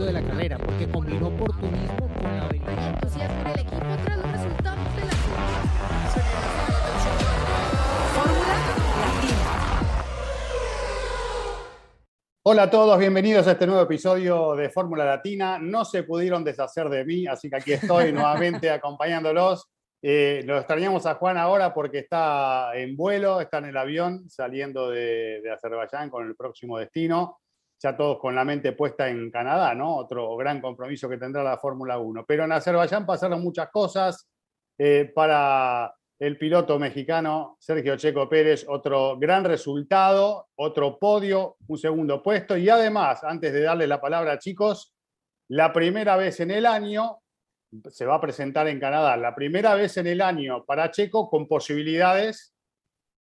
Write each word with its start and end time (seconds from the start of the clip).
momento 0.00 0.04
de 0.06 0.12
la 0.12 0.22
carrera, 0.22 0.58
porque 0.58 0.88
combinó 0.88 1.28
oportunismo 1.28 2.08
con 2.14 2.36
la 2.36 2.44
habilidad. 2.46 2.94
entusiasmo 2.94 3.40
en 3.40 3.46
el 3.46 3.60
equipo 3.60 3.86
tras 4.04 4.16
los 4.16 4.32
resultados 4.32 4.96
de 4.96 5.04
la 5.04 5.12
Fórmula 8.14 8.46
Latina. 8.48 9.00
Hola 12.42 12.62
a 12.62 12.70
todos, 12.70 12.98
bienvenidos 12.98 13.46
a 13.46 13.52
este 13.52 13.66
nuevo 13.66 13.82
episodio 13.82 14.54
de 14.54 14.70
Fórmula 14.70 15.04
Latina. 15.04 15.58
No 15.58 15.84
se 15.84 16.02
pudieron 16.02 16.44
deshacer 16.44 16.88
de 16.88 17.04
mí, 17.04 17.26
así 17.26 17.50
que 17.50 17.56
aquí 17.56 17.72
estoy 17.74 18.12
nuevamente 18.14 18.70
acompañándolos. 18.70 19.68
Eh, 20.02 20.42
lo 20.46 20.56
extrañamos 20.56 21.04
a 21.04 21.16
Juan 21.16 21.36
ahora 21.36 21.74
porque 21.74 21.98
está 21.98 22.74
en 22.74 22.96
vuelo, 22.96 23.38
está 23.40 23.58
en 23.58 23.66
el 23.66 23.76
avión 23.76 24.30
saliendo 24.30 24.88
de, 24.88 25.42
de 25.42 25.50
Azerbaiyán 25.52 26.08
con 26.08 26.26
el 26.26 26.34
próximo 26.34 26.78
destino. 26.78 27.39
Ya 27.82 27.96
todos 27.96 28.18
con 28.18 28.34
la 28.34 28.44
mente 28.44 28.72
puesta 28.72 29.08
en 29.08 29.30
Canadá, 29.30 29.74
¿no? 29.74 29.96
Otro 29.96 30.36
gran 30.36 30.60
compromiso 30.60 31.08
que 31.08 31.16
tendrá 31.16 31.42
la 31.42 31.56
Fórmula 31.58 31.98
1. 31.98 32.24
Pero 32.26 32.44
en 32.44 32.52
Azerbaiyán 32.52 33.06
pasaron 33.06 33.42
muchas 33.42 33.70
cosas. 33.70 34.28
eh, 34.78 35.12
para 35.14 35.94
el 36.20 36.36
piloto 36.36 36.78
mexicano 36.78 37.56
Sergio 37.58 37.96
Checo 37.96 38.28
Pérez, 38.28 38.66
otro 38.68 39.18
gran 39.18 39.42
resultado, 39.42 40.48
otro 40.56 40.98
podio, 40.98 41.56
un 41.66 41.78
segundo 41.78 42.22
puesto 42.22 42.56
y 42.58 42.68
además, 42.68 43.24
antes 43.24 43.52
de 43.52 43.62
darle 43.62 43.86
la 43.86 44.00
palabra 44.00 44.32
a 44.32 44.38
chicos, 44.38 44.94
la 45.48 45.72
primera 45.72 46.16
vez 46.16 46.40
en 46.40 46.50
el 46.50 46.66
año, 46.66 47.20
se 47.88 48.04
va 48.04 48.16
a 48.16 48.20
presentar 48.20 48.68
en 48.68 48.78
Canadá, 48.78 49.16
la 49.16 49.34
primera 49.34 49.74
vez 49.74 49.96
en 49.96 50.08
el 50.08 50.20
año 50.20 50.64
para 50.66 50.90
Checo 50.90 51.30
con 51.30 51.48
posibilidades 51.48 52.54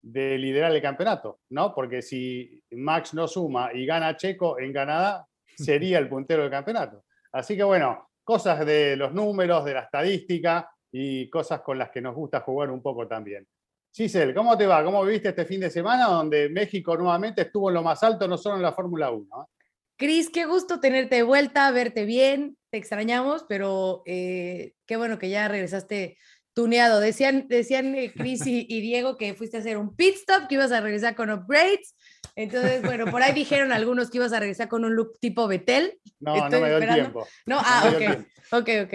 de 0.02 0.38
liderar 0.38 0.72
el 0.72 0.82
campeonato, 0.82 1.40
¿no? 1.50 1.74
Porque 1.74 2.02
si 2.02 2.62
Max 2.72 3.14
no 3.14 3.28
suma 3.28 3.70
y 3.72 3.86
gana 3.86 4.16
Checo 4.16 4.58
en 4.58 4.72
Canadá, 4.72 5.26
sería 5.56 5.98
el 5.98 6.08
puntero 6.08 6.42
del 6.42 6.50
campeonato. 6.50 7.04
Así 7.32 7.56
que 7.56 7.62
bueno, 7.62 8.10
cosas 8.24 8.64
de 8.64 8.96
los 8.96 9.12
números, 9.12 9.64
de 9.64 9.74
la 9.74 9.80
estadística 9.80 10.70
y 10.92 11.28
cosas 11.28 11.60
con 11.60 11.78
las 11.78 11.90
que 11.90 12.00
nos 12.00 12.14
gusta 12.14 12.40
jugar 12.40 12.70
un 12.70 12.82
poco 12.82 13.06
también. 13.06 13.46
Giselle, 13.92 14.34
¿cómo 14.34 14.56
te 14.56 14.66
va? 14.66 14.84
¿Cómo 14.84 15.04
viviste 15.04 15.30
este 15.30 15.44
fin 15.44 15.60
de 15.60 15.70
semana 15.70 16.06
donde 16.06 16.48
México 16.48 16.96
nuevamente 16.96 17.42
estuvo 17.42 17.70
en 17.70 17.74
lo 17.74 17.82
más 17.82 18.02
alto, 18.02 18.28
no 18.28 18.38
solo 18.38 18.56
en 18.56 18.62
la 18.62 18.72
Fórmula 18.72 19.10
1? 19.10 19.24
¿eh? 19.24 19.60
Cris, 19.96 20.30
qué 20.30 20.46
gusto 20.46 20.80
tenerte 20.80 21.16
de 21.16 21.22
vuelta, 21.24 21.70
verte 21.72 22.04
bien, 22.04 22.56
te 22.70 22.78
extrañamos, 22.78 23.44
pero 23.48 24.02
eh, 24.06 24.74
qué 24.86 24.96
bueno 24.96 25.18
que 25.18 25.28
ya 25.28 25.48
regresaste 25.48 26.16
tuneado. 26.54 27.00
Decían, 27.00 27.46
decían 27.48 27.94
eh, 27.94 28.12
Cris 28.12 28.46
y, 28.46 28.66
y 28.68 28.80
Diego 28.80 29.16
que 29.16 29.34
fuiste 29.34 29.56
a 29.56 29.60
hacer 29.60 29.76
un 29.76 29.94
pit 29.94 30.14
stop, 30.16 30.48
que 30.48 30.56
ibas 30.56 30.72
a 30.72 30.80
regresar 30.80 31.14
con 31.14 31.30
upgrades. 31.30 31.94
Entonces, 32.36 32.82
bueno, 32.82 33.06
por 33.06 33.22
ahí 33.22 33.32
dijeron 33.32 33.72
algunos 33.72 34.10
que 34.10 34.18
ibas 34.18 34.32
a 34.32 34.40
regresar 34.40 34.68
con 34.68 34.84
un 34.84 34.94
look 34.94 35.18
tipo 35.20 35.46
Betel. 35.46 35.98
No, 36.20 36.36
Estoy 36.36 36.60
no 36.60 36.66
me 36.66 36.68
dio 36.68 36.94
tiempo. 36.94 37.26
No, 37.46 37.58
ah, 37.60 37.92
ok, 37.94 38.26
ok, 38.52 38.68
ok. 38.84 38.92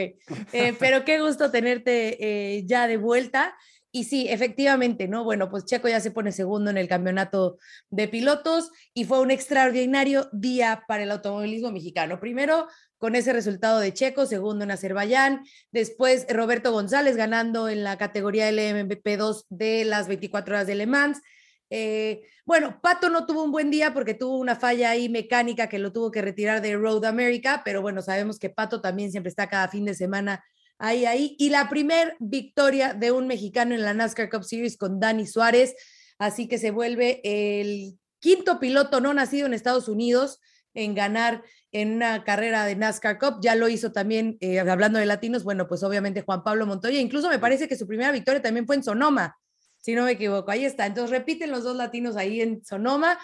Eh, 0.54 0.76
pero 0.80 1.04
qué 1.06 1.20
gusto 1.20 1.52
tenerte 1.52 2.18
eh, 2.20 2.64
ya 2.66 2.88
de 2.88 2.98
vuelta. 2.98 3.56
Y 3.96 4.04
sí, 4.04 4.28
efectivamente, 4.28 5.08
¿no? 5.08 5.24
Bueno, 5.24 5.50
pues 5.50 5.64
Checo 5.64 5.88
ya 5.88 6.02
se 6.02 6.12
pone 6.12 6.34
segundo 6.34 6.70
en 6.70 6.78
el 6.78 6.90
campeonato 6.90 7.58
de 7.90 8.10
pilotos 8.10 8.70
y 8.94 9.06
fue 9.06 9.22
un 9.22 9.32
extraordinario 9.32 10.28
día 10.34 10.84
para 10.86 11.04
el 11.04 11.12
automovilismo 11.12 11.72
mexicano. 11.72 12.20
Primero, 12.20 12.68
con 12.98 13.16
ese 13.16 13.32
resultado 13.32 13.80
de 13.80 13.94
Checo, 13.94 14.26
segundo 14.26 14.66
en 14.66 14.72
Azerbaiyán, 14.72 15.46
después 15.72 16.26
Roberto 16.28 16.74
González 16.74 17.16
ganando 17.16 17.70
en 17.70 17.86
la 17.86 17.98
categoría 17.98 18.52
LMP2 18.52 19.46
de 19.48 19.86
las 19.86 20.10
24 20.10 20.56
horas 20.56 20.68
de 20.68 20.76
Le 20.76 20.88
Mans. 20.88 21.22
Eh, 21.70 22.24
bueno, 22.46 22.82
Pato 22.82 23.10
no 23.10 23.26
tuvo 23.26 23.46
un 23.46 23.54
buen 23.54 23.72
día 23.72 23.94
porque 23.94 24.14
tuvo 24.14 24.40
una 24.40 24.58
falla 24.58 24.90
ahí 24.90 25.08
mecánica 25.08 25.70
que 25.70 25.80
lo 25.80 25.94
tuvo 25.94 26.12
que 26.12 26.22
retirar 26.22 26.62
de 26.62 26.76
Road 26.76 27.06
America, 27.06 27.62
pero 27.64 27.82
bueno, 27.82 28.02
sabemos 28.02 28.40
que 28.40 28.50
Pato 28.50 28.82
también 28.82 29.10
siempre 29.10 29.30
está 29.30 29.48
cada 29.48 29.70
fin 29.70 29.86
de 29.86 29.94
semana 29.94 30.44
ahí, 30.78 31.06
ahí. 31.06 31.36
Y 31.40 31.50
la 31.50 31.70
primer 31.70 32.16
victoria 32.20 32.94
de 32.94 33.12
un 33.12 33.28
mexicano 33.28 33.76
en 33.76 33.82
la 33.82 33.94
NASCAR 33.94 34.30
Cup 34.30 34.44
Series 34.44 34.78
con 34.78 35.00
Dani 35.00 35.28
Suárez, 35.28 35.76
así 36.20 36.48
que 36.48 36.58
se 36.58 36.72
vuelve 36.72 37.22
el 37.24 37.98
quinto 38.20 38.60
piloto 38.60 39.02
no 39.02 39.14
nacido 39.14 39.46
en 39.46 39.54
Estados 39.54 39.88
Unidos 39.88 40.40
en 40.74 40.94
ganar 40.94 41.44
en 41.72 41.96
una 41.96 42.24
carrera 42.24 42.66
de 42.66 42.76
NASCAR 42.76 43.18
Cup. 43.18 43.40
Ya 43.42 43.56
lo 43.56 43.68
hizo 43.70 43.92
también, 43.92 44.38
eh, 44.40 44.60
hablando 44.60 45.00
de 45.00 45.06
latinos, 45.06 45.44
bueno, 45.44 45.68
pues 45.68 45.84
obviamente 45.84 46.22
Juan 46.22 46.44
Pablo 46.44 46.66
Montoya. 46.66 47.00
Incluso 47.00 47.30
me 47.30 47.40
parece 47.40 47.68
que 47.68 47.78
su 47.78 47.88
primera 47.88 48.12
victoria 48.12 48.42
también 48.42 48.66
fue 48.66 48.76
en 48.76 48.84
Sonoma, 48.84 49.38
si 49.80 49.96
no 49.96 50.04
me 50.04 50.12
equivoco. 50.12 50.52
Ahí 50.52 50.66
está. 50.66 50.86
Entonces 50.86 51.12
repiten 51.12 51.52
los 51.52 51.64
dos 51.64 51.76
latinos 51.76 52.16
ahí 52.18 52.42
en 52.42 52.64
Sonoma. 52.64 53.18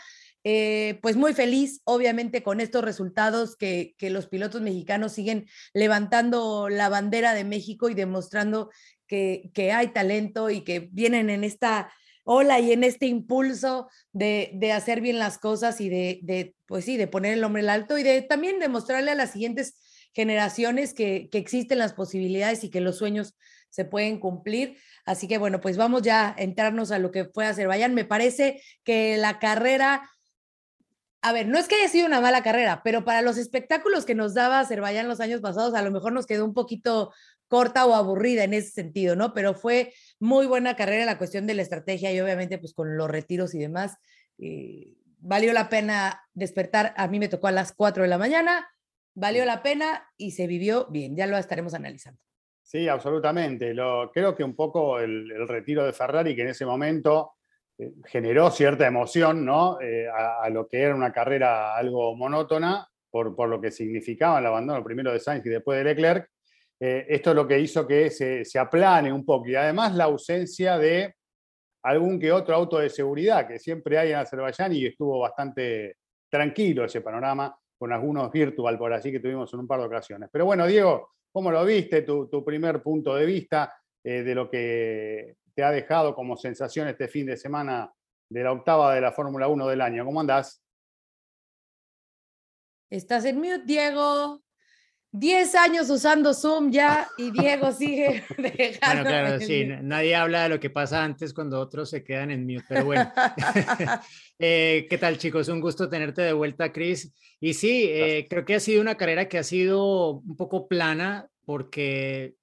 Eh, 0.43 0.99
pues 1.01 1.15
muy 1.15 1.33
feliz, 1.33 1.81
obviamente, 1.83 2.41
con 2.41 2.59
estos 2.61 2.83
resultados 2.83 3.55
que, 3.55 3.93
que 3.97 4.09
los 4.09 4.27
pilotos 4.27 4.61
mexicanos 4.61 5.13
siguen 5.13 5.47
levantando 5.73 6.67
la 6.69 6.89
bandera 6.89 7.33
de 7.33 7.43
México 7.43 7.89
y 7.89 7.93
demostrando 7.93 8.71
que, 9.07 9.51
que 9.53 9.71
hay 9.71 9.89
talento 9.89 10.49
y 10.49 10.61
que 10.61 10.89
vienen 10.91 11.29
en 11.29 11.43
esta 11.43 11.91
ola 12.23 12.59
y 12.59 12.71
en 12.71 12.83
este 12.83 13.07
impulso 13.07 13.89
de, 14.11 14.51
de 14.53 14.71
hacer 14.71 15.01
bien 15.01 15.19
las 15.19 15.37
cosas 15.37 15.81
y 15.81 15.89
de, 15.89 16.19
de, 16.23 16.55
pues 16.65 16.85
sí, 16.85 16.97
de 16.97 17.07
poner 17.07 17.33
el 17.33 17.43
hombre 17.43 17.61
al 17.61 17.69
alto 17.69 17.97
y 17.97 18.03
de 18.03 18.21
también 18.21 18.59
demostrarle 18.59 19.11
a 19.11 19.15
las 19.15 19.31
siguientes 19.31 19.75
generaciones 20.13 20.93
que, 20.93 21.29
que 21.31 21.37
existen 21.37 21.79
las 21.79 21.93
posibilidades 21.93 22.63
y 22.63 22.69
que 22.69 22.81
los 22.81 22.97
sueños 22.97 23.35
se 23.69 23.85
pueden 23.85 24.19
cumplir. 24.19 24.77
Así 25.05 25.27
que 25.27 25.37
bueno, 25.37 25.61
pues 25.61 25.77
vamos 25.77 26.03
ya 26.03 26.35
a 26.37 26.41
entrarnos 26.41 26.91
a 26.91 26.99
lo 26.99 27.11
que 27.11 27.25
fue 27.25 27.45
Azerbaiyán. 27.45 27.93
Me 27.95 28.05
parece 28.05 28.61
que 28.83 29.17
la 29.17 29.39
carrera, 29.39 30.09
a 31.21 31.33
ver, 31.33 31.47
no 31.47 31.57
es 31.59 31.67
que 31.67 31.75
haya 31.75 31.87
sido 31.87 32.07
una 32.07 32.21
mala 32.21 32.41
carrera, 32.41 32.81
pero 32.83 33.03
para 33.05 33.21
los 33.21 33.37
espectáculos 33.37 34.05
que 34.05 34.15
nos 34.15 34.33
daba 34.33 34.59
Azerbaiyán 34.59 35.07
los 35.07 35.19
años 35.19 35.41
pasados, 35.41 35.75
a 35.75 35.81
lo 35.83 35.91
mejor 35.91 36.13
nos 36.13 36.25
quedó 36.25 36.45
un 36.45 36.53
poquito 36.53 37.13
corta 37.47 37.85
o 37.85 37.93
aburrida 37.93 38.43
en 38.43 38.53
ese 38.53 38.71
sentido, 38.71 39.15
¿no? 39.15 39.33
Pero 39.33 39.53
fue 39.53 39.93
muy 40.19 40.47
buena 40.47 40.75
carrera 40.75 41.05
la 41.05 41.17
cuestión 41.17 41.45
de 41.45 41.53
la 41.53 41.61
estrategia 41.61 42.11
y 42.11 42.19
obviamente 42.21 42.57
pues 42.57 42.73
con 42.73 42.97
los 42.97 43.09
retiros 43.09 43.53
y 43.53 43.59
demás. 43.59 43.97
eh, 44.39 44.95
valió 45.23 45.53
la 45.53 45.69
pena 45.69 46.23
despertar, 46.33 46.95
a 46.97 47.07
mí 47.07 47.19
me 47.19 47.27
tocó 47.27 47.47
a 47.47 47.51
las 47.51 47.73
4 47.73 48.01
de 48.01 48.09
la 48.09 48.17
mañana, 48.17 48.67
valió 49.13 49.45
la 49.45 49.61
pena 49.61 50.07
y 50.17 50.31
se 50.31 50.47
vivió 50.47 50.87
bien, 50.89 51.15
ya 51.15 51.27
lo 51.27 51.37
estaremos 51.37 51.75
analizando. 51.75 52.19
Sí, 52.63 52.87
absolutamente. 52.87 53.73
Lo, 53.73 54.11
creo 54.11 54.35
que 54.35 54.43
un 54.43 54.55
poco 54.55 54.99
el, 54.99 55.31
el 55.31 55.47
retiro 55.47 55.85
de 55.85 55.93
Ferrari, 55.93 56.35
que 56.35 56.41
en 56.41 56.47
ese 56.47 56.65
momento 56.65 57.33
generó 58.05 58.51
cierta 58.51 58.87
emoción 58.87 59.45
¿no? 59.45 59.79
Eh, 59.81 60.07
a, 60.09 60.49
lo 60.49 60.67
que 60.67 60.81
era 60.81 60.95
una 60.95 61.11
carrera 61.11 61.75
algo 61.75 62.15
monótona, 62.15 62.87
por, 63.09 63.35
por 63.35 63.49
lo 63.49 63.59
que 63.59 63.71
significaba 63.71 64.39
el 64.39 64.45
abandono 64.45 64.83
primero 64.83 65.11
de 65.11 65.19
Sainz 65.19 65.45
y 65.45 65.49
después 65.49 65.77
de 65.77 65.83
Leclerc. 65.83 66.29
Eh, 66.79 67.05
esto 67.09 67.31
es 67.31 67.35
lo 67.35 67.47
que 67.47 67.59
hizo 67.59 67.85
que 67.85 68.09
se, 68.09 68.43
se 68.43 68.57
aplane 68.57 69.11
un 69.11 69.23
poco 69.23 69.47
y 69.47 69.55
además 69.55 69.93
la 69.93 70.05
ausencia 70.05 70.77
de 70.77 71.13
algún 71.83 72.19
que 72.19 72.31
otro 72.31 72.55
auto 72.55 72.79
de 72.79 72.89
seguridad 72.89 73.47
que 73.47 73.59
siempre 73.59 73.97
hay 73.97 74.11
en 74.11 74.17
Azerbaiyán 74.17 74.73
y 74.73 74.85
estuvo 74.85 75.19
bastante 75.19 75.97
tranquilo 76.29 76.85
ese 76.85 77.01
panorama 77.01 77.55
con 77.77 77.91
algunos 77.91 78.31
virtual 78.31 78.77
por 78.77 78.93
allí 78.93 79.11
que 79.11 79.19
tuvimos 79.19 79.51
en 79.53 79.59
un 79.59 79.67
par 79.67 79.79
de 79.79 79.87
ocasiones. 79.87 80.29
Pero 80.31 80.45
bueno, 80.45 80.65
Diego, 80.67 81.09
¿cómo 81.31 81.51
lo 81.51 81.65
viste? 81.65 82.03
Tu, 82.03 82.27
tu 82.27 82.43
primer 82.43 82.81
punto 82.81 83.15
de 83.15 83.25
vista 83.25 83.73
eh, 84.03 84.23
de 84.23 84.35
lo 84.35 84.49
que 84.49 85.35
te 85.53 85.63
ha 85.63 85.71
dejado 85.71 86.15
como 86.15 86.37
sensación 86.37 86.87
este 86.87 87.07
fin 87.07 87.25
de 87.25 87.37
semana 87.37 87.91
de 88.29 88.43
la 88.43 88.51
octava 88.51 88.93
de 88.95 89.01
la 89.01 89.11
Fórmula 89.11 89.47
1 89.47 89.67
del 89.67 89.81
año. 89.81 90.05
¿Cómo 90.05 90.21
andás? 90.21 90.63
Estás 92.89 93.25
en 93.25 93.37
mute, 93.37 93.63
Diego. 93.65 94.41
10 95.13 95.55
años 95.55 95.89
usando 95.89 96.33
Zoom 96.33 96.71
ya 96.71 97.09
y 97.17 97.31
Diego 97.31 97.73
sigue 97.73 98.23
Bueno, 98.37 98.53
dejando. 98.57 99.03
claro, 99.09 99.39
sí, 99.41 99.65
nadie 99.81 100.15
habla 100.15 100.43
de 100.43 100.49
lo 100.49 100.59
que 100.59 100.69
pasa 100.69 101.03
antes 101.03 101.33
cuando 101.33 101.59
otros 101.59 101.89
se 101.89 102.01
quedan 102.01 102.31
en 102.31 102.45
mute, 102.45 102.65
pero 102.67 102.85
bueno. 102.85 103.11
Eh, 104.43 104.87
¿Qué 104.89 104.97
tal, 104.97 105.19
chicos? 105.19 105.49
Un 105.49 105.61
gusto 105.61 105.87
tenerte 105.87 106.23
de 106.23 106.33
vuelta, 106.33 106.71
Chris. 106.71 107.13
Y 107.39 107.53
sí, 107.53 107.85
eh, 107.87 108.25
creo 108.27 108.43
que 108.43 108.55
ha 108.55 108.59
sido 108.59 108.81
una 108.81 108.95
carrera 108.95 109.29
que 109.29 109.37
ha 109.37 109.43
sido 109.43 110.13
un 110.13 110.35
poco 110.35 110.67
plana 110.67 111.29
porque 111.45 112.33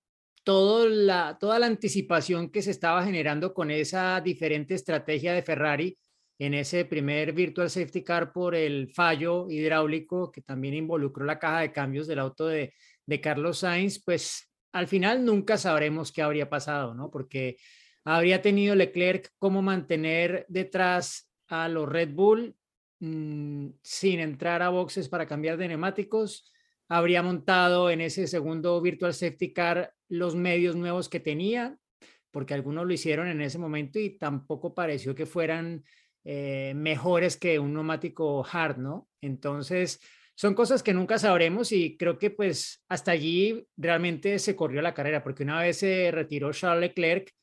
todo 0.49 0.89
la, 0.89 1.37
toda 1.39 1.59
la 1.59 1.67
anticipación 1.67 2.49
que 2.49 2.63
se 2.63 2.71
estaba 2.71 3.05
generando 3.05 3.53
con 3.53 3.71
esa 3.71 4.19
diferente 4.23 4.73
estrategia 4.73 5.35
de 5.35 5.43
Ferrari 5.43 5.99
en 6.39 6.55
ese 6.55 6.87
primer 6.87 7.35
Virtual 7.35 7.69
Safety 7.69 8.03
Car 8.03 8.33
por 8.33 8.55
el 8.55 8.89
fallo 8.89 9.51
hidráulico 9.51 10.33
que 10.33 10.41
también 10.41 10.73
involucró 10.73 11.27
la 11.27 11.39
caja 11.39 11.61
de 11.61 11.71
cambios 11.71 12.07
del 12.07 12.21
auto 12.21 12.47
de, 12.47 12.73
de 13.05 13.21
Carlos 13.21 13.59
Sainz, 13.59 14.03
pues 14.03 14.51
al 14.73 14.87
final 14.87 15.23
nunca 15.23 15.59
sabremos 15.59 16.13
qué 16.13 16.23
habría 16.23 16.49
pasado, 16.49 16.95
¿no? 16.95 17.11
Porque 17.11 17.59
habría 18.03 18.41
tenido 18.41 18.75
Leclerc 18.75 19.31
cómo 19.39 19.61
mantener 19.61 20.47
detrás 20.49 21.31
a 21.49 21.69
los 21.69 21.87
Red 21.87 22.15
Bull 22.15 22.57
mmm, 23.01 23.69
sin 23.83 24.21
entrar 24.21 24.63
a 24.63 24.71
boxes 24.71 25.11
para 25.11 25.27
cambiar 25.27 25.59
de 25.59 25.69
neumáticos. 25.69 26.51
Habría 26.89 27.23
montado 27.23 27.91
en 27.91 28.01
ese 28.01 28.27
segundo 28.27 28.81
Virtual 28.81 29.13
Safety 29.13 29.53
Car 29.53 29.93
los 30.09 30.35
medios 30.35 30.75
nuevos 30.75 31.09
que 31.09 31.21
tenía, 31.21 31.79
porque 32.31 32.55
algunos 32.55 32.87
lo 32.87 32.93
hicieron 32.93 33.29
en 33.29 33.41
ese 33.41 33.59
momento 33.59 33.99
y 33.99 34.19
tampoco 34.19 34.75
pareció 34.75 35.15
que 35.15 35.27
fueran 35.27 35.85
eh, 36.25 36.73
mejores 36.75 37.37
que 37.37 37.59
un 37.59 37.75
neumático 37.75 38.45
hard, 38.51 38.79
¿no? 38.79 39.09
Entonces, 39.21 40.01
son 40.35 40.55
cosas 40.55 40.83
que 40.83 40.95
nunca 40.95 41.19
sabremos 41.19 41.73
y 41.73 41.97
creo 41.97 42.17
que 42.17 42.31
pues 42.31 42.85
hasta 42.89 43.11
allí 43.11 43.67
realmente 43.77 44.39
se 44.39 44.55
corrió 44.55 44.81
la 44.83 44.95
carrera, 44.95 45.23
porque 45.23 45.43
una 45.43 45.61
vez 45.61 45.79
se 45.79 46.11
retiró 46.13 46.53
Charles 46.53 46.91
Leclerc 46.91 47.35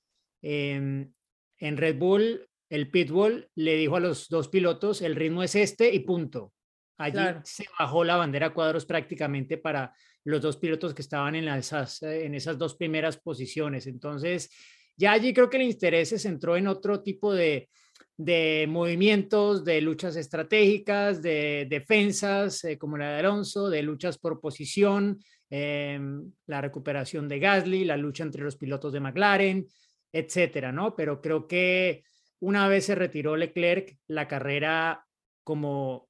em, 0.41 1.11
en 1.57 1.77
Red 1.77 1.97
Bull, 1.97 2.47
el 2.69 2.89
pitbull 2.89 3.49
le 3.55 3.75
dijo 3.75 3.97
a 3.97 3.99
los 3.99 4.29
dos 4.29 4.47
pilotos, 4.47 5.01
el 5.01 5.15
ritmo 5.15 5.43
es 5.43 5.55
este 5.55 5.93
y 5.93 5.99
punto. 5.99 6.53
Allí 6.97 7.19
se 7.43 7.65
bajó 7.77 8.03
la 8.03 8.15
bandera 8.15 8.53
cuadros 8.53 8.85
prácticamente 8.85 9.57
para 9.57 9.93
los 10.23 10.41
dos 10.41 10.57
pilotos 10.57 10.93
que 10.93 11.01
estaban 11.01 11.35
en, 11.35 11.47
esas, 11.47 12.01
en 12.03 12.35
esas 12.35 12.57
dos 12.57 12.75
primeras 12.75 13.17
posiciones. 13.17 13.85
Entonces, 13.87 14.49
ya 14.95 15.11
allí 15.11 15.33
creo 15.33 15.49
que 15.49 15.57
el 15.57 15.63
interés 15.63 16.09
se 16.09 16.19
centró 16.19 16.55
en 16.57 16.67
otro 16.67 17.01
tipo 17.01 17.33
de, 17.33 17.69
de 18.17 18.65
movimientos, 18.69 19.65
de 19.65 19.81
luchas 19.81 20.15
estratégicas, 20.15 21.21
de 21.21 21.67
defensas, 21.69 22.63
eh, 22.63 22.77
como 22.77 22.97
la 22.97 23.11
de 23.11 23.19
Alonso, 23.19 23.69
de 23.69 23.83
luchas 23.83 24.17
por 24.17 24.39
posición, 24.39 25.19
em, 25.49 26.31
la 26.47 26.61
recuperación 26.61 27.27
de 27.27 27.39
Gasly, 27.39 27.83
la 27.83 27.97
lucha 27.97 28.23
entre 28.23 28.43
los 28.43 28.55
pilotos 28.55 28.93
de 28.93 28.99
McLaren, 29.01 29.67
etcétera, 30.11 30.71
¿no? 30.71 30.95
Pero 30.95 31.21
creo 31.21 31.45
que 31.47 32.03
una 32.39 32.67
vez 32.67 32.85
se 32.85 32.95
retiró 32.95 33.35
Leclerc, 33.35 33.97
la 34.07 34.27
carrera 34.27 35.05
como, 35.43 36.07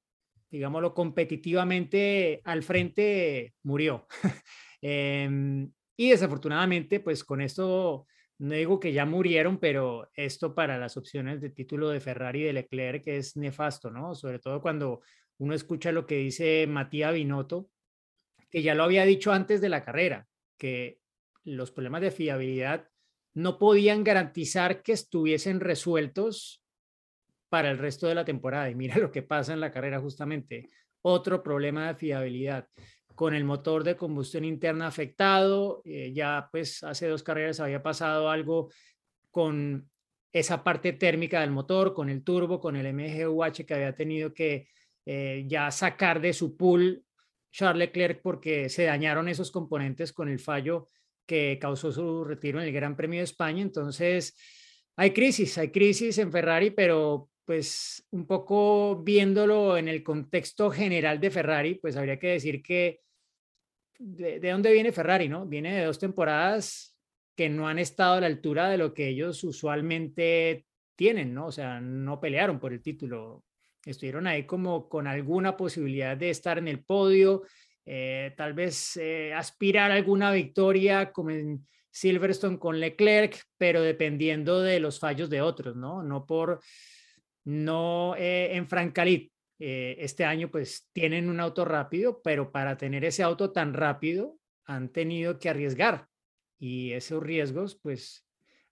digámoslo, 0.50 0.94
competitivamente 0.94 2.40
al 2.44 2.62
frente 2.62 3.54
murió. 3.62 4.06
Em, 4.82 5.72
y 5.96 6.10
desafortunadamente, 6.10 7.00
pues 7.00 7.24
con 7.24 7.40
esto 7.40 8.06
no 8.38 8.54
digo 8.54 8.78
que 8.78 8.92
ya 8.92 9.06
murieron, 9.06 9.58
pero 9.58 10.10
esto 10.14 10.54
para 10.54 10.78
las 10.78 10.96
opciones 10.96 11.40
de 11.40 11.50
título 11.50 11.88
de 11.88 12.00
Ferrari 12.00 12.42
y 12.42 12.44
de 12.44 12.52
Leclerc 12.52 13.06
es 13.06 13.36
nefasto, 13.36 13.90
¿no? 13.90 14.14
Sobre 14.14 14.38
todo 14.38 14.60
cuando 14.60 15.00
uno 15.38 15.54
escucha 15.54 15.92
lo 15.92 16.06
que 16.06 16.16
dice 16.18 16.66
Matías 16.66 17.14
Binotto, 17.14 17.70
que 18.50 18.62
ya 18.62 18.74
lo 18.74 18.84
había 18.84 19.04
dicho 19.04 19.32
antes 19.32 19.60
de 19.60 19.70
la 19.70 19.82
carrera, 19.82 20.28
que 20.58 21.00
los 21.44 21.70
problemas 21.70 22.02
de 22.02 22.10
fiabilidad 22.10 22.88
no 23.34 23.58
podían 23.58 24.04
garantizar 24.04 24.82
que 24.82 24.92
estuviesen 24.92 25.60
resueltos 25.60 26.62
para 27.56 27.70
el 27.70 27.78
resto 27.78 28.06
de 28.06 28.14
la 28.14 28.22
temporada. 28.26 28.68
Y 28.68 28.74
mira 28.74 28.98
lo 28.98 29.10
que 29.10 29.22
pasa 29.22 29.54
en 29.54 29.60
la 29.60 29.70
carrera 29.70 29.98
justamente. 29.98 30.68
Otro 31.00 31.42
problema 31.42 31.88
de 31.88 31.94
fiabilidad 31.94 32.68
con 33.14 33.34
el 33.34 33.44
motor 33.44 33.82
de 33.82 33.96
combustión 33.96 34.44
interna 34.44 34.86
afectado. 34.86 35.80
Eh, 35.86 36.12
ya 36.12 36.50
pues 36.52 36.82
hace 36.82 37.08
dos 37.08 37.22
carreras 37.22 37.58
había 37.60 37.82
pasado 37.82 38.28
algo 38.28 38.70
con 39.30 39.88
esa 40.30 40.62
parte 40.62 40.92
térmica 40.92 41.40
del 41.40 41.50
motor, 41.50 41.94
con 41.94 42.10
el 42.10 42.22
turbo, 42.22 42.60
con 42.60 42.76
el 42.76 42.92
MGUH 42.92 43.64
que 43.64 43.72
había 43.72 43.96
tenido 43.96 44.34
que 44.34 44.68
eh, 45.06 45.44
ya 45.46 45.70
sacar 45.70 46.20
de 46.20 46.34
su 46.34 46.58
pool 46.58 47.06
Charles 47.50 47.86
Leclerc 47.86 48.20
porque 48.20 48.68
se 48.68 48.84
dañaron 48.84 49.30
esos 49.30 49.50
componentes 49.50 50.12
con 50.12 50.28
el 50.28 50.40
fallo 50.40 50.90
que 51.24 51.58
causó 51.58 51.90
su 51.90 52.22
retiro 52.22 52.60
en 52.60 52.66
el 52.66 52.74
Gran 52.74 52.96
Premio 52.96 53.20
de 53.20 53.24
España. 53.24 53.62
Entonces, 53.62 54.36
hay 54.94 55.12
crisis, 55.12 55.56
hay 55.56 55.70
crisis 55.70 56.18
en 56.18 56.30
Ferrari, 56.30 56.70
pero 56.70 57.30
pues 57.46 58.04
un 58.10 58.26
poco 58.26 58.96
viéndolo 59.02 59.78
en 59.78 59.86
el 59.88 60.02
contexto 60.02 60.68
general 60.70 61.20
de 61.20 61.30
Ferrari, 61.30 61.76
pues 61.76 61.96
habría 61.96 62.18
que 62.18 62.28
decir 62.28 62.60
que 62.60 63.00
de, 63.98 64.40
dónde 64.50 64.72
viene 64.72 64.92
Ferrari, 64.92 65.28
¿no? 65.28 65.46
Viene 65.46 65.74
de 65.74 65.84
dos 65.84 65.98
temporadas 65.98 66.94
que 67.36 67.48
no 67.48 67.68
han 67.68 67.78
estado 67.78 68.14
a 68.14 68.20
la 68.20 68.26
altura 68.26 68.68
de 68.68 68.78
lo 68.78 68.92
que 68.92 69.08
ellos 69.08 69.44
usualmente 69.44 70.66
tienen, 70.96 71.32
¿no? 71.32 71.46
O 71.46 71.52
sea, 71.52 71.80
no 71.80 72.20
pelearon 72.20 72.58
por 72.58 72.72
el 72.72 72.82
título. 72.82 73.44
Estuvieron 73.84 74.26
ahí 74.26 74.44
como 74.44 74.88
con 74.88 75.06
alguna 75.06 75.56
posibilidad 75.56 76.16
de 76.16 76.30
estar 76.30 76.58
en 76.58 76.66
el 76.66 76.82
podio, 76.82 77.44
eh, 77.84 78.34
tal 78.36 78.54
vez 78.54 78.96
eh, 78.96 79.32
aspirar 79.32 79.92
a 79.92 79.94
alguna 79.94 80.32
victoria 80.32 81.12
como 81.12 81.30
en 81.30 81.64
Silverstone 81.90 82.58
con 82.58 82.80
Leclerc, 82.80 83.40
pero 83.56 83.82
dependiendo 83.82 84.60
de 84.60 84.80
los 84.80 84.98
fallos 84.98 85.30
de 85.30 85.42
otros, 85.42 85.76
¿no? 85.76 86.02
No 86.02 86.26
por, 86.26 86.60
no 87.46 88.16
eh, 88.16 88.56
en 88.56 88.68
Francalit, 88.68 89.32
eh, 89.58 89.96
este 90.00 90.24
año 90.24 90.50
pues 90.50 90.90
tienen 90.92 91.30
un 91.30 91.40
auto 91.40 91.64
rápido, 91.64 92.20
pero 92.22 92.50
para 92.50 92.76
tener 92.76 93.04
ese 93.04 93.22
auto 93.22 93.52
tan 93.52 93.72
rápido 93.72 94.36
han 94.66 94.90
tenido 94.90 95.38
que 95.38 95.48
arriesgar. 95.48 96.08
Y 96.58 96.92
esos 96.92 97.22
riesgos 97.22 97.78
pues 97.80 98.26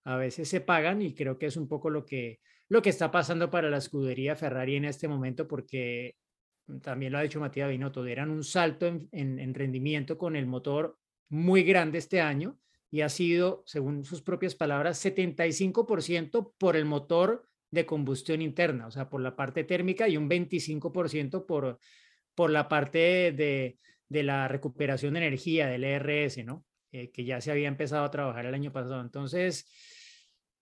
a 0.05 0.17
veces 0.17 0.49
se 0.49 0.61
pagan 0.61 1.03
y 1.03 1.15
creo 1.15 1.39
que 1.39 1.47
es 1.47 1.57
un 1.57 1.69
poco 1.69 1.89
lo 1.89 2.05
que, 2.05 2.41
lo 2.69 2.83
que 2.83 2.91
está 2.91 3.11
pasando 3.11 3.49
para 3.49 3.71
la 3.71 3.79
escudería 3.79 4.37
Ferrari 4.37 4.77
en 4.77 4.87
este 4.87 5.07
momento 5.07 5.47
porque 5.47 6.17
también 6.83 7.13
lo 7.13 7.19
ha 7.19 7.23
dicho 7.23 7.41
Matías 7.41 7.71
Binotto, 7.71 8.03
dieron 8.03 8.31
un 8.31 8.43
salto 8.43 8.87
en, 8.87 9.09
en 9.13 9.55
rendimiento 9.55 10.19
con 10.19 10.35
el 10.35 10.47
motor 10.47 10.99
muy 11.29 11.63
grande 11.63 11.99
este 11.99 12.21
año 12.21 12.59
y 12.91 13.03
ha 13.03 13.09
sido, 13.09 13.63
según 13.67 14.05
sus 14.05 14.23
propias 14.23 14.55
palabras, 14.55 15.05
75% 15.05 16.55
por 16.59 16.77
el 16.77 16.87
motor 16.87 17.49
de 17.71 17.87
combustión 17.87 18.43
interna, 18.43 18.87
o 18.87 18.91
sea, 18.91 19.09
por 19.09 19.21
la 19.21 19.37
parte 19.37 19.65
térmica 19.65 20.09
y 20.09 20.17
un 20.17 20.29
25% 20.29 21.47
por, 21.47 21.79
por 22.35 22.51
la 22.51 22.69
parte 22.69 23.33
de, 23.33 23.79
de, 24.09 24.23
la 24.23 24.49
recuperación 24.49 25.15
de 25.15 25.21
energía 25.21 25.67
del 25.67 25.85
ERS, 25.85 26.45
¿no? 26.45 26.65
Eh, 26.93 27.11
que 27.11 27.25
ya 27.25 27.41
se 27.41 27.51
había 27.51 27.67
empezado 27.67 28.05
a 28.05 28.11
trabajar 28.13 28.47
el 28.47 28.55
año 28.55 28.73
pasado. 28.73 29.01
Entonces, 29.01 29.67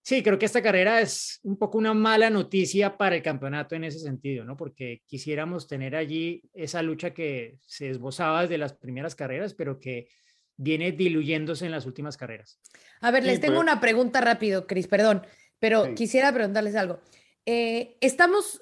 sí, 0.01 0.23
creo 0.23 0.39
que 0.39 0.47
esta 0.47 0.63
carrera 0.63 1.03
es 1.03 1.41
un 1.43 1.59
poco 1.59 1.77
una 1.77 1.93
mala 1.93 2.31
noticia 2.31 2.97
para 2.97 3.17
el 3.17 3.23
campeonato 3.23 3.75
en 3.75 3.85
ese 3.85 3.99
sentido, 3.99 4.43
¿no? 4.43 4.57
Porque 4.57 5.03
quisiéramos 5.07 5.69
tener 5.69 5.95
allí 5.95 6.43
esa 6.55 6.81
lucha 6.81 7.13
que 7.13 7.59
se 7.67 7.91
esbozaba 7.91 8.41
desde 8.41 8.57
las 8.57 8.73
primeras 8.73 9.15
carreras, 9.15 9.53
pero 9.53 9.79
que 9.79 10.09
viene 10.57 10.93
diluyéndose 10.93 11.67
en 11.67 11.73
las 11.73 11.85
últimas 11.85 12.17
carreras. 12.17 12.59
A 13.03 13.11
ver, 13.11 13.25
les 13.25 13.39
tengo 13.39 13.57
pues 13.57 13.65
una 13.65 13.79
pregunta 13.79 14.23
rápido, 14.23 14.67
Cris, 14.67 14.87
perdón. 14.87 15.27
Pero 15.63 15.95
quisiera 15.95 16.33
preguntarles 16.33 16.75
algo. 16.75 16.99
Eh, 17.47 17.97
estamos 18.01 18.61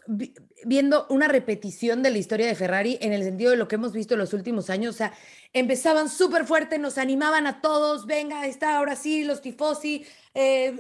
viendo 0.67 1.07
una 1.09 1.29
repetición 1.29 2.03
de 2.03 2.11
la 2.11 2.19
historia 2.19 2.47
de 2.47 2.55
Ferrari 2.55 2.99
en 3.01 3.15
el 3.15 3.23
sentido 3.23 3.53
de 3.53 3.57
lo 3.57 3.69
que 3.69 3.77
hemos 3.77 3.95
visto 3.95 4.13
en 4.13 4.21
los 4.21 4.35
últimos 4.35 4.69
años. 4.69 4.97
O 4.97 4.99
sea, 4.99 5.15
empezaban 5.55 6.11
súper 6.11 6.45
fuerte, 6.45 6.79
nos 6.79 6.99
animaban 6.99 7.47
a 7.47 7.63
todos, 7.63 8.05
venga, 8.05 8.45
está 8.45 8.77
ahora 8.77 8.97
sí, 8.97 9.25
los 9.25 9.41
tifosi, 9.41 10.05
eh, 10.35 10.77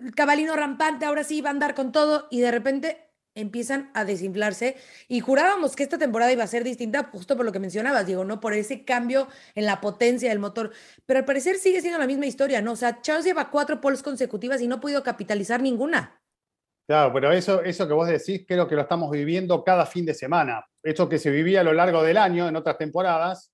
el 0.00 0.14
cabalino 0.14 0.56
rampante, 0.56 1.04
ahora 1.04 1.24
sí 1.24 1.42
va 1.42 1.50
a 1.50 1.52
andar 1.52 1.74
con 1.74 1.92
todo, 1.92 2.26
y 2.30 2.40
de 2.40 2.50
repente 2.50 3.04
empiezan 3.34 3.90
a 3.94 4.04
desinflarse 4.04 4.76
y 5.08 5.20
jurábamos 5.20 5.76
que 5.76 5.82
esta 5.82 5.98
temporada 5.98 6.32
iba 6.32 6.44
a 6.44 6.48
ser 6.48 6.64
distinta 6.64 7.04
justo 7.04 7.36
por 7.36 7.44
lo 7.44 7.52
que 7.52 7.58
mencionabas, 7.58 8.06
digo, 8.06 8.24
¿no? 8.24 8.40
Por 8.40 8.54
ese 8.54 8.84
cambio 8.84 9.28
en 9.54 9.66
la 9.66 9.80
potencia 9.80 10.28
del 10.28 10.38
motor, 10.38 10.72
pero 11.06 11.18
al 11.18 11.24
parecer 11.24 11.56
sigue 11.56 11.80
siendo 11.80 11.98
la 11.98 12.06
misma 12.06 12.26
historia, 12.26 12.62
¿no? 12.62 12.72
O 12.72 12.76
sea, 12.76 13.00
Charles 13.00 13.24
lleva 13.24 13.50
cuatro 13.50 13.80
poles 13.80 14.02
consecutivas 14.02 14.60
y 14.60 14.68
no 14.68 14.76
ha 14.76 14.80
podido 14.80 15.02
capitalizar 15.02 15.62
ninguna. 15.62 16.20
Claro, 16.86 17.12
pero 17.14 17.32
eso, 17.32 17.62
eso 17.62 17.88
que 17.88 17.94
vos 17.94 18.08
decís 18.08 18.44
creo 18.46 18.68
que 18.68 18.74
lo 18.74 18.82
estamos 18.82 19.10
viviendo 19.10 19.64
cada 19.64 19.86
fin 19.86 20.04
de 20.04 20.12
semana. 20.12 20.66
Esto 20.82 21.08
que 21.08 21.18
se 21.18 21.30
vivía 21.30 21.62
a 21.62 21.64
lo 21.64 21.72
largo 21.72 22.02
del 22.02 22.18
año 22.18 22.46
en 22.46 22.56
otras 22.56 22.76
temporadas, 22.76 23.53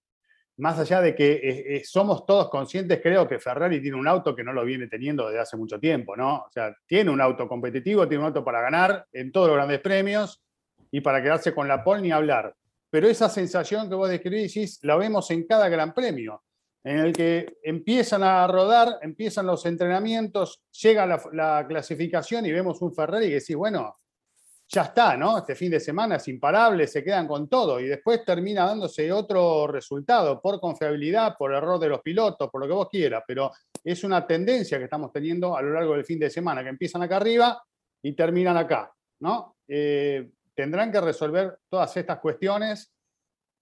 más 0.61 0.79
allá 0.79 1.01
de 1.01 1.15
que 1.15 1.33
eh, 1.33 1.77
eh, 1.77 1.83
somos 1.85 2.27
todos 2.27 2.49
conscientes, 2.51 3.01
creo 3.03 3.27
que 3.27 3.39
Ferrari 3.39 3.81
tiene 3.81 3.97
un 3.97 4.07
auto 4.07 4.37
que 4.37 4.45
no 4.45 4.53
lo 4.53 4.65
viene 4.65 4.87
teniendo 4.87 5.27
desde 5.27 5.41
hace 5.41 5.57
mucho 5.57 5.81
tiempo, 5.81 6.17
¿no? 6.17 6.45
O 6.47 6.51
sea, 6.51 6.77
tiene 6.87 7.11
un 7.11 7.21
auto 7.21 7.49
competitivo, 7.49 8.07
tiene 8.07 8.23
un 8.23 8.29
auto 8.29 8.45
para 8.45 8.61
ganar 8.61 9.07
en 9.13 9.33
todos 9.33 9.49
los 9.49 9.57
grandes 9.57 9.81
premios 9.81 10.43
y 10.91 11.01
para 11.01 11.23
quedarse 11.23 11.55
con 11.55 11.67
la 11.67 11.83
pole 11.83 12.03
ni 12.03 12.13
hablar. 12.13 12.55
Pero 12.91 13.09
esa 13.09 13.29
sensación 13.29 13.89
que 13.89 13.95
vos 13.95 14.09
describís 14.09 14.79
la 14.83 14.97
vemos 14.97 15.31
en 15.31 15.47
cada 15.47 15.69
gran 15.69 15.95
premio, 15.95 16.43
en 16.85 16.99
el 16.99 17.13
que 17.13 17.59
empiezan 17.63 18.23
a 18.23 18.47
rodar, 18.47 18.99
empiezan 19.03 19.47
los 19.47 19.65
entrenamientos, 19.67 20.63
llega 20.83 21.07
la, 21.07 21.23
la 21.33 21.65
clasificación 21.67 22.45
y 22.47 22.53
vemos 22.53 22.83
un 22.83 22.95
Ferrari 22.95 23.29
que 23.29 23.35
decís, 23.35 23.57
bueno, 23.57 23.99
ya 24.73 24.83
está, 24.83 25.17
¿no? 25.17 25.39
Este 25.39 25.57
fin 25.57 25.73
de 25.73 25.81
semana 25.81 26.17
es 26.17 26.29
imparable, 26.29 26.87
se 26.87 27.03
quedan 27.03 27.27
con 27.27 27.49
todo 27.49 27.81
y 27.81 27.87
después 27.87 28.25
termina 28.25 28.65
dándose 28.65 29.11
otro 29.11 29.67
resultado 29.67 30.41
por 30.41 30.61
confiabilidad, 30.61 31.37
por 31.37 31.53
error 31.53 31.81
de 31.81 31.89
los 31.89 32.01
pilotos, 32.01 32.49
por 32.51 32.61
lo 32.61 32.69
que 32.69 32.75
vos 32.75 32.89
quieras, 32.89 33.25
pero 33.27 33.51
es 33.83 34.05
una 34.05 34.25
tendencia 34.25 34.79
que 34.79 34.85
estamos 34.85 35.13
teniendo 35.13 35.57
a 35.57 35.63
lo 35.63 35.73
largo 35.73 35.95
del 35.95 36.05
fin 36.05 36.21
de 36.21 36.31
semana, 36.31 36.63
que 36.63 36.69
empiezan 36.69 37.03
acá 37.03 37.17
arriba 37.17 37.61
y 38.01 38.13
terminan 38.13 38.57
acá, 38.57 38.93
¿no? 39.21 39.57
Eh, 39.67 40.31
tendrán 40.55 40.93
que 40.93 41.01
resolver 41.01 41.59
todas 41.69 41.97
estas 41.97 42.21
cuestiones 42.21 42.93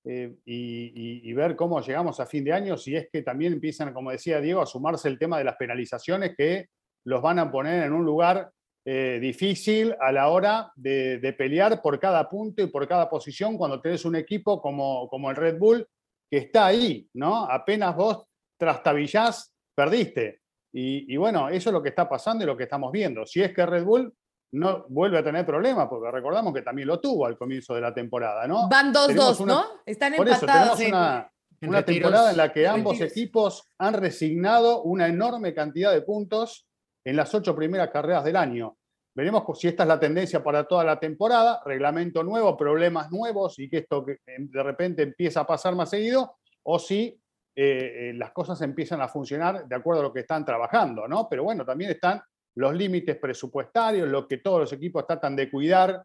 eh, 0.04 0.36
y, 0.44 1.30
y, 1.30 1.32
ver 1.32 1.56
cómo 1.56 1.80
llegamos 1.80 2.20
a 2.20 2.26
fin 2.26 2.44
de 2.44 2.52
año, 2.52 2.76
si 2.76 2.94
es 2.94 3.08
que 3.10 3.22
también 3.22 3.54
empiezan, 3.54 3.94
como 3.94 4.10
decía 4.10 4.40
Diego, 4.40 4.60
a 4.60 4.66
sumarse 4.66 5.08
el 5.08 5.18
tema 5.18 5.38
de 5.38 5.44
las 5.44 5.56
penalizaciones 5.56 6.34
que 6.36 6.68
los 7.04 7.22
van 7.22 7.38
a 7.38 7.50
poner 7.50 7.84
en 7.84 7.92
un 7.92 8.04
lugar 8.04 8.50
eh, 8.90 9.18
difícil 9.20 9.94
a 10.00 10.10
la 10.10 10.28
hora 10.28 10.72
de, 10.74 11.34
pelear 11.36 11.82
por 11.82 12.00
cada 12.00 12.26
punto 12.26 12.62
y 12.62 12.68
por 12.68 12.88
cada 12.88 13.10
posición 13.10 13.58
cuando 13.58 13.82
tenés 13.82 14.06
un 14.06 14.16
equipo 14.16 14.62
como, 14.62 15.10
como 15.10 15.28
el 15.28 15.36
Red 15.36 15.58
Bull 15.58 15.86
que 16.30 16.38
está 16.38 16.64
ahí, 16.64 17.06
¿no? 17.12 17.44
Apenas 17.44 17.94
vos 17.94 18.24
trastabillás, 18.58 19.52
perdiste. 19.74 20.40
Y, 20.72 21.14
bueno, 21.18 21.50
eso 21.50 21.68
es 21.68 21.74
lo 21.74 21.82
que 21.82 21.90
está 21.90 22.08
pasando 22.08 22.44
y 22.44 22.46
lo 22.46 22.56
que 22.56 22.62
estamos 22.62 22.90
viendo. 22.90 23.26
Si 23.26 23.42
es 23.42 23.52
que 23.52 23.66
Red 23.66 23.84
Bull 23.84 24.10
no 24.52 24.86
vuelve 24.88 25.18
a 25.18 25.24
tener 25.24 25.44
problemas, 25.44 25.86
porque 25.86 26.10
recordamos 26.10 26.54
que 26.54 26.62
también 26.62 26.88
lo 26.88 26.98
tuvo 26.98 27.26
al 27.26 27.36
comienzo 27.36 27.74
de 27.74 27.82
la 27.82 27.92
temporada, 27.92 28.46
¿no? 28.46 28.70
Van 28.70 28.90
2-2, 28.90 29.44
¿no? 29.44 29.66
Están 29.84 30.14
por 30.14 30.26
eso, 30.28 30.46
empatados. 30.46 30.80
una, 30.80 31.30
en 31.60 31.68
una 31.68 31.80
retiros- 31.80 31.84
temporada 31.84 32.30
en 32.30 32.36
la 32.38 32.50
que 32.54 32.66
ambos 32.66 32.94
retiros. 32.94 33.12
equipos 33.12 33.64
han 33.76 33.92
resignado 33.92 34.82
una 34.84 35.08
enorme 35.08 35.52
cantidad 35.52 35.92
de 35.92 36.00
puntos 36.00 36.64
en 37.04 37.16
las 37.16 37.34
ocho 37.34 37.54
primeras 37.54 37.90
carreras 37.90 38.24
del 38.24 38.36
año. 38.36 38.77
Veremos 39.18 39.42
si 39.58 39.66
esta 39.66 39.82
es 39.82 39.88
la 39.88 39.98
tendencia 39.98 40.44
para 40.44 40.62
toda 40.62 40.84
la 40.84 41.00
temporada, 41.00 41.60
reglamento 41.64 42.22
nuevo, 42.22 42.56
problemas 42.56 43.10
nuevos 43.10 43.58
y 43.58 43.68
que 43.68 43.78
esto 43.78 44.06
eh, 44.08 44.16
de 44.38 44.62
repente 44.62 45.02
empieza 45.02 45.40
a 45.40 45.44
pasar 45.44 45.74
más 45.74 45.90
seguido, 45.90 46.36
o 46.62 46.78
si 46.78 47.20
eh, 47.56 48.10
eh, 48.10 48.12
las 48.14 48.30
cosas 48.30 48.62
empiezan 48.62 49.00
a 49.00 49.08
funcionar 49.08 49.66
de 49.66 49.74
acuerdo 49.74 50.02
a 50.02 50.04
lo 50.04 50.12
que 50.12 50.20
están 50.20 50.44
trabajando, 50.44 51.08
¿no? 51.08 51.28
Pero 51.28 51.42
bueno, 51.42 51.64
también 51.64 51.90
están 51.90 52.22
los 52.54 52.72
límites 52.72 53.16
presupuestarios, 53.16 54.08
lo 54.08 54.28
que 54.28 54.38
todos 54.38 54.60
los 54.60 54.72
equipos 54.72 55.04
tratan 55.04 55.34
de 55.34 55.50
cuidar 55.50 56.00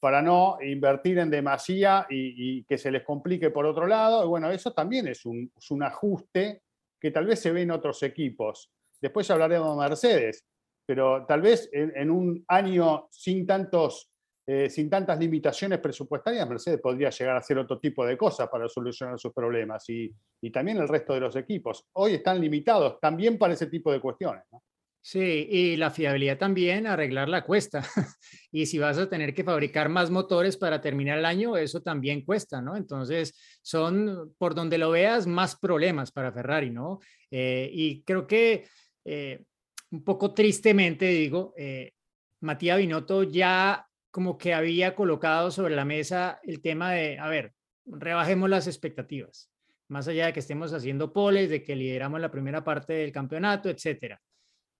para 0.00 0.22
no 0.22 0.56
invertir 0.62 1.18
en 1.18 1.28
demasía 1.28 2.06
y, 2.08 2.64
que 2.64 2.78
se 2.78 2.90
les 2.90 3.02
complique 3.02 3.50
por 3.50 3.66
otro 3.66 3.86
lado. 3.86 4.24
Y 4.24 4.28
bueno, 4.28 4.50
eso 4.50 4.72
también 4.72 5.08
es 5.08 5.26
un, 5.26 5.52
es 5.54 5.70
un 5.70 5.82
ajuste 5.82 6.62
que 6.98 7.10
tal 7.10 7.26
vez 7.26 7.38
se 7.38 7.52
ve 7.52 7.60
en 7.60 7.72
otros 7.72 8.02
equipos. 8.02 8.70
Después 8.98 9.30
hablaremos 9.30 9.76
de 9.76 9.88
Mercedes, 9.90 10.46
pero 10.86 11.26
tal 11.26 11.42
vez 11.42 11.68
en, 11.72 11.92
en 11.96 12.10
un 12.10 12.44
año 12.48 13.08
sin, 13.10 13.46
tantos, 13.46 14.10
eh, 14.46 14.70
sin 14.70 14.88
tantas 14.88 15.18
limitaciones 15.18 15.80
presupuestarias, 15.80 16.48
Mercedes 16.48 16.80
podría 16.80 17.10
llegar 17.10 17.36
a 17.36 17.40
hacer 17.40 17.58
otro 17.58 17.78
tipo 17.78 18.06
de 18.06 18.16
cosas 18.16 18.48
para 18.48 18.68
solucionar 18.68 19.18
sus 19.18 19.32
problemas 19.32 19.88
y, 19.90 20.10
y 20.40 20.50
también 20.50 20.78
el 20.78 20.88
resto 20.88 21.14
de 21.14 21.20
los 21.20 21.36
equipos. 21.36 21.86
Hoy 21.94 22.14
están 22.14 22.40
limitados 22.40 23.00
también 23.00 23.36
para 23.36 23.54
ese 23.54 23.66
tipo 23.66 23.90
de 23.90 24.00
cuestiones. 24.00 24.44
¿no? 24.52 24.62
Sí, 25.08 25.46
y 25.48 25.76
la 25.76 25.92
fiabilidad 25.92 26.36
también, 26.36 26.84
arreglar 26.84 27.28
la 27.28 27.44
cuesta. 27.44 27.80
Y 28.50 28.66
si 28.66 28.78
vas 28.78 28.98
a 28.98 29.08
tener 29.08 29.34
que 29.34 29.44
fabricar 29.44 29.88
más 29.88 30.10
motores 30.10 30.56
para 30.56 30.80
terminar 30.80 31.18
el 31.18 31.26
año, 31.26 31.56
eso 31.56 31.80
también 31.80 32.24
cuesta, 32.24 32.60
¿no? 32.60 32.74
Entonces, 32.74 33.38
son, 33.62 34.34
por 34.36 34.56
donde 34.56 34.78
lo 34.78 34.90
veas, 34.90 35.28
más 35.28 35.56
problemas 35.56 36.10
para 36.10 36.32
Ferrari, 36.32 36.70
¿no? 36.70 36.98
Eh, 37.30 37.70
y 37.72 38.02
creo 38.02 38.26
que, 38.26 38.64
eh, 39.04 39.44
un 39.90 40.04
poco 40.04 40.34
tristemente, 40.34 41.06
digo, 41.06 41.54
eh, 41.56 41.92
Matías 42.40 42.78
Binotto 42.78 43.22
ya 43.22 43.86
como 44.10 44.38
que 44.38 44.54
había 44.54 44.94
colocado 44.94 45.50
sobre 45.50 45.76
la 45.76 45.84
mesa 45.84 46.40
el 46.42 46.60
tema 46.60 46.92
de, 46.92 47.18
a 47.18 47.28
ver, 47.28 47.54
rebajemos 47.84 48.48
las 48.48 48.66
expectativas, 48.66 49.50
más 49.88 50.08
allá 50.08 50.26
de 50.26 50.32
que 50.32 50.40
estemos 50.40 50.72
haciendo 50.72 51.12
poles, 51.12 51.50
de 51.50 51.62
que 51.62 51.76
lideramos 51.76 52.20
la 52.20 52.30
primera 52.30 52.64
parte 52.64 52.94
del 52.94 53.12
campeonato, 53.12 53.68
etcétera. 53.68 54.20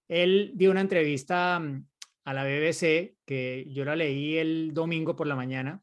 Él 0.08 0.52
dio 0.54 0.70
una 0.70 0.80
entrevista 0.80 1.58
mm, 1.58 1.86
a 2.24 2.34
la 2.34 2.44
BBC, 2.44 3.16
que 3.24 3.66
yo 3.68 3.84
la 3.84 3.96
leí 3.96 4.36
el 4.36 4.72
domingo 4.72 5.14
por 5.14 5.26
la 5.26 5.36
mañana, 5.36 5.82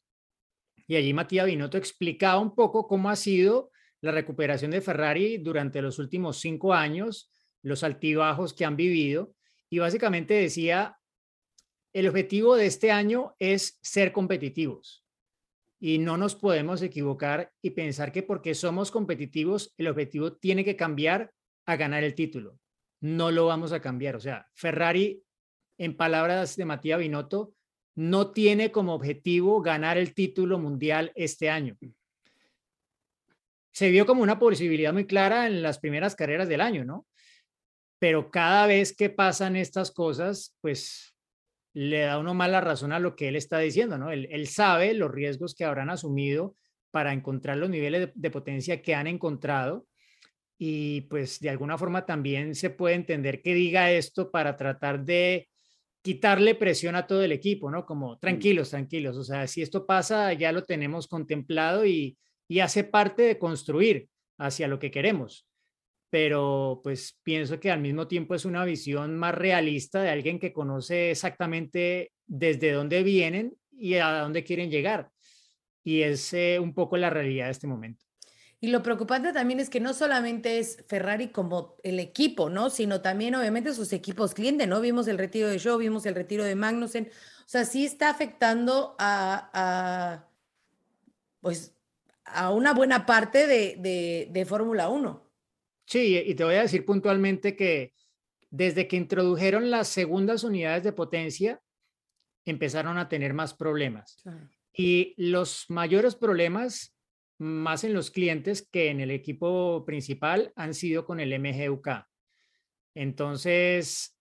y 0.88 0.96
allí 0.96 1.14
Matías 1.14 1.46
Binotto 1.46 1.78
explicaba 1.78 2.40
un 2.40 2.54
poco 2.54 2.88
cómo 2.88 3.10
ha 3.10 3.16
sido 3.16 3.72
la 4.02 4.12
recuperación 4.12 4.72
de 4.72 4.82
Ferrari 4.82 5.38
durante 5.38 5.82
los 5.82 5.98
últimos 5.98 6.38
cinco 6.40 6.74
años, 6.74 7.33
los 7.64 7.84
altibajos 7.84 8.54
que 8.54 8.66
han 8.66 8.76
vivido, 8.76 9.34
y 9.70 9.80
básicamente 9.80 10.36
decía, 10.36 11.00
el 11.94 12.08
objetivo 12.08 12.56
de 12.56 12.68
este 12.68 12.92
año 12.92 13.36
es 13.40 13.80
ser 13.82 14.12
competitivos. 14.12 15.04
Y 15.80 15.98
no 15.98 16.18
nos 16.18 16.36
podemos 16.36 16.82
equivocar 16.82 17.52
y 17.62 17.72
pensar 17.72 18.12
que 18.12 18.24
porque 18.24 18.54
somos 18.54 18.92
competitivos, 18.92 19.74
el 19.78 19.88
objetivo 19.88 20.34
tiene 20.34 20.64
que 20.64 20.76
cambiar 20.76 21.34
a 21.66 21.76
ganar 21.76 22.04
el 22.04 22.14
título 22.14 22.60
no 23.04 23.32
lo 23.32 23.46
vamos 23.46 23.74
a 23.74 23.82
cambiar. 23.82 24.16
O 24.16 24.20
sea, 24.20 24.48
Ferrari, 24.54 25.22
en 25.78 25.96
palabras 25.96 26.56
de 26.56 26.66
Matías 26.66 27.00
Binotto, 27.00 27.54
no 27.96 28.32
tiene 28.32 28.72
como 28.72 28.96
objetivo 28.96 29.62
ganar 29.62 29.98
el 29.98 30.14
título 30.14 30.58
mundial 30.58 31.12
este 31.14 31.50
año. 31.50 31.78
Se 33.74 33.90
vio 33.90 34.06
como 34.06 34.24
una 34.24 34.40
posibilidad 34.40 34.94
muy 34.94 35.06
clara 35.06 35.48
en 35.48 35.62
las 35.62 35.80
primeras 35.80 36.16
carreras 36.16 36.48
del 36.48 36.62
año, 36.62 36.86
¿no? 36.86 37.06
Pero 38.04 38.30
cada 38.30 38.68
vez 38.68 38.94
que 38.94 39.10
pasan 39.10 39.56
estas 39.56 39.90
cosas, 39.90 40.58
pues 40.60 41.16
le 41.74 42.00
da 42.00 42.20
uno 42.20 42.34
más 42.34 42.50
la 42.50 42.60
razón 42.60 42.92
a 42.92 43.00
lo 43.00 43.16
que 43.16 43.30
él 43.30 43.38
está 43.38 43.60
diciendo, 43.60 43.98
¿no? 43.98 44.12
Él, 44.12 44.28
él 44.30 44.50
sabe 44.50 44.94
los 44.94 45.10
riesgos 45.10 45.56
que 45.56 45.64
habrán 45.64 45.90
asumido 45.90 46.54
para 46.92 47.14
encontrar 47.14 47.56
los 47.56 47.70
niveles 47.70 48.02
de, 48.02 48.12
de 48.14 48.30
potencia 48.30 48.82
que 48.82 48.94
han 48.94 49.08
encontrado 49.08 49.88
y 50.58 51.00
pues 51.04 51.40
de 51.40 51.50
alguna 51.50 51.78
forma 51.78 52.06
también 52.06 52.56
se 52.56 52.72
puede 52.72 52.96
entender 52.96 53.42
que 53.42 53.54
diga 53.54 53.90
esto 53.90 54.32
para 54.32 54.58
tratar 54.58 55.06
de 55.06 55.48
quitarle 56.02 56.56
presión 56.56 56.98
a 56.98 57.08
todo 57.08 57.24
el 57.24 57.32
equipo, 57.32 57.72
¿no? 57.72 57.86
Como 57.86 58.20
tranquilos, 58.20 58.72
tranquilos, 58.72 59.16
o 59.16 59.24
sea, 59.24 59.48
si 59.48 59.62
esto 59.62 59.86
pasa, 59.86 60.34
ya 60.34 60.52
lo 60.52 60.66
tenemos 60.66 61.08
contemplado 61.08 61.86
y, 61.86 62.18
y 62.50 62.60
hace 62.60 62.84
parte 62.84 63.22
de 63.22 63.38
construir 63.38 64.10
hacia 64.38 64.68
lo 64.68 64.78
que 64.78 64.92
queremos. 64.92 65.48
Pero 66.14 66.80
pues 66.84 67.18
pienso 67.24 67.60
que 67.60 67.72
al 67.72 67.80
mismo 67.80 68.08
tiempo 68.08 68.36
es 68.36 68.46
una 68.46 68.64
visión 68.66 69.18
más 69.18 69.34
realista 69.34 70.00
de 70.00 70.12
alguien 70.12 70.38
que 70.38 70.54
conoce 70.54 71.10
exactamente 71.10 72.12
desde 72.28 72.72
dónde 72.72 73.02
vienen 73.02 73.58
y 73.72 73.96
a 73.96 74.20
dónde 74.20 74.44
quieren 74.44 74.70
llegar. 74.70 75.10
Y 75.84 76.04
es 76.04 76.32
eh, 76.34 76.60
un 76.62 76.76
poco 76.76 76.98
la 76.98 77.10
realidad 77.10 77.46
de 77.46 77.52
este 77.54 77.66
momento. 77.66 78.06
Y 78.60 78.68
lo 78.68 78.84
preocupante 78.84 79.34
también 79.34 79.60
es 79.60 79.72
que 79.72 79.80
no 79.80 79.96
solamente 79.96 80.60
es 80.60 80.86
Ferrari 80.88 81.30
como 81.30 81.78
el 81.82 81.98
equipo, 82.00 82.48
¿no? 82.48 82.70
Sino 82.70 83.02
también 83.02 83.34
obviamente 83.34 83.74
sus 83.74 83.92
equipos 83.92 84.36
clientes, 84.36 84.68
¿no? 84.68 84.82
Vimos 84.82 85.08
el 85.08 85.18
retiro 85.18 85.48
de 85.48 85.60
Joe, 85.60 85.80
vimos 85.80 86.06
el 86.06 86.14
retiro 86.14 86.44
de 86.44 86.54
Magnussen. 86.54 87.10
O 87.40 87.50
sea, 87.50 87.66
sí 87.66 87.86
está 87.86 88.12
afectando 88.12 88.96
a, 89.00 90.28
pues, 91.42 91.76
a 92.24 92.52
una 92.52 92.72
buena 92.76 93.08
parte 93.08 93.48
de, 93.48 93.78
de, 93.80 94.30
de 94.32 94.46
Fórmula 94.46 94.90
1. 94.90 95.23
Sí, 95.86 96.18
y 96.18 96.36
te 96.36 96.44
voy 96.44 96.56
a 96.56 96.62
decir 96.62 96.86
puntualmente 96.86 97.56
que 97.56 97.94
desde 98.50 98.88
que 98.88 98.96
introdujeron 98.96 99.72
las 99.72 99.88
segundas 99.88 100.44
unidades 100.44 100.84
de 100.84 100.94
potencia, 100.94 101.62
empezaron 102.46 102.98
a 102.98 103.10
tener 103.10 103.34
más 103.34 103.54
problemas. 103.54 104.20
Claro. 104.22 104.50
Y 104.74 105.14
los 105.18 105.66
mayores 105.70 106.16
problemas, 106.16 106.96
más 107.40 107.84
en 107.84 107.94
los 107.94 108.12
clientes 108.12 108.68
que 108.72 108.90
en 108.90 109.00
el 109.00 109.12
equipo 109.12 109.84
principal, 109.86 110.52
han 110.56 110.74
sido 110.74 111.06
con 111.06 111.20
el 111.20 111.34
MGUK. 111.40 111.90
Entonces, 112.96 114.16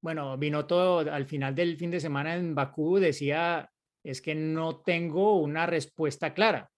bueno, 0.00 0.38
vino 0.38 0.66
todo 0.66 0.98
al 1.12 1.26
final 1.26 1.54
del 1.54 1.76
fin 1.76 1.90
de 1.90 2.00
semana 2.00 2.36
en 2.36 2.54
Bakú, 2.54 2.98
decía, 2.98 3.70
es 4.04 4.20
que 4.22 4.34
no 4.34 4.82
tengo 4.82 5.40
una 5.40 5.66
respuesta 5.66 6.32
clara. 6.32 6.70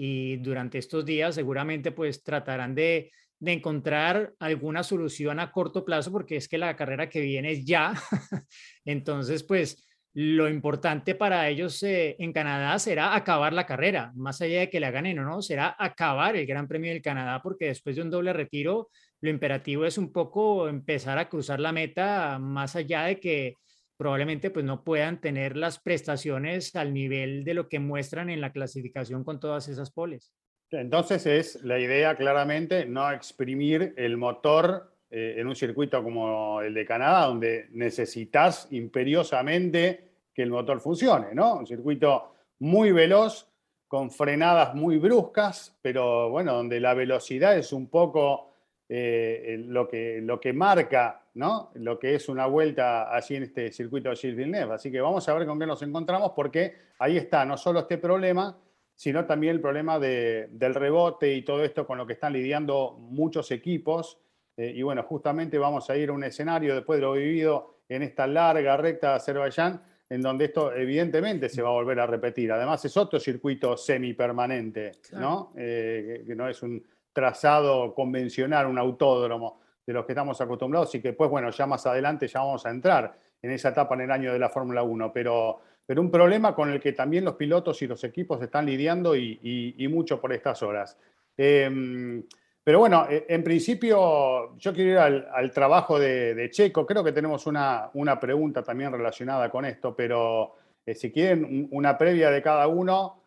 Y 0.00 0.36
durante 0.36 0.78
estos 0.78 1.04
días 1.04 1.34
seguramente 1.34 1.90
pues 1.90 2.22
tratarán 2.22 2.72
de, 2.72 3.10
de 3.40 3.52
encontrar 3.52 4.32
alguna 4.38 4.84
solución 4.84 5.40
a 5.40 5.50
corto 5.50 5.84
plazo 5.84 6.12
porque 6.12 6.36
es 6.36 6.46
que 6.46 6.56
la 6.56 6.76
carrera 6.76 7.08
que 7.08 7.20
viene 7.20 7.50
es 7.50 7.64
ya. 7.64 7.94
Entonces, 8.84 9.42
pues 9.42 9.84
lo 10.14 10.48
importante 10.48 11.16
para 11.16 11.48
ellos 11.48 11.82
eh, 11.82 12.14
en 12.20 12.32
Canadá 12.32 12.78
será 12.78 13.16
acabar 13.16 13.52
la 13.52 13.66
carrera, 13.66 14.12
más 14.14 14.40
allá 14.40 14.60
de 14.60 14.70
que 14.70 14.78
la 14.78 14.92
ganen 14.92 15.18
o 15.18 15.24
no, 15.24 15.42
será 15.42 15.74
acabar 15.76 16.36
el 16.36 16.46
Gran 16.46 16.68
Premio 16.68 16.92
del 16.92 17.02
Canadá, 17.02 17.40
porque 17.42 17.66
después 17.66 17.96
de 17.96 18.02
un 18.02 18.10
doble 18.10 18.32
retiro, 18.32 18.90
lo 19.20 19.30
imperativo 19.30 19.84
es 19.84 19.98
un 19.98 20.12
poco 20.12 20.68
empezar 20.68 21.18
a 21.18 21.28
cruzar 21.28 21.58
la 21.58 21.72
meta, 21.72 22.38
más 22.38 22.76
allá 22.76 23.02
de 23.02 23.18
que 23.18 23.54
probablemente 23.98 24.50
pues 24.50 24.64
no 24.64 24.84
puedan 24.84 25.20
tener 25.20 25.56
las 25.56 25.78
prestaciones 25.78 26.74
al 26.76 26.94
nivel 26.94 27.44
de 27.44 27.52
lo 27.52 27.68
que 27.68 27.80
muestran 27.80 28.30
en 28.30 28.40
la 28.40 28.52
clasificación 28.52 29.24
con 29.24 29.40
todas 29.40 29.68
esas 29.68 29.90
poles. 29.90 30.32
Entonces 30.70 31.26
es 31.26 31.62
la 31.64 31.78
idea 31.78 32.16
claramente 32.16 32.86
no 32.86 33.10
exprimir 33.10 33.94
el 33.96 34.16
motor 34.16 34.92
eh, 35.10 35.34
en 35.38 35.46
un 35.46 35.56
circuito 35.56 36.02
como 36.02 36.60
el 36.60 36.74
de 36.74 36.86
Canadá, 36.86 37.26
donde 37.26 37.68
necesitas 37.72 38.68
imperiosamente 38.70 40.08
que 40.32 40.42
el 40.42 40.50
motor 40.50 40.80
funcione, 40.80 41.34
¿no? 41.34 41.56
Un 41.56 41.66
circuito 41.66 42.34
muy 42.60 42.92
veloz, 42.92 43.48
con 43.88 44.10
frenadas 44.10 44.74
muy 44.74 44.98
bruscas, 44.98 45.76
pero 45.80 46.28
bueno, 46.28 46.52
donde 46.52 46.78
la 46.78 46.92
velocidad 46.92 47.56
es 47.56 47.72
un 47.72 47.88
poco 47.88 48.47
eh, 48.90 49.64
lo, 49.66 49.86
que, 49.86 50.20
lo 50.22 50.40
que 50.40 50.52
marca, 50.52 51.22
¿no? 51.34 51.70
Lo 51.74 51.98
que 51.98 52.14
es 52.14 52.28
una 52.28 52.46
vuelta 52.46 53.14
así 53.14 53.36
en 53.36 53.42
este 53.42 53.70
circuito 53.70 54.08
de 54.08 54.16
Gilles 54.16 54.36
Villeneuve. 54.36 54.74
Así 54.74 54.90
que 54.90 55.00
vamos 55.00 55.28
a 55.28 55.34
ver 55.34 55.46
con 55.46 55.58
qué 55.58 55.66
nos 55.66 55.82
encontramos, 55.82 56.32
porque 56.34 56.74
ahí 56.98 57.16
está 57.16 57.44
no 57.44 57.58
solo 57.58 57.80
este 57.80 57.98
problema, 57.98 58.56
sino 58.94 59.26
también 59.26 59.56
el 59.56 59.60
problema 59.60 59.98
de, 59.98 60.48
del 60.50 60.74
rebote 60.74 61.34
y 61.34 61.42
todo 61.42 61.62
esto 61.62 61.86
con 61.86 61.98
lo 61.98 62.06
que 62.06 62.14
están 62.14 62.32
lidiando 62.32 62.96
muchos 62.98 63.50
equipos. 63.50 64.18
Eh, 64.56 64.72
y 64.74 64.82
bueno, 64.82 65.02
justamente 65.02 65.58
vamos 65.58 65.88
a 65.90 65.96
ir 65.96 66.08
a 66.08 66.12
un 66.12 66.24
escenario 66.24 66.74
después 66.74 66.98
de 66.98 67.02
lo 67.02 67.12
vivido 67.12 67.82
en 67.88 68.02
esta 68.02 68.26
larga 68.26 68.76
recta 68.76 69.10
de 69.10 69.14
Azerbaiyán, 69.16 69.82
en 70.10 70.22
donde 70.22 70.46
esto 70.46 70.74
evidentemente 70.74 71.48
se 71.48 71.62
va 71.62 71.68
a 71.68 71.72
volver 71.72 72.00
a 72.00 72.06
repetir. 72.06 72.50
Además 72.50 72.84
es 72.84 72.96
otro 72.96 73.20
circuito 73.20 73.76
semipermanente. 73.76 74.92
¿no? 75.12 75.52
Eh, 75.56 76.24
que 76.26 76.34
no 76.34 76.48
es 76.48 76.62
un 76.62 76.82
trazado 77.18 77.92
convencional, 77.94 78.68
un 78.68 78.78
autódromo 78.78 79.58
de 79.84 79.92
los 79.92 80.06
que 80.06 80.12
estamos 80.12 80.40
acostumbrados 80.40 80.94
y 80.94 81.02
que 81.02 81.08
después, 81.08 81.28
bueno, 81.28 81.50
ya 81.50 81.66
más 81.66 81.84
adelante 81.84 82.28
ya 82.28 82.38
vamos 82.38 82.64
a 82.64 82.70
entrar 82.70 83.18
en 83.42 83.50
esa 83.50 83.70
etapa 83.70 83.96
en 83.96 84.02
el 84.02 84.12
año 84.12 84.32
de 84.32 84.38
la 84.38 84.48
Fórmula 84.48 84.84
1, 84.84 85.12
pero, 85.12 85.58
pero 85.84 86.00
un 86.00 86.12
problema 86.12 86.54
con 86.54 86.70
el 86.70 86.78
que 86.78 86.92
también 86.92 87.24
los 87.24 87.34
pilotos 87.34 87.82
y 87.82 87.88
los 87.88 88.04
equipos 88.04 88.40
están 88.40 88.66
lidiando 88.66 89.16
y, 89.16 89.84
mucho 89.90 90.20
por 90.20 90.32
estas 90.32 90.62
horas. 90.62 90.96
Em, 91.36 92.22
pero 92.62 92.78
bueno, 92.78 93.08
e, 93.10 93.26
en 93.28 93.42
principio 93.42 94.56
yo 94.56 94.72
quiero 94.72 94.90
ir 94.92 94.98
al, 94.98 95.50
trabajo 95.50 95.98
de, 95.98 96.48
Checo. 96.52 96.86
Creo 96.86 97.02
que 97.02 97.10
tenemos 97.10 97.48
una, 97.48 97.90
una, 97.94 98.20
pregunta 98.20 98.62
también 98.62 98.92
relacionada 98.92 99.50
con 99.50 99.64
esto, 99.64 99.96
pero 99.96 100.54
eh, 100.86 100.94
si 100.94 101.10
quieren 101.10 101.66
una 101.72 101.98
previa 101.98 102.30
de 102.30 102.42
cada 102.42 102.68
uno, 102.68 103.22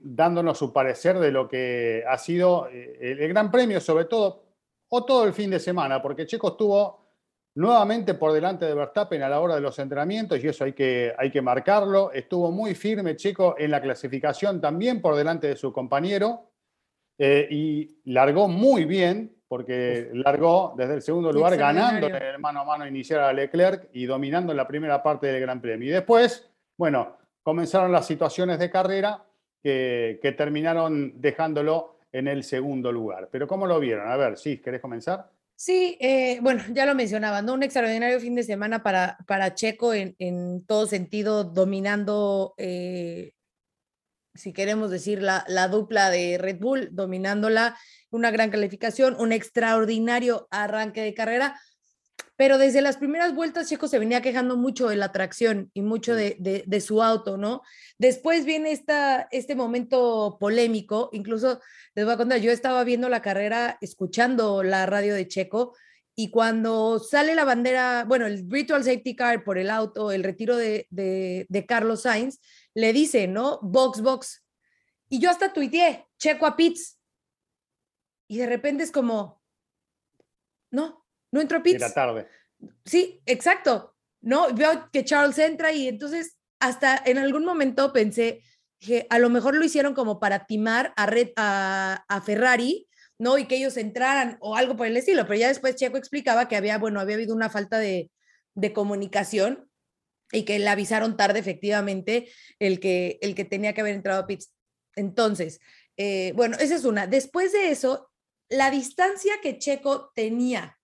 dándonos 0.00 0.58
su 0.58 0.72
parecer 0.72 1.18
de 1.18 1.30
lo 1.30 1.48
que 1.48 2.04
ha 2.08 2.18
sido 2.18 2.68
eh, 2.68 3.16
el, 3.18 3.28
Gran 3.28 3.50
Premio, 3.50 3.80
sobre 3.80 4.06
todo, 4.06 4.44
o 4.88 5.04
todo 5.04 5.24
el 5.24 5.32
fin 5.32 5.50
de 5.50 5.60
semana, 5.60 6.02
porque 6.02 6.26
Checo 6.26 6.48
estuvo 6.48 7.06
nuevamente 7.54 8.14
por 8.14 8.32
delante 8.32 8.66
de 8.66 8.74
Verstappen 8.74 9.22
a 9.22 9.28
la 9.28 9.40
hora 9.40 9.54
de 9.54 9.60
los 9.60 9.78
entrenamientos 9.78 10.42
y 10.42 10.48
eso 10.48 10.64
hay 10.64 10.72
que, 10.72 11.14
hay 11.16 11.30
que 11.30 11.40
marcarlo. 11.40 12.12
Estuvo 12.12 12.50
muy 12.50 12.74
firme 12.74 13.16
Checo 13.16 13.54
en 13.58 13.70
la 13.70 13.80
clasificación 13.80 14.60
también 14.60 15.00
por 15.00 15.14
delante 15.14 15.48
de 15.48 15.56
su 15.56 15.72
compañero. 15.72 16.50
Eh, 17.18 17.48
y 17.50 17.98
largó 18.12 18.46
muy 18.46 18.84
bien, 18.84 19.34
porque 19.48 20.10
largó 20.12 20.74
desde 20.76 20.94
el 20.94 21.02
segundo 21.02 21.32
lugar 21.32 21.56
ganando 21.56 22.08
el 22.08 22.38
mano 22.38 22.60
a 22.60 22.64
mano 22.64 22.86
inicial 22.86 23.20
a 23.20 23.32
Leclerc 23.32 23.88
y 23.94 24.04
dominando 24.04 24.52
la 24.52 24.68
primera 24.68 25.02
parte 25.02 25.28
del 25.28 25.40
Gran 25.40 25.62
Premio. 25.62 25.88
Y 25.88 25.92
después, 25.92 26.50
bueno, 26.76 27.16
comenzaron 27.42 27.90
las 27.90 28.06
situaciones 28.06 28.58
de 28.58 28.68
carrera 28.68 29.25
que, 29.66 30.34
terminaron 30.36 31.20
dejándolo 31.20 31.96
en 32.12 32.28
el 32.28 32.44
segundo 32.44 32.92
lugar. 32.92 33.28
Pero 33.32 33.48
¿cómo 33.48 33.66
lo 33.66 33.80
vieron? 33.80 34.08
A 34.08 34.16
ver, 34.16 34.38
sí, 34.38 34.58
¿querés 34.58 34.80
comenzar? 34.80 35.30
Sí, 35.56 35.96
eh, 36.00 36.38
bueno, 36.40 36.62
ya 36.72 36.86
lo 36.86 36.94
mencionaba, 36.94 37.42
¿no? 37.42 37.54
Un 37.54 37.62
extraordinario 37.62 38.20
fin 38.20 38.34
de 38.34 38.42
semana 38.44 38.82
para, 38.82 39.18
para 39.26 39.54
Checo 39.54 39.92
en, 39.94 40.64
todo 40.66 40.86
sentido, 40.86 41.44
dominando 41.44 42.54
eh, 42.58 43.32
si 44.34 44.52
queremos 44.52 44.90
decir, 44.90 45.22
la, 45.22 45.44
la, 45.48 45.66
dupla 45.68 46.10
de 46.10 46.36
Red 46.38 46.58
Bull, 46.60 46.90
dominándola, 46.92 47.76
una 48.10 48.30
gran 48.30 48.50
calificación, 48.50 49.16
un 49.18 49.32
extraordinario 49.32 50.46
arranque 50.50 51.00
de 51.02 51.14
carrera. 51.14 51.58
Pero 52.36 52.58
desde 52.58 52.82
las 52.82 52.98
primeras 52.98 53.34
vueltas, 53.34 53.68
Checo 53.68 53.88
se 53.88 53.98
venía 53.98 54.20
quejando 54.20 54.56
mucho 54.56 54.88
de 54.88 54.96
la 54.96 55.10
tracción 55.10 55.70
y 55.74 55.82
mucho 55.82 56.14
de, 56.14 56.36
de, 56.38 56.80
su 56.80 57.02
auto, 57.02 57.36
¿no? 57.36 57.62
Después 57.98 58.44
viene 58.44 58.72
esta, 58.72 59.26
este 59.30 59.54
momento 59.54 60.36
polémico, 60.38 61.08
incluso 61.12 61.60
les 61.94 62.04
voy 62.04 62.14
a 62.14 62.18
contar, 62.18 62.40
yo 62.40 62.52
estaba 62.52 62.84
viendo 62.84 63.08
la 63.08 63.22
carrera, 63.22 63.78
escuchando 63.80 64.62
la 64.62 64.84
radio 64.84 65.14
de 65.14 65.26
Checo, 65.26 65.74
y 66.14 66.30
cuando 66.30 66.98
sale 66.98 67.34
la 67.34 67.44
bandera, 67.44 68.04
bueno, 68.06 68.26
el 68.26 68.42
virtual 68.42 68.84
safety 68.84 69.16
car 69.16 69.44
por 69.44 69.58
el 69.58 69.70
auto, 69.70 70.12
el 70.12 70.24
retiro 70.24 70.56
de 70.56 71.64
Carlos 71.68 72.02
Sainz, 72.02 72.40
le 72.74 72.92
dice, 72.92 73.26
¿no? 73.26 73.58
Box, 73.62 74.02
box. 74.02 74.44
Y 75.08 75.18
yo 75.18 75.30
hasta 75.30 75.52
tuiteé, 75.52 76.06
checo 76.18 76.46
a 76.46 76.56
Pitts. 76.56 76.98
Y 78.28 78.36
de 78.38 78.46
repente 78.46 78.82
es 78.82 78.90
como, 78.90 79.40
no, 80.70 81.05
no 81.32 81.40
entró 81.40 81.62
Pitts. 81.62 81.76
Era 81.82 81.92
tarde. 81.92 82.28
Sí, 82.84 83.20
exacto. 83.26 83.94
No, 84.20 84.52
veo 84.54 84.88
que 84.92 85.04
Charles 85.04 85.38
entra 85.38 85.72
y 85.72 85.88
entonces 85.88 86.36
hasta 86.58 87.00
en 87.04 87.18
algún 87.18 87.44
momento 87.44 87.92
pensé 87.92 88.42
que 88.80 89.06
a 89.10 89.18
lo 89.18 89.30
mejor 89.30 89.54
lo 89.54 89.64
hicieron 89.64 89.94
como 89.94 90.18
para 90.20 90.46
timar 90.46 90.92
a, 90.96 91.06
Red, 91.06 91.30
a, 91.36 92.04
a 92.08 92.20
Ferrari, 92.20 92.88
¿no? 93.18 93.38
Y 93.38 93.46
que 93.46 93.56
ellos 93.56 93.76
entraran 93.76 94.36
o 94.40 94.56
algo 94.56 94.76
por 94.76 94.86
el 94.86 94.96
estilo. 94.96 95.26
Pero 95.26 95.40
ya 95.40 95.48
después 95.48 95.76
Checo 95.76 95.96
explicaba 95.96 96.48
que 96.48 96.56
había, 96.56 96.78
bueno, 96.78 97.00
había 97.00 97.16
habido 97.16 97.34
una 97.34 97.50
falta 97.50 97.78
de, 97.78 98.10
de 98.54 98.72
comunicación 98.72 99.70
y 100.32 100.44
que 100.44 100.58
le 100.58 100.68
avisaron 100.68 101.16
tarde 101.16 101.38
efectivamente 101.38 102.28
el 102.58 102.80
que, 102.80 103.18
el 103.22 103.34
que 103.34 103.44
tenía 103.44 103.74
que 103.74 103.80
haber 103.80 103.94
entrado 103.94 104.22
a 104.22 104.26
pits. 104.26 104.52
Entonces, 104.96 105.60
eh, 105.96 106.32
bueno, 106.34 106.56
esa 106.58 106.74
es 106.74 106.84
una. 106.84 107.06
Después 107.06 107.52
de 107.52 107.70
eso, 107.70 108.10
la 108.48 108.70
distancia 108.70 109.34
que 109.42 109.58
Checo 109.58 110.10
tenía 110.14 110.78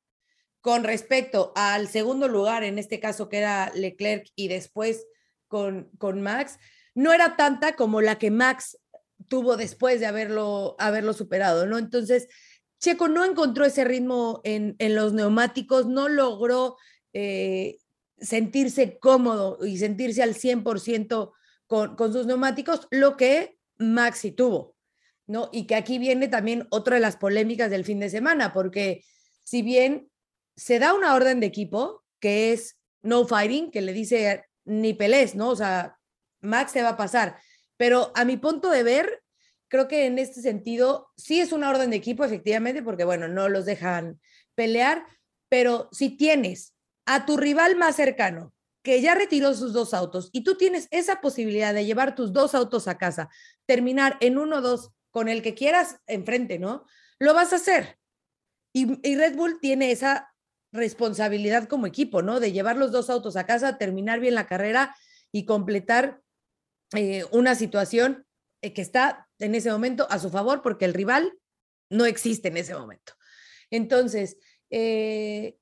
con 0.62 0.84
respecto 0.84 1.52
al 1.56 1.88
segundo 1.88 2.28
lugar, 2.28 2.62
en 2.62 2.78
este 2.78 3.00
caso 3.00 3.28
que 3.28 3.38
era 3.38 3.70
Leclerc 3.74 4.28
y 4.36 4.48
después 4.48 5.06
con, 5.48 5.90
con 5.98 6.22
Max, 6.22 6.58
no 6.94 7.12
era 7.12 7.36
tanta 7.36 7.74
como 7.74 8.00
la 8.00 8.16
que 8.16 8.30
Max 8.30 8.78
tuvo 9.28 9.56
después 9.56 9.98
de 10.00 10.06
haberlo, 10.06 10.76
haberlo 10.78 11.12
superado, 11.14 11.66
¿no? 11.66 11.78
Entonces, 11.78 12.28
Checo 12.78 13.08
no 13.08 13.24
encontró 13.24 13.64
ese 13.64 13.84
ritmo 13.84 14.40
en, 14.44 14.76
en 14.78 14.94
los 14.94 15.12
neumáticos, 15.12 15.86
no 15.86 16.08
logró 16.08 16.76
eh, 17.12 17.78
sentirse 18.18 18.98
cómodo 19.00 19.58
y 19.66 19.78
sentirse 19.78 20.22
al 20.22 20.34
100% 20.34 21.32
con, 21.66 21.96
con 21.96 22.12
sus 22.12 22.26
neumáticos, 22.26 22.86
lo 22.90 23.16
que 23.16 23.58
Maxi 23.78 24.30
tuvo, 24.30 24.76
¿no? 25.26 25.48
Y 25.52 25.66
que 25.66 25.74
aquí 25.74 25.98
viene 25.98 26.28
también 26.28 26.68
otra 26.70 26.96
de 26.96 27.00
las 27.00 27.16
polémicas 27.16 27.68
del 27.68 27.84
fin 27.84 27.98
de 27.98 28.10
semana, 28.10 28.52
porque 28.52 29.04
si 29.42 29.62
bien 29.62 30.11
se 30.56 30.78
da 30.78 30.94
una 30.94 31.14
orden 31.14 31.40
de 31.40 31.46
equipo, 31.46 32.04
que 32.20 32.52
es 32.52 32.78
no 33.02 33.26
fighting, 33.26 33.70
que 33.70 33.82
le 33.82 33.92
dice 33.92 34.44
ni 34.64 34.94
pelés, 34.94 35.34
¿no? 35.34 35.50
O 35.50 35.56
sea, 35.56 35.98
Max 36.40 36.72
te 36.72 36.82
va 36.82 36.90
a 36.90 36.96
pasar, 36.96 37.38
pero 37.76 38.12
a 38.14 38.24
mi 38.24 38.36
punto 38.36 38.70
de 38.70 38.82
ver, 38.82 39.22
creo 39.68 39.88
que 39.88 40.06
en 40.06 40.18
este 40.18 40.40
sentido 40.42 41.10
sí 41.16 41.40
es 41.40 41.52
una 41.52 41.70
orden 41.70 41.90
de 41.90 41.96
equipo, 41.96 42.24
efectivamente, 42.24 42.82
porque 42.82 43.04
bueno, 43.04 43.28
no 43.28 43.48
los 43.48 43.64
dejan 43.64 44.20
pelear, 44.54 45.06
pero 45.48 45.88
si 45.92 46.10
tienes 46.10 46.74
a 47.06 47.26
tu 47.26 47.36
rival 47.36 47.76
más 47.76 47.96
cercano, 47.96 48.54
que 48.82 49.00
ya 49.00 49.14
retiró 49.14 49.54
sus 49.54 49.72
dos 49.72 49.94
autos, 49.94 50.30
y 50.32 50.44
tú 50.44 50.56
tienes 50.56 50.88
esa 50.90 51.20
posibilidad 51.20 51.72
de 51.72 51.84
llevar 51.84 52.14
tus 52.14 52.32
dos 52.32 52.54
autos 52.54 52.88
a 52.88 52.98
casa, 52.98 53.28
terminar 53.66 54.16
en 54.20 54.38
uno 54.38 54.56
o 54.56 54.60
dos 54.60 54.90
con 55.10 55.28
el 55.28 55.42
que 55.42 55.54
quieras 55.54 55.98
enfrente, 56.06 56.58
¿no? 56.58 56.84
Lo 57.18 57.34
vas 57.34 57.52
a 57.52 57.56
hacer. 57.56 57.98
Y, 58.72 58.86
Red 59.16 59.36
Bull 59.36 59.60
tiene 59.60 59.92
esa 59.92 60.31
responsabilidad 60.72 61.68
como 61.68 61.86
equipo, 61.86 62.22
¿no? 62.22 62.40
De 62.40 62.52
llevar 62.52 62.76
los 62.76 62.92
dos 62.92 63.10
autos 63.10 63.36
a 63.36 63.46
casa, 63.46 63.78
terminar 63.78 64.20
bien 64.20 64.34
la 64.34 64.46
carrera 64.46 64.96
y 65.30 65.44
completar 65.44 66.20
eh, 66.94 67.24
una 67.30 67.54
situación 67.54 68.26
eh, 68.62 68.72
que 68.72 68.82
está 68.82 69.28
en 69.38 69.54
ese 69.54 69.70
momento 69.70 70.06
a 70.10 70.18
su 70.18 70.30
favor 70.30 70.62
porque 70.62 70.84
el 70.84 70.94
rival 70.94 71.32
no 71.90 72.06
existe 72.06 72.48
en 72.48 72.56
ese 72.56 72.74
momento. 72.74 73.12
Entonces, 73.70 74.38
eh, 74.70 75.56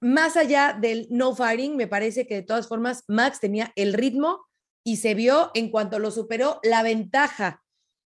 más 0.00 0.36
allá 0.36 0.76
del 0.80 1.08
no 1.10 1.34
firing, 1.34 1.76
me 1.76 1.86
parece 1.86 2.26
que 2.26 2.36
de 2.36 2.42
todas 2.42 2.68
formas 2.68 3.04
Max 3.08 3.40
tenía 3.40 3.72
el 3.76 3.92
ritmo 3.92 4.46
y 4.84 4.96
se 4.96 5.14
vio 5.14 5.50
en 5.54 5.70
cuanto 5.70 5.98
lo 5.98 6.10
superó 6.10 6.60
la 6.62 6.82
ventaja 6.82 7.62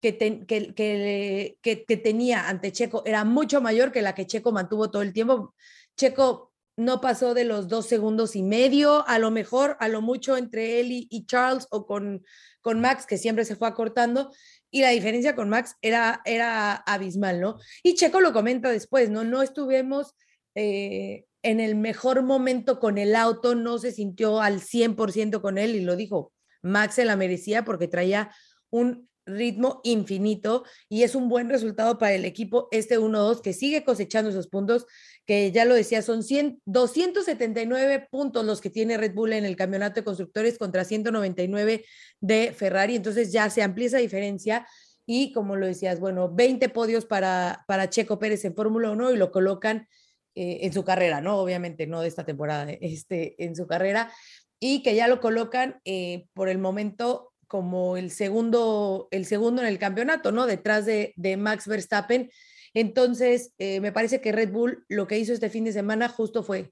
que, 0.01 0.17
que, 0.17 1.57
que, 1.61 1.97
tenía 1.97 2.47
ante 2.47 2.71
Checo 2.71 3.03
era 3.05 3.25
mucho 3.25 3.61
mayor 3.61 3.91
que 3.91 4.01
la 4.01 4.15
que 4.15 4.27
Checo 4.27 4.51
mantuvo 4.51 4.89
todo 4.89 5.01
el 5.01 5.13
tiempo. 5.13 5.53
Checo 5.97 6.53
no 6.77 7.01
pasó 7.01 7.33
de 7.33 7.43
los 7.43 7.67
dos 7.67 7.87
segundos 7.87 8.37
y 8.37 8.43
medio, 8.43 9.05
a 9.07 9.19
lo 9.19 9.31
mejor, 9.31 9.75
a 9.81 9.89
lo 9.89 10.01
mucho 10.01 10.37
entre 10.37 10.79
él 10.79 10.87
y, 10.91 11.25
Charles 11.25 11.67
o 11.71 11.85
con, 11.85 12.23
con 12.61 12.79
Max, 12.79 13.05
que 13.05 13.17
siempre 13.17 13.43
se 13.43 13.57
fue 13.57 13.67
acortando, 13.67 14.31
y 14.71 14.81
la 14.81 14.91
diferencia 14.91 15.35
con 15.35 15.49
Max 15.49 15.75
era, 15.81 16.21
era 16.23 16.75
abismal, 16.75 17.41
¿no? 17.41 17.57
Y 17.83 17.95
Checo 17.95 18.21
lo 18.21 18.31
comenta 18.31 18.69
después, 18.69 19.09
¿no? 19.09 19.25
No 19.25 19.41
estuvimos 19.41 20.15
eh, 20.55 21.25
en 21.43 21.59
el 21.59 21.75
mejor 21.75 22.23
momento 22.23 22.79
con 22.79 22.97
el 22.97 23.13
auto, 23.13 23.55
no 23.55 23.77
se 23.77 23.91
sintió 23.91 24.39
al 24.39 24.61
100% 24.61 25.41
con 25.41 25.57
él 25.57 25.75
y 25.75 25.81
lo 25.81 25.97
dijo, 25.97 26.31
Max 26.61 26.95
se 26.95 27.05
la 27.05 27.17
merecía 27.17 27.65
porque 27.65 27.89
traía 27.89 28.31
un 28.69 29.08
ritmo 29.29 29.81
infinito 29.83 30.63
y 30.89 31.03
es 31.03 31.15
un 31.15 31.29
buen 31.29 31.49
resultado 31.49 31.97
para 31.97 32.13
el 32.13 32.25
equipo 32.25 32.67
este 32.71 32.99
1-2 32.99 33.41
que 33.41 33.53
sigue 33.53 33.83
cosechando 33.83 34.29
esos 34.29 34.47
puntos, 34.47 34.85
que 35.25 35.51
ya 35.51 35.65
lo 35.65 35.73
decía, 35.73 36.01
son 36.01 36.23
100, 36.23 36.61
279 36.65 38.07
puntos 38.09 38.45
los 38.45 38.61
que 38.61 38.69
tiene 38.69 38.97
Red 38.97 39.13
Bull 39.13 39.33
en 39.33 39.45
el 39.45 39.55
campeonato 39.55 40.01
de 40.01 40.03
constructores 40.03 40.57
contra 40.57 40.83
199 40.83 41.85
de 42.19 42.53
Ferrari, 42.55 42.95
entonces 42.95 43.31
ya 43.31 43.49
se 43.49 43.61
amplía 43.61 43.87
esa 43.87 43.97
diferencia 43.99 44.67
y 45.05 45.31
como 45.31 45.55
lo 45.55 45.65
decías, 45.65 45.99
bueno, 45.99 46.29
20 46.31 46.69
podios 46.69 47.05
para, 47.05 47.63
para 47.67 47.89
Checo 47.89 48.19
Pérez 48.19 48.45
en 48.45 48.55
Fórmula 48.55 48.91
1 48.91 49.13
y 49.13 49.17
lo 49.17 49.31
colocan 49.31 49.87
eh, 50.35 50.59
en 50.61 50.71
su 50.71 50.83
carrera, 50.83 51.19
¿no? 51.19 51.39
Obviamente 51.39 51.87
no 51.87 52.01
de 52.01 52.07
esta 52.07 52.25
temporada, 52.25 52.69
este, 52.69 53.43
en 53.43 53.55
su 53.55 53.65
carrera, 53.65 54.11
y 54.59 54.83
que 54.83 54.93
ya 54.93 55.07
lo 55.07 55.19
colocan 55.19 55.81
eh, 55.83 56.27
por 56.33 56.47
el 56.47 56.59
momento 56.59 57.33
como 57.49 57.97
el 57.97 58.11
segundo, 58.11 59.09
el 59.11 59.25
segundo 59.25 59.61
en 59.61 59.67
el 59.67 59.77
campeonato, 59.77 60.31
¿no? 60.31 60.45
Detrás 60.45 60.85
de, 60.85 61.13
de 61.17 61.35
Max 61.35 61.67
Verstappen. 61.67 62.31
Entonces, 62.73 63.51
eh, 63.57 63.81
me 63.81 63.91
parece 63.91 64.21
que 64.21 64.31
Red 64.31 64.51
Bull 64.51 64.85
lo 64.87 65.07
que 65.07 65.19
hizo 65.19 65.33
este 65.33 65.49
fin 65.49 65.65
de 65.65 65.73
semana 65.73 66.07
justo 66.07 66.41
fue 66.43 66.71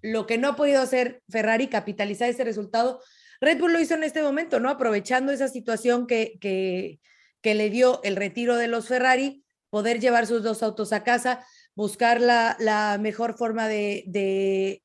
lo 0.00 0.26
que 0.26 0.38
no 0.38 0.48
ha 0.48 0.56
podido 0.56 0.80
hacer 0.80 1.22
Ferrari, 1.28 1.66
capitalizar 1.66 2.28
ese 2.28 2.44
resultado. 2.44 3.02
Red 3.40 3.58
Bull 3.58 3.72
lo 3.72 3.80
hizo 3.80 3.94
en 3.94 4.04
este 4.04 4.22
momento, 4.22 4.60
¿no? 4.60 4.70
Aprovechando 4.70 5.32
esa 5.32 5.48
situación 5.48 6.06
que, 6.06 6.38
que, 6.40 7.00
que 7.40 7.56
le 7.56 7.70
dio 7.70 8.00
el 8.04 8.14
retiro 8.14 8.56
de 8.56 8.68
los 8.68 8.86
Ferrari, 8.86 9.44
poder 9.70 9.98
llevar 9.98 10.28
sus 10.28 10.44
dos 10.44 10.62
autos 10.62 10.92
a 10.92 11.02
casa 11.02 11.44
buscar 11.74 12.20
la, 12.20 12.98
mejor 13.00 13.34
forma 13.36 13.68
de, 13.68 14.82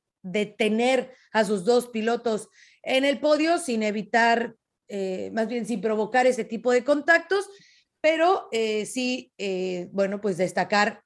tener 0.58 1.14
a 1.32 1.46
sus 1.46 1.66
dos 1.66 1.88
pilotos 1.88 2.50
en 2.84 3.06
el 3.06 3.20
podio 3.20 3.60
sin 3.60 3.84
evitar, 3.84 4.56
eh, 4.88 5.32
más 5.34 5.48
bien 5.48 5.66
sin 5.66 5.82
provocar 5.82 6.28
ese 6.28 6.46
tipo 6.46 6.72
de 6.72 6.84
contactos, 6.84 7.50
pero 8.02 8.48
eh, 8.52 8.86
sí, 8.86 9.32
eh, 9.38 9.90
bueno, 9.92 10.22
pues 10.22 10.38
destacar 10.38 11.02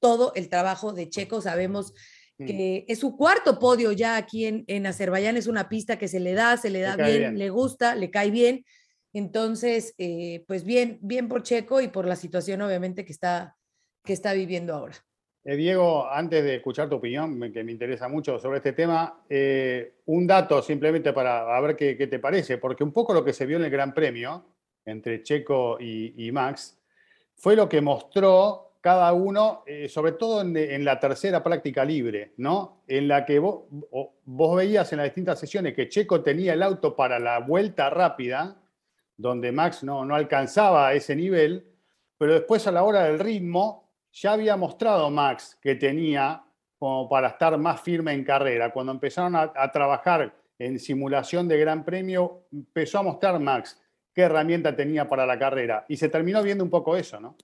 todo 0.00 0.32
el 0.34 0.48
trabajo 0.48 0.92
de 0.92 1.08
Checo. 1.08 1.40
Sabemos 1.40 1.94
Mm. 2.38 2.46
que 2.46 2.84
es 2.88 2.98
su 2.98 3.16
cuarto 3.16 3.58
podio 3.58 3.92
ya 3.92 4.16
aquí 4.16 4.46
en, 4.46 4.64
en 4.66 4.86
Azerbaiyán, 4.86 5.36
es 5.36 5.46
una 5.46 5.68
pista 5.68 5.98
que 5.98 6.08
se 6.08 6.18
le 6.18 6.32
da, 6.32 6.56
se 6.56 6.70
le 6.70 6.80
da 6.80 6.96
bien, 6.96 7.18
bien. 7.18 7.38
le 7.38 7.50
gusta, 7.50 7.94
le 7.94 8.10
cae 8.10 8.30
bien. 8.30 8.64
Entonces, 9.12 9.94
pues 10.46 10.64
bien, 10.64 10.98
bien 11.02 11.28
por 11.28 11.42
Checo 11.42 11.82
y 11.82 11.88
por 11.88 12.06
la 12.06 12.16
situación 12.16 12.62
obviamente 12.62 13.04
que 13.04 13.12
está, 13.12 13.56
que 14.02 14.14
está 14.14 14.32
viviendo 14.32 14.74
ahora. 14.74 14.96
Eh, 15.44 15.56
Diego, 15.56 16.08
antes 16.08 16.44
de 16.44 16.56
escuchar 16.56 16.88
tu 16.88 16.96
opinión, 16.96 17.52
que 17.52 17.64
me 17.64 17.72
interesa 17.72 18.06
mucho 18.06 18.38
sobre 18.38 18.58
este 18.58 18.74
tema, 18.74 19.24
eh, 19.28 19.94
un 20.06 20.24
dato 20.24 20.62
simplemente 20.62 21.12
para 21.12 21.60
ver 21.60 21.74
qué, 21.74 22.06
te 22.06 22.20
parece, 22.20 22.58
porque 22.58 22.84
un 22.84 22.92
poco 22.92 23.12
lo 23.12 23.24
que 23.24 23.32
se 23.32 23.44
vio 23.44 23.56
en 23.56 23.64
el 23.64 23.70
Gran 23.70 23.92
Premio 23.92 24.44
entre 24.84 25.22
Checo 25.24 25.78
y, 25.80 26.30
Max 26.32 26.78
fue 27.34 27.56
lo 27.56 27.68
que 27.68 27.80
mostró 27.80 28.76
cada 28.80 29.12
uno, 29.12 29.64
eh, 29.66 29.88
sobre 29.88 30.12
todo 30.12 30.42
en, 30.42 30.84
la 30.84 31.00
tercera 31.00 31.42
práctica 31.42 31.84
libre, 31.84 32.34
¿no? 32.36 32.82
En 32.86 33.08
la 33.08 33.24
que 33.24 33.40
vos, 33.40 33.64
vos 34.24 34.56
veías 34.56 34.92
en 34.92 34.98
las 34.98 35.06
distintas 35.06 35.40
sesiones 35.40 35.74
que 35.74 35.88
Checo 35.88 36.22
tenía 36.22 36.52
el 36.52 36.62
auto 36.62 36.94
para 36.94 37.18
la 37.18 37.40
vuelta 37.40 37.90
rápida, 37.90 38.56
donde 39.16 39.50
Max 39.50 39.82
no, 39.82 40.04
no 40.04 40.14
alcanzaba 40.14 40.94
ese 40.94 41.16
nivel, 41.16 41.66
pero 42.16 42.34
después 42.34 42.64
a 42.68 42.72
la 42.72 42.84
hora 42.84 43.04
del 43.04 43.18
ritmo 43.18 43.81
ya 44.12 44.32
había 44.32 44.56
mostrado 44.56 45.10
Max 45.10 45.58
que 45.60 45.74
tenía 45.74 46.44
como 46.78 47.08
para 47.08 47.28
estar 47.28 47.56
más 47.58 47.80
firme 47.80 48.12
en 48.12 48.24
carrera. 48.24 48.72
Cuando 48.72 48.92
empezaron 48.92 49.36
a, 49.36 49.72
trabajar 49.72 50.34
en 50.58 50.78
simulación 50.78 51.48
de 51.48 51.58
Gran 51.58 51.84
Premio, 51.84 52.46
empezó 52.52 52.98
a 52.98 53.02
mostrar 53.02 53.38
Max 53.38 53.80
qué 54.12 54.22
herramienta 54.22 54.74
tenía 54.74 55.08
para 55.08 55.24
la 55.24 55.38
carrera 55.38 55.84
y 55.88 55.96
se 55.96 56.08
terminó 56.08 56.42
viendo 56.42 56.64
un 56.64 56.70
poco 56.70 56.96
eso, 56.96 57.20
¿no? 57.20 57.36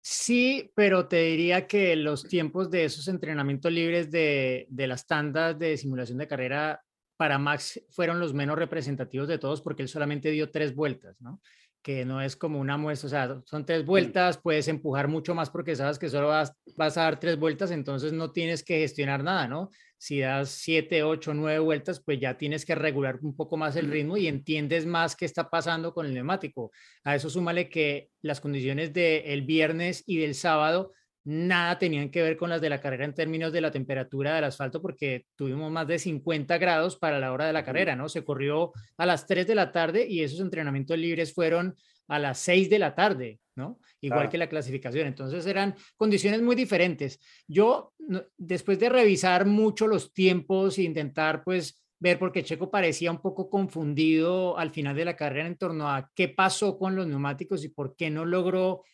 Sí, 0.00 0.70
pero 0.76 1.08
te 1.08 1.22
diría 1.22 1.66
que 1.66 1.96
los 1.96 2.28
tiempos 2.28 2.70
de 2.70 2.84
esos 2.84 3.08
entrenamientos 3.08 3.72
libres 3.72 4.08
de, 4.10 4.66
de 4.68 4.86
las 4.86 5.06
tandas 5.06 5.58
de 5.58 5.76
simulación 5.76 6.18
de 6.18 6.28
carrera 6.28 6.84
para 7.16 7.38
Max 7.38 7.82
fueron 7.90 8.20
los 8.20 8.32
menos 8.32 8.56
representativos 8.56 9.26
de 9.26 9.38
todos 9.38 9.62
porque 9.62 9.82
él 9.82 9.88
solamente 9.88 10.30
dio 10.30 10.50
tres 10.50 10.74
vueltas, 10.74 11.20
¿no? 11.20 11.40
Que 11.86 12.04
no 12.04 12.20
es 12.20 12.34
como 12.34 12.58
una 12.58 12.76
muestra, 12.76 13.06
o 13.06 13.10
sea, 13.10 13.42
son 13.44 13.64
tres 13.64 13.86
vueltas, 13.86 14.38
puedes 14.38 14.66
empujar 14.66 15.06
mucho 15.06 15.36
más 15.36 15.50
porque 15.50 15.76
sabes 15.76 16.00
que 16.00 16.08
solo 16.08 16.26
vas, 16.26 16.52
vas 16.76 16.98
a 16.98 17.02
dar 17.02 17.20
tres 17.20 17.38
vueltas, 17.38 17.70
entonces 17.70 18.12
no 18.12 18.32
tienes 18.32 18.64
que 18.64 18.80
gestionar 18.80 19.22
nada, 19.22 19.46
¿no? 19.46 19.70
Si 19.96 20.18
das 20.18 20.48
siete, 20.50 21.04
ocho, 21.04 21.32
nueve 21.32 21.60
vueltas, 21.60 22.02
pues 22.04 22.18
ya 22.18 22.36
tienes 22.36 22.66
que 22.66 22.74
regular 22.74 23.20
un 23.22 23.36
poco 23.36 23.56
más 23.56 23.76
el 23.76 23.88
ritmo 23.88 24.16
y 24.16 24.26
entiendes 24.26 24.84
más 24.84 25.14
qué 25.14 25.26
está 25.26 25.48
pasando 25.48 25.94
con 25.94 26.06
el 26.06 26.14
neumático. 26.14 26.72
A 27.04 27.14
eso 27.14 27.30
súmale 27.30 27.68
que 27.68 28.10
las 28.20 28.40
condiciones 28.40 28.92
del 28.92 29.42
viernes 29.42 30.02
y 30.08 30.16
del 30.16 30.34
sábado 30.34 30.92
nada 31.26 31.76
tenían 31.76 32.08
que 32.08 32.22
ver 32.22 32.36
con 32.36 32.50
las 32.50 32.60
de 32.60 32.70
la 32.70 32.80
carrera 32.80 33.04
en 33.04 33.12
términos 33.12 33.52
de 33.52 33.60
la 33.60 33.72
temperatura 33.72 34.36
del 34.36 34.44
asfalto, 34.44 34.80
porque 34.80 35.26
tuvimos 35.34 35.72
más 35.72 35.86
de 35.88 35.98
50 35.98 36.56
grados 36.56 36.96
para 36.96 37.18
la 37.18 37.32
hora 37.32 37.48
de 37.48 37.52
la 37.52 37.64
carrera, 37.64 37.96
¿no? 37.96 38.08
Se 38.08 38.24
corrió 38.24 38.72
a 38.96 39.06
las 39.06 39.26
3 39.26 39.44
de 39.44 39.56
la 39.56 39.72
tarde 39.72 40.06
y 40.08 40.22
esos 40.22 40.38
entrenamientos 40.38 40.96
libres 40.96 41.34
fueron 41.34 41.74
a 42.06 42.20
las 42.20 42.38
6 42.38 42.70
de 42.70 42.78
la 42.78 42.94
tarde, 42.94 43.40
¿no? 43.56 43.80
Igual 44.00 44.28
que 44.28 44.38
la 44.38 44.48
clasificación. 44.48 45.08
Entonces 45.08 45.44
eran 45.46 45.74
condiciones 45.96 46.42
muy 46.42 46.54
diferentes. 46.54 47.18
Yo, 47.48 47.92
después 48.36 48.78
de 48.78 48.88
revisar 48.88 49.46
mucho 49.46 49.88
los 49.88 50.12
tiempos 50.12 50.78
e 50.78 50.82
intentar, 50.82 51.42
pues, 51.42 51.82
ver, 51.98 52.20
porque 52.20 52.44
Checo 52.44 52.70
parecía 52.70 53.10
un 53.10 53.20
poco 53.20 53.50
confundido 53.50 54.56
al 54.56 54.70
final 54.70 54.94
de 54.94 55.06
la 55.06 55.16
carrera 55.16 55.48
en 55.48 55.56
torno 55.56 55.90
a 55.90 56.08
qué 56.14 56.28
pasó 56.28 56.78
con 56.78 56.94
los 56.94 57.08
neumáticos 57.08 57.64
y 57.64 57.68
por 57.70 57.96
qué 57.96 58.10
no 58.10 58.24
logró 58.24 58.84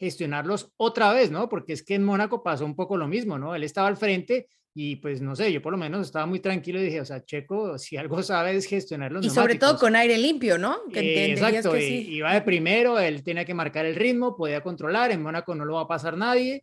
gestionarlos 0.00 0.72
otra 0.78 1.12
vez, 1.12 1.30
¿no? 1.30 1.48
Porque 1.48 1.74
es 1.74 1.82
que 1.84 1.94
en 1.94 2.04
Mónaco 2.04 2.42
pasó 2.42 2.64
un 2.64 2.74
poco 2.74 2.96
lo 2.96 3.06
mismo, 3.06 3.38
¿no? 3.38 3.54
Él 3.54 3.62
estaba 3.62 3.86
al 3.86 3.98
frente 3.98 4.48
y 4.72 4.96
pues 4.96 5.20
no 5.20 5.36
sé, 5.36 5.52
yo 5.52 5.60
por 5.60 5.72
lo 5.72 5.78
menos 5.78 6.06
estaba 6.06 6.24
muy 6.26 6.40
tranquilo 6.40 6.80
y 6.80 6.84
dije, 6.84 7.00
o 7.00 7.04
sea, 7.04 7.22
Checo, 7.24 7.76
si 7.76 7.96
algo 7.98 8.22
sabe 8.22 8.56
es 8.56 8.66
gestionar 8.66 9.12
los 9.12 9.26
Y 9.26 9.30
sobre 9.30 9.56
todo 9.56 9.76
con 9.78 9.94
aire 9.96 10.16
limpio, 10.16 10.56
¿no? 10.56 10.78
Que 10.92 11.00
Eh, 11.26 11.32
Exacto, 11.32 11.72
que 11.72 11.84
y- 11.86 12.04
sí. 12.04 12.12
iba 12.14 12.32
de 12.32 12.40
primero, 12.40 12.98
él 12.98 13.22
tenía 13.22 13.44
que 13.44 13.52
marcar 13.52 13.84
el 13.84 13.94
ritmo, 13.94 14.34
podía 14.36 14.62
controlar, 14.62 15.10
en 15.12 15.22
Mónaco 15.22 15.54
no 15.54 15.64
lo 15.66 15.74
va 15.74 15.82
a 15.82 15.88
pasar 15.88 16.16
nadie, 16.16 16.62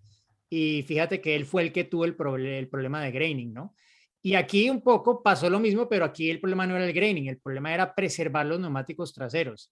y 0.49 0.83
fíjate 0.87 1.21
que 1.21 1.35
él 1.35 1.45
fue 1.45 1.61
el 1.61 1.71
que 1.71 1.83
tuvo 1.83 2.05
el, 2.05 2.17
proble- 2.17 2.57
el 2.57 2.69
problema 2.69 3.03
de 3.03 3.11
graining, 3.11 3.53
¿no? 3.53 3.75
Y 4.23 4.33
aquí 4.35 4.69
un 4.69 4.81
poco 4.81 5.21
pasó 5.21 5.49
lo 5.49 5.59
mismo, 5.59 5.87
pero 5.87 6.03
aquí 6.03 6.29
el 6.29 6.39
problema 6.39 6.65
no 6.65 6.75
era 6.75 6.85
el 6.87 6.93
graining, 6.93 7.27
el 7.27 7.37
problema 7.37 7.73
era 7.73 7.93
preservar 7.93 8.45
los 8.47 8.59
neumáticos 8.59 9.13
traseros. 9.13 9.71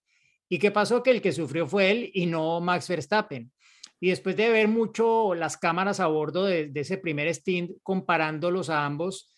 ¿Y 0.50 0.60
qué 0.60 0.72
pasó? 0.72 1.02
Que 1.02 1.12
el 1.12 1.22
que 1.22 1.32
sufrió 1.32 1.68
fue 1.68 1.92
él 1.92 2.12
y 2.14 2.26
no 2.26 2.62
Max 2.62 2.88
Verstappen. 2.88 3.52
Y 4.00 4.10
después 4.10 4.36
de 4.36 4.50
ver 4.50 4.68
mucho 4.68 5.34
las 5.34 5.58
cámaras 5.58 6.00
a 6.00 6.08
bordo 6.08 6.46
de, 6.46 6.72
ese 6.76 6.98
primer 6.98 7.34
stint, 7.34 7.72
comparándolos 7.82 8.70
a 8.70 8.86
ambos, 8.86 9.34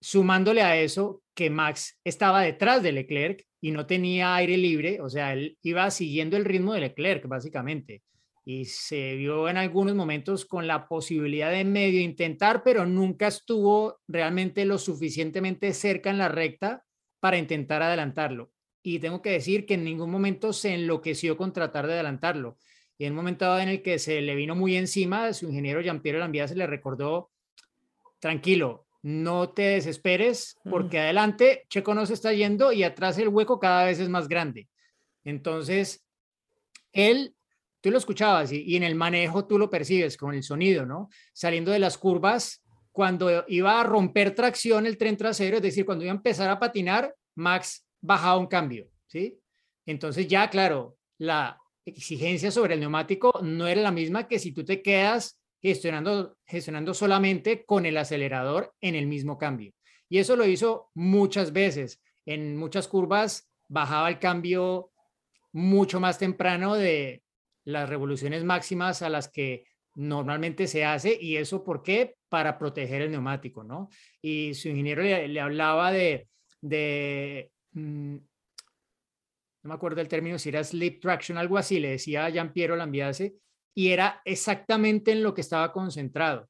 sumándole 0.00 0.62
a 0.62 0.80
eso 0.80 1.22
que 1.34 1.50
Max 1.50 1.98
estaba 2.04 2.42
detrás 2.42 2.82
de 2.82 2.92
Leclerc 2.92 3.44
y 3.60 3.72
no 3.72 3.86
tenía 3.86 4.36
aire 4.36 4.56
libre, 4.56 5.00
o 5.00 5.10
sea, 5.10 5.32
él 5.32 5.58
iba 5.62 5.90
siguiendo 5.90 6.36
el 6.36 6.44
ritmo 6.44 6.72
de 6.72 6.80
Leclerc, 6.80 7.26
básicamente. 7.26 8.02
Y 8.44 8.64
se 8.64 9.16
vio 9.16 9.48
en 9.48 9.58
algunos 9.58 9.94
momentos 9.94 10.46
con 10.46 10.66
la 10.66 10.88
posibilidad 10.88 11.50
de 11.50 11.64
medio 11.64 12.00
intentar, 12.00 12.62
pero 12.62 12.86
nunca 12.86 13.26
estuvo 13.26 13.98
realmente 14.06 14.64
lo 14.64 14.78
suficientemente 14.78 15.74
cerca 15.74 16.08
en 16.08 16.18
la 16.18 16.28
recta 16.28 16.84
para 17.20 17.36
intentar 17.36 17.82
adelantarlo. 17.82 18.52
Y 18.82 18.98
tengo 18.98 19.22
que 19.22 19.30
decir 19.30 19.66
que 19.66 19.74
en 19.74 19.84
ningún 19.84 20.10
momento 20.10 20.52
se 20.52 20.74
enloqueció 20.74 21.36
con 21.36 21.52
tratar 21.52 21.86
de 21.86 21.94
adelantarlo. 21.94 22.56
Y 22.96 23.04
en 23.04 23.12
un 23.12 23.16
momento 23.16 23.44
dado 23.44 23.60
en 23.60 23.68
el 23.68 23.82
que 23.82 23.98
se 23.98 24.20
le 24.20 24.34
vino 24.34 24.54
muy 24.54 24.76
encima, 24.76 25.32
su 25.32 25.46
ingeniero 25.46 25.80
Jean-Pierre 25.80 26.18
Lambía 26.18 26.48
se 26.48 26.56
le 26.56 26.66
recordó, 26.66 27.30
tranquilo, 28.18 28.86
no 29.02 29.50
te 29.50 29.62
desesperes, 29.62 30.56
porque 30.68 30.98
adelante 30.98 31.66
Checo 31.68 31.94
no 31.94 32.06
se 32.06 32.14
está 32.14 32.32
yendo 32.32 32.72
y 32.72 32.82
atrás 32.82 33.16
el 33.18 33.28
hueco 33.28 33.60
cada 33.60 33.84
vez 33.84 34.00
es 34.00 34.08
más 34.08 34.26
grande. 34.26 34.68
Entonces, 35.24 36.04
él, 36.92 37.34
tú 37.80 37.90
lo 37.90 37.98
escuchabas 37.98 38.50
y, 38.52 38.62
y 38.62 38.76
en 38.76 38.82
el 38.82 38.96
manejo 38.96 39.46
tú 39.46 39.58
lo 39.58 39.70
percibes 39.70 40.16
con 40.16 40.34
el 40.34 40.42
sonido, 40.42 40.84
¿no? 40.84 41.08
Saliendo 41.32 41.70
de 41.70 41.78
las 41.78 41.96
curvas, 41.96 42.64
cuando 42.98 43.44
iba 43.46 43.80
a 43.80 43.84
romper 43.84 44.34
tracción 44.34 44.84
el 44.84 44.98
tren 44.98 45.16
trasero, 45.16 45.58
es 45.58 45.62
decir, 45.62 45.84
cuando 45.84 46.02
iba 46.02 46.12
a 46.12 46.16
empezar 46.16 46.50
a 46.50 46.58
patinar, 46.58 47.14
Max 47.36 47.86
bajaba 48.00 48.38
un 48.38 48.46
cambio, 48.46 48.88
¿sí? 49.06 49.38
Entonces 49.86 50.28
ya, 50.28 50.50
claro, 50.50 50.96
la 51.18 51.58
exigencia 51.84 52.50
sobre 52.50 52.74
el 52.74 52.80
neumático 52.80 53.32
no 53.42 53.66
era 53.66 53.80
la 53.80 53.90
misma 53.90 54.28
que 54.28 54.38
si 54.38 54.52
tú 54.52 54.64
te 54.64 54.82
quedas 54.82 55.40
gestionando, 55.60 56.36
gestionando 56.46 56.94
solamente 56.94 57.64
con 57.64 57.86
el 57.86 57.96
acelerador 57.96 58.74
en 58.80 58.94
el 58.94 59.06
mismo 59.06 59.38
cambio. 59.38 59.72
Y 60.08 60.18
eso 60.18 60.36
lo 60.36 60.46
hizo 60.46 60.90
muchas 60.94 61.52
veces. 61.52 62.00
En 62.24 62.56
muchas 62.56 62.88
curvas 62.88 63.50
bajaba 63.68 64.08
el 64.08 64.18
cambio 64.18 64.90
mucho 65.52 66.00
más 66.00 66.18
temprano 66.18 66.74
de 66.74 67.22
las 67.64 67.88
revoluciones 67.88 68.44
máximas 68.44 69.02
a 69.02 69.08
las 69.08 69.28
que 69.28 69.64
normalmente 69.94 70.66
se 70.66 70.84
hace. 70.84 71.16
¿Y 71.20 71.36
eso 71.36 71.64
por 71.64 71.82
qué? 71.82 72.16
Para 72.28 72.58
proteger 72.58 73.02
el 73.02 73.10
neumático, 73.10 73.64
¿no? 73.64 73.88
Y 74.22 74.54
su 74.54 74.68
ingeniero 74.68 75.02
le, 75.02 75.40
hablaba 75.40 75.90
de 75.90 76.28
mm, 77.78 78.16
no 79.62 79.68
me 79.68 79.74
acuerdo 79.74 80.00
el 80.00 80.08
término, 80.08 80.38
si 80.38 80.48
era 80.48 80.62
sleep 80.62 81.00
traction, 81.00 81.38
algo 81.38 81.58
así, 81.58 81.78
le 81.80 81.90
decía 81.90 82.24
a 82.24 82.30
Jean 82.30 82.52
Piero 82.52 82.76
Lambiase, 82.76 83.36
y 83.74 83.88
era 83.90 84.22
exactamente 84.24 85.12
en 85.12 85.22
lo 85.22 85.34
que 85.34 85.40
estaba 85.40 85.72
concentrado. 85.72 86.48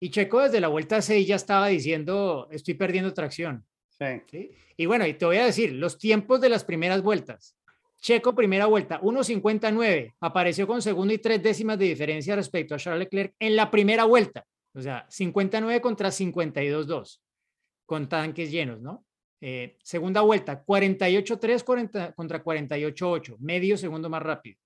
Y 0.00 0.10
Checo 0.10 0.40
desde 0.40 0.60
la 0.60 0.68
vuelta 0.68 1.00
6 1.00 1.26
ya 1.26 1.36
estaba 1.36 1.68
diciendo, 1.68 2.48
estoy 2.50 2.74
perdiendo 2.74 3.14
tracción. 3.14 3.64
Sí. 3.88 4.04
¿sí? 4.30 4.50
Y 4.76 4.86
bueno, 4.86 5.06
y 5.06 5.14
te 5.14 5.24
voy 5.24 5.36
a 5.36 5.44
decir, 5.44 5.72
los 5.72 5.98
tiempos 5.98 6.40
de 6.40 6.48
las 6.48 6.64
primeras 6.64 7.02
vueltas. 7.02 7.56
Checo, 8.00 8.34
primera 8.34 8.66
vuelta, 8.66 9.00
1.59, 9.00 10.14
apareció 10.20 10.66
con 10.66 10.82
segundo 10.82 11.14
y 11.14 11.18
tres 11.18 11.40
décimas 11.40 11.78
de 11.78 11.84
diferencia 11.84 12.34
respecto 12.34 12.74
a 12.74 12.78
Charles 12.78 13.04
Leclerc 13.04 13.34
en 13.38 13.54
la 13.54 13.70
primera 13.70 14.04
vuelta. 14.04 14.44
O 14.74 14.80
sea, 14.80 15.06
59 15.08 15.80
contra 15.80 16.08
52.2, 16.08 17.20
con 17.86 18.08
tanques 18.08 18.50
llenos, 18.50 18.80
¿no? 18.80 19.04
Eh, 19.44 19.76
segunda 19.82 20.20
vuelta, 20.20 20.64
48.3 20.64 22.14
contra 22.14 22.44
48.8, 22.44 23.38
medio 23.40 23.76
segundo 23.76 24.08
más 24.08 24.22
rápido. 24.22 24.56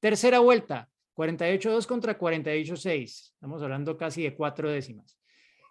Tercera 0.00 0.40
vuelta, 0.40 0.88
48.2 1.16 1.86
contra 1.86 2.18
48.6, 2.18 3.04
estamos 3.04 3.62
hablando 3.62 3.96
casi 3.96 4.24
de 4.24 4.34
cuatro 4.34 4.68
décimas. 4.68 5.16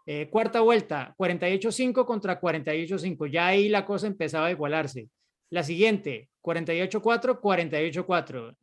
Eh, 0.06 0.30
cuarta 0.30 0.62
vuelta, 0.62 1.14
48.5 1.18 2.06
contra 2.06 2.40
48.5, 2.40 3.30
ya 3.30 3.48
ahí 3.48 3.68
la 3.68 3.86
cosa 3.86 4.08
empezaba 4.08 4.46
a 4.46 4.52
igualarse. 4.52 5.10
La 5.50 5.62
siguiente, 5.62 6.30
48.4, 6.42 7.42
48.4. 7.42 8.56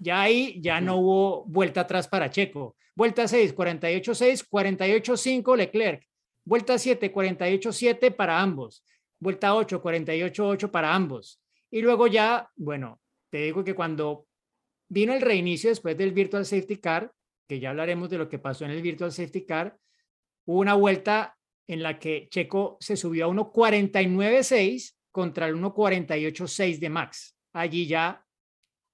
Ya 0.00 0.22
ahí 0.22 0.58
ya 0.62 0.80
no 0.80 0.96
hubo 0.96 1.44
vuelta 1.44 1.82
atrás 1.82 2.08
para 2.08 2.30
Checo. 2.30 2.76
Vuelta 2.96 3.28
6, 3.28 3.54
48.6, 3.54 4.48
48.5 4.48 5.54
Leclerc. 5.54 6.02
Vuelta 6.46 6.78
7, 6.78 7.12
48-7 7.12 8.14
para 8.14 8.40
ambos. 8.40 8.82
Vuelta 9.24 9.54
8, 9.54 9.82
48-8 9.82 10.70
para 10.70 10.94
ambos. 10.94 11.40
Y 11.70 11.80
luego 11.80 12.08
ya, 12.08 12.50
bueno, 12.56 13.00
te 13.30 13.38
digo 13.38 13.64
que 13.64 13.74
cuando 13.74 14.26
vino 14.86 15.14
el 15.14 15.22
reinicio 15.22 15.70
después 15.70 15.96
del 15.96 16.12
Virtual 16.12 16.44
Safety 16.44 16.76
Car, 16.76 17.10
que 17.48 17.58
ya 17.58 17.70
hablaremos 17.70 18.10
de 18.10 18.18
lo 18.18 18.28
que 18.28 18.38
pasó 18.38 18.66
en 18.66 18.72
el 18.72 18.82
Virtual 18.82 19.10
Safety 19.10 19.46
Car, 19.46 19.78
hubo 20.44 20.58
una 20.60 20.74
vuelta 20.74 21.38
en 21.66 21.82
la 21.82 21.98
que 21.98 22.28
Checo 22.28 22.76
se 22.80 22.98
subió 22.98 23.24
a 23.24 23.28
1.49.6 23.28 24.94
contra 25.10 25.48
el 25.48 25.56
1.48.6 25.56 26.78
de 26.78 26.90
Max. 26.90 27.34
Allí 27.54 27.86
ya, 27.86 28.22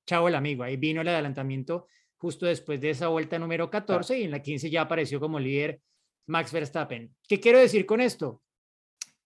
chao 0.07 0.29
el 0.29 0.37
amigo, 0.37 0.63
ahí 0.63 0.77
vino 0.77 1.01
el 1.01 1.09
adelantamiento 1.09 1.89
justo 2.19 2.47
después 2.47 2.81
de 2.81 2.91
esa 2.91 3.09
vuelta 3.09 3.37
número 3.37 3.69
14 3.69 4.21
y 4.21 4.23
en 4.23 4.31
la 4.31 4.41
15 4.41 4.71
ya 4.71 4.83
apareció 4.83 5.19
como 5.19 5.41
líder 5.41 5.81
Max 6.29 6.53
Verstappen. 6.53 7.17
¿Qué 7.27 7.41
quiero 7.41 7.59
decir 7.59 7.85
con 7.85 8.01
esto? 8.01 8.43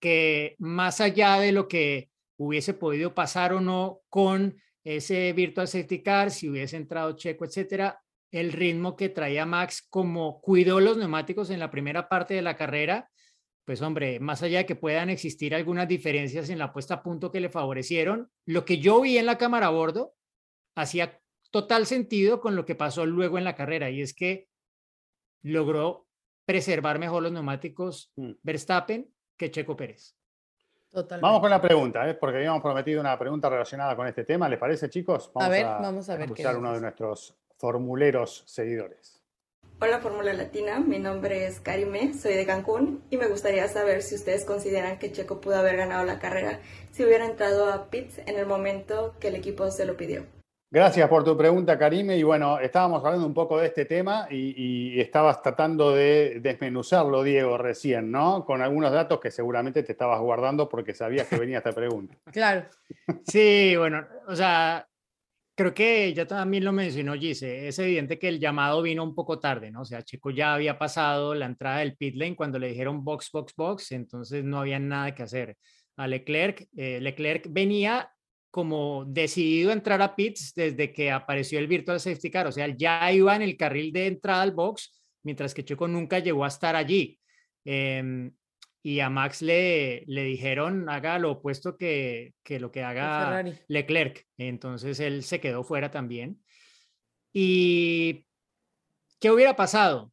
Que 0.01 0.57
más 0.59 1.01
allá 1.01 1.39
de 1.39 1.53
lo 1.53 1.69
que 1.69 2.11
hubiese 2.37 2.75
podido 2.75 3.15
pasar 3.15 3.53
o 3.53 3.61
no 3.61 4.01
con 4.09 4.57
ese 4.85 5.33
Virtual 5.33 5.67
Safety 5.67 6.03
Car, 6.03 6.31
si 6.31 6.49
hubiese 6.49 6.77
entrado 6.77 7.17
Checo, 7.17 7.45
etcétera, 7.45 8.01
el 8.31 8.53
ritmo 8.53 8.97
que 8.97 9.09
traía 9.09 9.47
Max, 9.47 9.87
como 9.89 10.41
cuidó 10.41 10.81
los 10.81 10.97
neumáticos 10.97 11.51
en 11.51 11.61
la 11.61 11.71
primera 11.71 12.09
parte 12.09 12.35
de 12.35 12.43
la 12.43 12.57
carrera, 12.57 13.09
pues 13.65 13.81
hombre, 13.81 14.21
más 14.21 14.43
allá 14.43 14.59
de 14.59 14.67
que 14.67 14.77
puedan 14.77 15.09
existir 15.09 15.55
algunas 15.55 15.89
diferencias 15.89 16.51
en 16.51 16.59
la 16.59 16.73
puesta 16.73 16.95
a 16.95 17.03
punto 17.03 17.31
que 17.31 17.41
le 17.41 17.49
favorecieron, 17.49 18.31
lo 18.45 18.65
que 18.65 18.79
yo 18.79 19.01
vi 19.01 19.17
en 19.17 19.27
la 19.27 19.39
cámara 19.39 19.69
a 19.69 19.71
bordo 19.71 20.15
hacía 20.75 21.21
total 21.51 21.87
sentido 21.87 22.41
con 22.41 22.57
lo 22.57 22.67
que 22.67 22.75
pasó 22.75 23.07
luego 23.07 23.39
en 23.39 23.45
la 23.45 23.55
carrera 23.55 23.89
y 23.89 24.03
es 24.03 24.13
que 24.13 24.49
logró 25.43 26.07
preservar 26.45 26.99
mejor 26.99 27.23
los 27.23 27.33
neumáticos 27.33 28.13
mm. 28.17 28.33
Verstappen 28.43 29.14
que 29.37 29.51
Checo 29.51 29.77
Pérez. 29.77 30.15
Vamos 31.21 31.41
con 31.41 31.51
la 31.51 31.61
pregunta, 31.61 32.09
¿eh? 32.09 32.15
porque 32.15 32.37
habíamos 32.37 32.63
prometido 32.63 33.01
una 33.01 33.19
pregunta 33.19 33.49
relacionada 33.49 33.97
con 33.97 34.07
este 34.07 34.25
tema. 34.25 34.49
¿Les 34.49 34.59
parece, 34.59 34.89
chicos? 34.89 35.31
Vamos 35.35 35.49
a 35.49 35.51
ver, 35.51 35.65
vamos 35.65 36.09
a 36.09 36.17
ver. 36.17 36.27
Escuchar 36.27 36.57
uno 36.57 36.73
de 36.73 36.81
nuestros 36.81 37.35
formuleros 37.57 38.45
seguidores. 38.47 39.21
Hola 39.81 39.99
Fórmula 39.99 40.33
Latina, 40.33 40.79
mi 40.79 41.01
nombre 41.01 41.47
es 41.47 41.61
Karime, 41.61 42.15
soy 42.15 42.35
de 42.35 42.47
Cancún 42.47 43.03
y 43.11 43.17
me 43.17 43.27
gustaría 43.27 43.67
saber 43.67 44.03
si 44.03 44.15
ustedes 44.15 44.45
consideran 44.45 45.01
que 45.01 45.11
Checo 45.11 45.41
pudo 45.41 45.57
haber 45.57 45.77
ganado 45.77 46.05
la 46.05 46.21
carrera 46.21 46.61
si 46.93 47.05
hubiera 47.05 47.27
entrado 47.27 47.73
a 47.73 47.91
pits 47.91 48.19
en 48.19 48.39
el 48.39 48.47
momento 48.47 49.17
que 49.19 49.29
el 49.29 49.35
equipo 49.35 49.69
se 49.73 49.85
lo 49.85 49.97
pidió. 49.97 50.27
Gracias 50.75 51.09
por 51.09 51.23
tu 51.23 51.37
pregunta, 51.37 51.79
Karime. 51.79 52.17
Y 52.17 52.25
bueno, 52.25 52.59
estábamos 52.59 53.05
hablando 53.05 53.25
un 53.25 53.33
poco 53.33 53.59
de 53.61 53.67
este 53.69 53.85
tema 53.85 54.27
y, 54.29 54.99
estabas 55.01 55.41
tratando 55.41 55.93
de 55.93 56.41
desmenuzarlo, 56.41 57.23
Diego, 57.23 57.57
recién, 57.57 58.11
¿no? 58.11 58.45
Con 58.45 58.61
algunos 58.61 58.91
datos 58.91 59.21
que 59.21 59.31
seguramente 59.31 59.85
te 59.85 59.93
estabas 59.93 60.21
guardando 60.21 60.69
porque 60.69 60.93
sabías 60.93 61.29
que 61.29 61.39
venía 61.39 61.59
esta 61.59 61.71
pregunta. 61.71 62.17
Claro. 62.33 62.67
Sí, 63.25 63.77
bueno, 63.77 64.05
o 64.27 64.35
sea, 64.35 64.85
creo 65.55 65.73
que 65.73 66.13
ya 66.13 66.27
también 66.27 66.65
lo 66.65 66.73
mencionó 66.73 67.15
Gise, 67.15 67.69
es 67.69 67.79
evidente 67.79 68.19
que 68.19 68.27
el 68.27 68.41
llamado 68.41 68.83
vino 68.83 69.05
un 69.05 69.15
poco 69.15 69.39
tarde, 69.39 69.71
¿no? 69.71 69.83
O 69.83 69.85
sea, 69.85 70.03
Checo 70.03 70.31
ya 70.31 70.55
había 70.55 70.77
pasado 70.77 71.37
la 71.37 71.47
entrada 71.47 71.79
del 71.79 71.97
pit 71.97 72.17
lane 72.17 72.35
cuando 72.35 72.59
le 72.59 72.67
dijeron 72.67 73.05
box, 73.05 73.31
box, 73.33 73.55
box, 73.57 73.93
entonces 73.93 74.43
no 74.43 74.59
había 74.59 74.81
nada 74.81 75.15
que 75.15 75.23
hacer. 75.23 75.57
A 75.97 76.09
Leclerc, 76.09 76.67
eh, 76.77 76.99
Leclerc 77.01 77.47
venía 77.49 78.11
como 78.55 79.05
decidido 79.05 79.71
a 79.71 79.73
entrar 79.73 80.01
a 80.01 80.15
pits 80.15 80.55
desde 80.55 80.93
que 80.93 81.11
apareció 81.11 81.59
el 81.59 81.67
Virtual 81.67 81.99
Safety 81.99 82.31
Car, 82.31 82.47
o 82.47 82.53
sea, 82.53 82.69
ya 82.69 83.11
iba 83.11 83.35
en 83.35 83.43
el 83.43 83.57
carril 83.57 83.93
de 83.93 84.07
entrada 84.07 84.43
al 84.43 84.53
box, 84.53 85.03
mientras 85.25 85.53
que 85.53 85.65
Checo 85.65 85.89
nunca 85.89 86.21
llegó 86.21 86.45
a 86.45 86.49
estar 86.49 86.77
allí. 86.77 87.19
Em, 87.65 88.33
y 88.81 89.01
a 89.01 89.11
Max 89.11 89.43
le, 89.43 90.05
le 90.07 90.23
dijeron 90.23 90.89
haga 90.89 91.19
lo 91.19 91.33
opuesto 91.33 91.77
que, 91.77 92.35
que 92.45 92.61
lo 92.61 92.71
que 92.71 92.85
haga 92.85 93.43
Leclerc. 93.67 94.25
Entonces 94.39 95.01
él 95.01 95.25
se 95.25 95.41
quedó 95.41 95.65
fuera 95.65 95.91
también. 95.91 96.41
¿Y 97.33 98.25
qué 99.19 99.33
hubiera 99.33 99.57
pasado? 99.57 100.13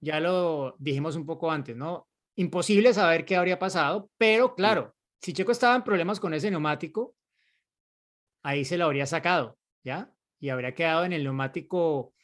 Ya 0.00 0.18
lo 0.18 0.76
dijimos 0.78 1.14
un 1.14 1.26
poco 1.26 1.50
antes, 1.50 1.76
¿no? 1.76 2.08
Imposible 2.36 2.94
saber 2.94 3.26
qué 3.26 3.36
habría 3.36 3.58
pasado, 3.58 4.08
pero 4.16 4.54
claro, 4.54 4.94
si 5.20 5.34
Checo 5.34 5.52
estaba 5.52 5.76
en 5.76 5.82
problemas 5.82 6.20
con 6.20 6.32
ese 6.32 6.50
neumático, 6.50 7.17
ahí 8.42 8.64
se 8.64 8.78
lo 8.78 8.84
habría 8.84 9.06
sacado, 9.06 9.58
¿ya? 9.84 10.12
Y 10.40 10.50
habría 10.50 10.74
quedado 10.74 11.04
en 11.04 11.12
el 11.12 11.24
neumático 11.24 12.14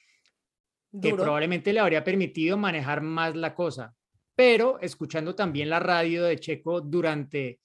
que 1.02 1.12
probablemente 1.12 1.72
le 1.72 1.80
habría 1.80 2.04
permitido 2.04 2.56
manejar 2.56 3.00
más 3.00 3.34
la 3.34 3.54
cosa 3.54 3.94
pero 4.34 4.80
escuchando 4.80 5.34
también 5.34 5.70
la 5.70 5.80
radio 5.80 6.24
de 6.24 6.38
Checo 6.38 6.80
durante 6.80 7.60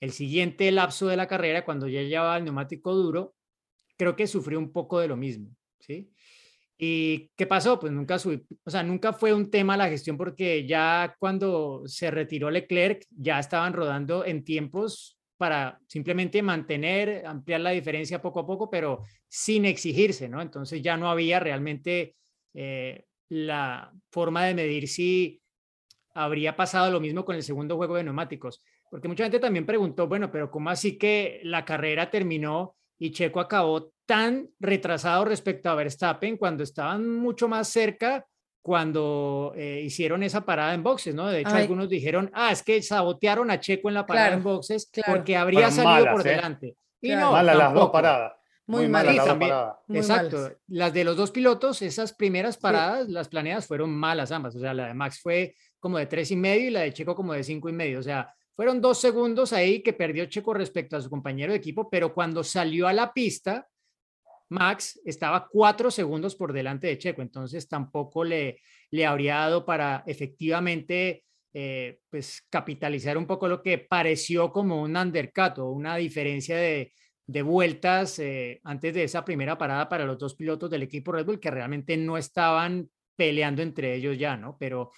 el 0.00 0.12
siguiente 0.12 0.70
lapso 0.72 1.08
de 1.08 1.16
la 1.16 1.28
carrera, 1.28 1.64
cuando 1.64 1.86
ya 1.86 2.02
llevaba 2.02 2.38
el 2.38 2.44
neumático 2.44 2.94
duro, 2.94 3.34
creo 3.96 4.16
que 4.16 4.26
sufrió 4.26 4.58
un 4.58 4.72
poco 4.72 4.98
de 4.98 5.08
lo 5.08 5.16
mismo, 5.16 5.54
¿sí? 5.78 6.10
¿Y 6.78 7.30
qué 7.36 7.46
pasó? 7.46 7.78
Pues 7.78 7.92
nunca 7.92 8.16
o 8.16 8.70
sea, 8.70 8.82
nunca 8.82 9.12
fue 9.12 9.34
un 9.34 9.50
tema 9.50 9.76
la 9.76 9.90
gestión 9.90 10.16
porque 10.16 10.66
ya 10.66 11.14
cuando 11.18 11.82
se 11.86 12.10
retiró 12.10 12.50
Leclerc, 12.50 13.04
ya 13.10 13.38
estaban 13.38 13.74
rodando 13.74 14.24
en 14.24 14.42
tiempos 14.42 15.19
para 15.40 15.80
simplemente 15.86 16.42
mantener, 16.42 17.24
ampliar 17.24 17.62
la 17.62 17.70
diferencia 17.70 18.20
poco 18.20 18.40
a 18.40 18.46
poco, 18.46 18.68
pero 18.68 19.04
sin 19.26 19.64
exigirse, 19.64 20.28
¿no? 20.28 20.42
Entonces 20.42 20.82
ya 20.82 20.98
no 20.98 21.10
había 21.10 21.40
realmente 21.40 22.14
eh, 22.52 23.06
la 23.30 23.90
forma 24.10 24.44
de 24.44 24.52
medir 24.52 24.86
si 24.86 25.40
habría 26.12 26.54
pasado 26.54 26.90
lo 26.90 27.00
mismo 27.00 27.24
con 27.24 27.36
el 27.36 27.42
segundo 27.42 27.78
juego 27.78 27.96
de 27.96 28.04
neumáticos. 28.04 28.62
Porque 28.90 29.08
mucha 29.08 29.24
gente 29.24 29.38
también 29.38 29.64
preguntó, 29.64 30.06
bueno, 30.06 30.30
pero 30.30 30.50
¿cómo 30.50 30.68
así 30.68 30.98
que 30.98 31.40
la 31.44 31.64
carrera 31.64 32.10
terminó 32.10 32.76
y 32.98 33.10
Checo 33.10 33.40
acabó 33.40 33.94
tan 34.04 34.46
retrasado 34.58 35.24
respecto 35.24 35.70
a 35.70 35.74
Verstappen 35.74 36.36
cuando 36.36 36.64
estaban 36.64 37.08
mucho 37.08 37.48
más 37.48 37.68
cerca 37.68 38.26
cuando 38.62 39.52
eh, 39.56 39.82
hicieron 39.84 40.22
esa 40.22 40.44
parada 40.44 40.74
en 40.74 40.82
boxes, 40.82 41.14
¿no? 41.14 41.28
De 41.28 41.40
hecho, 41.40 41.54
algunos 41.54 41.88
dijeron, 41.88 42.30
ah, 42.34 42.52
es 42.52 42.62
que 42.62 42.82
sabotearon 42.82 43.50
a 43.50 43.58
Checo 43.58 43.88
en 43.88 43.94
la 43.94 44.06
parada 44.06 44.34
en 44.34 44.42
boxes 44.42 44.90
porque 45.06 45.36
habría 45.36 45.70
salido 45.70 46.12
por 46.12 46.26
¿eh? 46.26 46.30
delante. 46.30 46.76
Y 47.00 47.10
no, 47.10 47.32
malas 47.32 47.56
las 47.56 47.74
dos 47.74 47.90
paradas. 47.90 48.32
Muy, 48.66 48.86
malas 48.86 49.16
las 49.16 49.26
dos 49.26 49.38
paradas. 49.38 49.76
Exacto. 49.88 50.52
Las 50.68 50.92
de 50.92 51.04
los 51.04 51.16
dos 51.16 51.30
pilotos, 51.30 51.80
esas 51.82 52.12
primeras 52.12 52.58
paradas, 52.58 53.08
las 53.08 53.28
planeadas 53.28 53.66
fueron 53.66 53.90
malas 53.90 54.30
ambas. 54.30 54.54
O 54.54 54.60
sea, 54.60 54.74
la 54.74 54.88
de 54.88 54.94
Max 54.94 55.20
fue 55.22 55.54
como 55.78 55.96
de 55.98 56.06
tres 56.06 56.30
y 56.30 56.36
medio 56.36 56.68
y 56.68 56.70
la 56.70 56.80
de 56.80 56.92
Checo 56.92 57.14
como 57.16 57.32
de 57.32 57.42
cinco 57.42 57.70
y 57.70 57.72
medio. 57.72 57.98
O 57.98 58.02
sea, 58.02 58.32
fueron 58.54 58.82
dos 58.82 59.00
segundos 59.00 59.54
ahí 59.54 59.82
que 59.82 59.94
perdió 59.94 60.26
Checo 60.26 60.52
respecto 60.52 60.96
a 60.96 61.00
su 61.00 61.08
compañero 61.08 61.52
de 61.52 61.58
equipo, 61.58 61.88
pero 61.88 62.12
cuando 62.12 62.44
salió 62.44 62.86
a 62.86 62.92
la 62.92 63.12
pista, 63.14 63.66
Max 64.50 65.00
estaba 65.04 65.48
cuatro 65.48 65.90
segundos 65.90 66.36
por 66.36 66.52
delante 66.52 66.86
de 66.86 66.98
Checo, 66.98 67.22
entonces 67.22 67.68
tampoco 67.68 68.24
le, 68.24 68.60
le 68.90 69.06
habría 69.06 69.36
dado 69.36 69.64
para 69.64 70.02
efectivamente 70.06 71.24
eh, 71.52 72.00
pues 72.10 72.46
capitalizar 72.50 73.16
un 73.16 73.26
poco 73.26 73.48
lo 73.48 73.62
que 73.62 73.78
pareció 73.78 74.52
como 74.52 74.82
un 74.82 74.96
undercut 74.96 75.58
o 75.58 75.70
una 75.70 75.96
diferencia 75.96 76.56
de, 76.56 76.92
de 77.26 77.42
vueltas 77.42 78.18
eh, 78.18 78.60
antes 78.64 78.94
de 78.94 79.04
esa 79.04 79.24
primera 79.24 79.56
parada 79.56 79.88
para 79.88 80.04
los 80.04 80.18
dos 80.18 80.34
pilotos 80.34 80.70
del 80.70 80.82
equipo 80.82 81.12
Red 81.12 81.26
Bull 81.26 81.40
que 81.40 81.50
realmente 81.50 81.96
no 81.96 82.16
estaban 82.18 82.88
peleando 83.16 83.62
entre 83.62 83.94
ellos 83.94 84.18
ya, 84.18 84.36
¿no? 84.36 84.56
Pero 84.58 84.92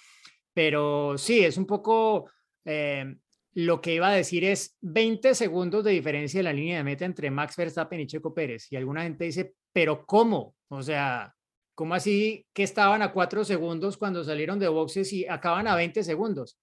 pero 0.53 1.17
sí, 1.17 1.43
es 1.43 1.57
un 1.57 1.65
poco 1.65 2.29
eh, 2.65 3.15
lo 3.55 3.81
que 3.81 3.95
iba 3.95 4.09
a 4.09 4.13
decir 4.13 4.43
es 4.43 4.77
20 4.81 5.35
segundos 5.35 5.83
de 5.83 5.91
diferencia 5.91 6.39
en 6.39 6.45
la 6.45 6.53
línea 6.53 6.77
de 6.77 6.83
meta 6.83 7.05
entre 7.05 7.29
Max 7.29 7.55
Verstappen 7.55 7.99
y 7.99 8.07
Checo 8.07 8.33
Pérez. 8.33 8.71
Y 8.71 8.75
alguna 8.75 9.03
gente 9.03 9.25
dice, 9.25 9.53
pero 9.71 10.05
¿cómo? 10.05 10.55
O 10.69 10.81
sea, 10.81 11.33
¿cómo 11.75 11.93
así 11.93 12.45
que 12.53 12.63
estaban 12.63 13.01
a 13.01 13.11
4 13.11 13.43
segundos 13.43 13.97
cuando 13.97 14.23
salieron 14.23 14.59
de 14.59 14.67
boxes 14.67 15.13
y 15.13 15.27
acaban 15.27 15.67
a 15.67 15.75
20 15.75 16.03
segundos? 16.03 16.59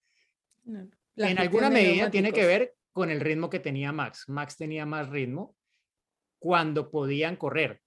en 1.17 1.39
alguna 1.39 1.71
medida 1.71 2.11
tiene 2.11 2.33
que 2.33 2.47
ver 2.47 2.75
con 2.93 3.11
el 3.11 3.21
ritmo 3.21 3.51
que 3.51 3.61
tenía 3.61 3.93
Max. 3.93 4.25
Max 4.29 4.57
tenía 4.57 4.85
más 4.87 5.09
ritmo 5.09 5.55
cuando 6.39 6.91
podían 6.91 7.37
correr. 7.37 7.81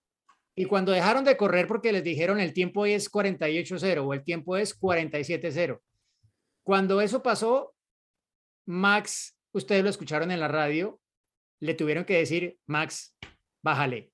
Y 0.55 0.65
cuando 0.65 0.91
dejaron 0.91 1.23
de 1.23 1.35
correr 1.35 1.67
porque 1.67 1.91
les 1.91 2.03
dijeron 2.03 2.39
el 2.39 2.53
tiempo 2.53 2.85
es 2.85 3.11
48-0 3.11 4.05
o 4.05 4.13
el 4.13 4.23
tiempo 4.23 4.55
es 4.55 4.79
47-0 4.79 5.79
cuando 6.63 7.01
eso 7.01 7.21
pasó, 7.21 7.72
Max, 8.65 9.37
ustedes 9.51 9.83
lo 9.83 9.89
escucharon 9.89 10.31
en 10.31 10.39
la 10.39 10.47
radio, 10.47 10.99
le 11.59 11.73
tuvieron 11.73 12.05
que 12.05 12.17
decir, 12.17 12.57
Max, 12.65 13.15
bájale. 13.63 14.11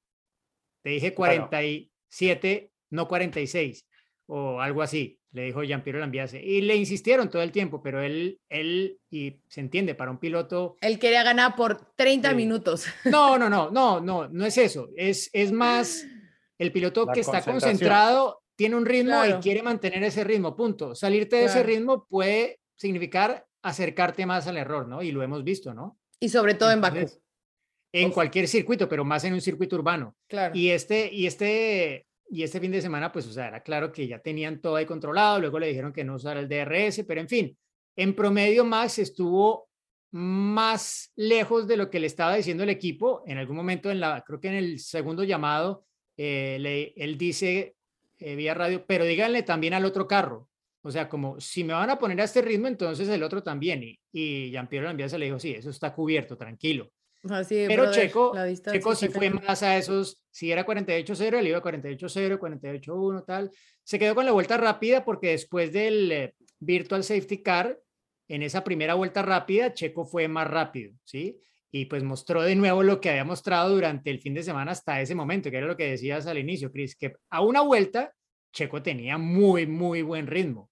Te 0.83 0.91
dije 0.91 1.13
47, 1.13 2.71
no 2.91 3.07
46, 3.07 3.85
o 4.27 4.61
algo 4.61 4.81
así, 4.81 5.19
le 5.31 5.43
dijo 5.43 5.63
Jean-Pierre 5.63 5.99
Lambiase. 5.99 6.41
Y 6.43 6.61
le 6.61 6.75
insistieron 6.75 7.29
todo 7.29 7.41
el 7.41 7.51
tiempo, 7.51 7.81
pero 7.81 8.01
él, 8.01 8.39
él, 8.49 8.99
y 9.09 9.41
se 9.47 9.61
entiende, 9.61 9.95
para 9.95 10.11
un 10.11 10.19
piloto... 10.19 10.75
Él 10.81 10.99
quería 10.99 11.23
ganar 11.23 11.55
por 11.55 11.93
30 11.95 12.33
minutos. 12.33 12.85
No, 13.05 13.37
no, 13.37 13.49
no, 13.49 13.69
no, 13.71 13.99
no, 13.99 14.27
no 14.29 14.45
es 14.45 14.57
eso. 14.57 14.89
Es, 14.95 15.29
es 15.33 15.51
más 15.51 16.05
el 16.57 16.71
piloto 16.71 17.07
que 17.07 17.19
está 17.21 17.41
concentrado 17.43 18.41
tiene 18.55 18.75
un 18.75 18.85
ritmo 18.85 19.11
Claro. 19.11 19.37
y 19.39 19.41
quiere 19.41 19.63
mantener 19.63 20.03
ese 20.03 20.23
ritmo, 20.23 20.55
punto. 20.55 20.93
Salirte 20.93 21.37
de 21.37 21.45
ese 21.45 21.53
Claro. 21.59 21.67
ritmo 21.67 22.05
puede 22.09 22.59
significar 22.75 23.45
acercarte 23.61 24.25
más 24.25 24.47
al 24.47 24.57
error, 24.57 24.87
¿no? 24.87 25.01
Y 25.01 25.11
lo 25.11 25.21
hemos 25.23 25.43
visto, 25.43 25.73
¿no? 25.73 25.97
Y 26.19 26.29
sobre 26.29 26.53
todo 26.53 26.71
en 26.71 26.81
Bakú. 26.81 26.97
Entonces, 26.97 27.21
En 27.91 28.09
Uf. 28.09 28.13
cualquier 28.13 28.47
circuito, 28.47 28.87
pero 28.87 29.03
más 29.03 29.23
en 29.23 29.33
un 29.33 29.41
circuito 29.41 29.75
urbano. 29.75 30.15
Claro. 30.27 30.55
Y 30.55 30.69
este, 30.69 31.11
y 31.11 31.25
este, 31.25 32.05
y 32.29 32.43
este 32.43 32.59
fin 32.59 32.71
de 32.71 32.81
semana, 32.81 33.11
pues, 33.11 33.25
o 33.25 33.31
sea, 33.31 33.47
era 33.47 33.63
claro 33.63 33.91
que 33.91 34.07
ya 34.07 34.19
tenían 34.19 34.61
todo 34.61 34.75
ahí 34.75 34.85
controlado, 34.85 35.39
luego 35.39 35.57
le 35.57 35.67
dijeron 35.69 35.91
que 35.91 36.03
no 36.03 36.13
usara 36.15 36.39
el 36.39 36.47
DRS, 36.47 37.03
pero 37.05 37.19
en 37.19 37.27
fin, 37.27 37.57
en 37.95 38.13
promedio 38.15 38.63
Max 38.63 38.99
estuvo 38.99 39.69
más 40.11 41.11
lejos 41.15 41.67
de 41.67 41.77
lo 41.77 41.89
que 41.89 41.99
le 41.99 42.07
estaba 42.07 42.35
diciendo 42.35 42.63
el 42.63 42.69
equipo. 42.69 43.23
En 43.25 43.37
algún 43.37 43.55
momento, 43.55 43.89
en 43.89 43.99
la, 43.99 44.23
creo 44.25 44.39
que 44.39 44.49
en 44.49 44.55
el 44.55 44.79
segundo 44.79 45.23
llamado, 45.23 45.85
eh, 46.17 46.57
le- 46.59 46.93
él 46.95 47.17
dice 47.17 47.75
eh, 48.19 48.35
vía 48.35 48.53
radio, 48.53 48.85
pero 48.85 49.05
díganle 49.05 49.43
también 49.43 49.73
al 49.73 49.85
otro 49.85 50.07
carro. 50.07 50.48
O 50.81 50.91
sea, 50.91 51.09
como 51.09 51.39
si 51.39 51.63
me 51.63 51.73
van 51.73 51.89
a 51.89 51.99
poner 51.99 52.21
a 52.21 52.23
este 52.23 52.41
ritmo, 52.41 52.67
entonces 52.67 53.07
el 53.09 53.23
otro 53.23 53.43
también. 53.43 53.83
Y, 53.83 53.99
y 54.11 54.51
Jean-Pierre 54.51 54.85
Lambiase 54.85 55.19
le 55.19 55.25
dijo, 55.25 55.39
sí, 55.39 55.51
eso 55.51 55.69
está 55.69 55.93
cubierto, 55.93 56.37
tranquilo. 56.37 56.89
Así 57.29 57.65
Pero 57.67 57.83
brother, 57.83 58.01
Checo, 58.07 58.33
Checo 58.71 58.95
sí 58.95 59.09
fue 59.09 59.29
más 59.29 59.61
a 59.61 59.77
esos, 59.77 60.21
si 60.31 60.51
era 60.51 60.65
48-0, 60.65 61.39
él 61.39 61.47
iba 61.47 61.61
48-0, 61.61 62.39
48-1, 62.39 63.25
tal. 63.25 63.51
Se 63.83 63.99
quedó 63.99 64.15
con 64.15 64.25
la 64.25 64.31
vuelta 64.31 64.55
rápida 64.55 65.03
porque 65.03 65.31
después 65.31 65.73
del 65.73 66.11
eh, 66.11 66.33
Virtual 66.59 67.03
Safety 67.03 67.41
Car, 67.41 67.77
en 68.29 68.43
esa 68.43 68.63
primera 68.63 68.93
vuelta 68.93 69.21
rápida, 69.21 69.73
Checo 69.73 70.05
fue 70.05 70.27
más 70.27 70.47
rápido, 70.47 70.93
¿sí? 71.03 71.37
Y 71.71 71.85
pues 71.85 72.03
mostró 72.03 72.41
de 72.43 72.55
nuevo 72.55 72.83
lo 72.83 73.01
que 73.01 73.09
había 73.09 73.25
mostrado 73.25 73.73
durante 73.73 74.11
el 74.11 74.19
fin 74.19 74.33
de 74.33 74.43
semana 74.43 74.71
hasta 74.71 75.01
ese 75.01 75.13
momento, 75.13 75.51
que 75.51 75.57
era 75.57 75.67
lo 75.67 75.75
que 75.75 75.91
decías 75.91 76.25
al 76.25 76.37
inicio, 76.37 76.71
Chris, 76.71 76.95
que 76.95 77.15
a 77.29 77.41
una 77.41 77.61
vuelta 77.61 78.13
Checo 78.53 78.81
tenía 78.81 79.17
muy, 79.17 79.67
muy 79.67 80.01
buen 80.03 80.25
ritmo, 80.25 80.68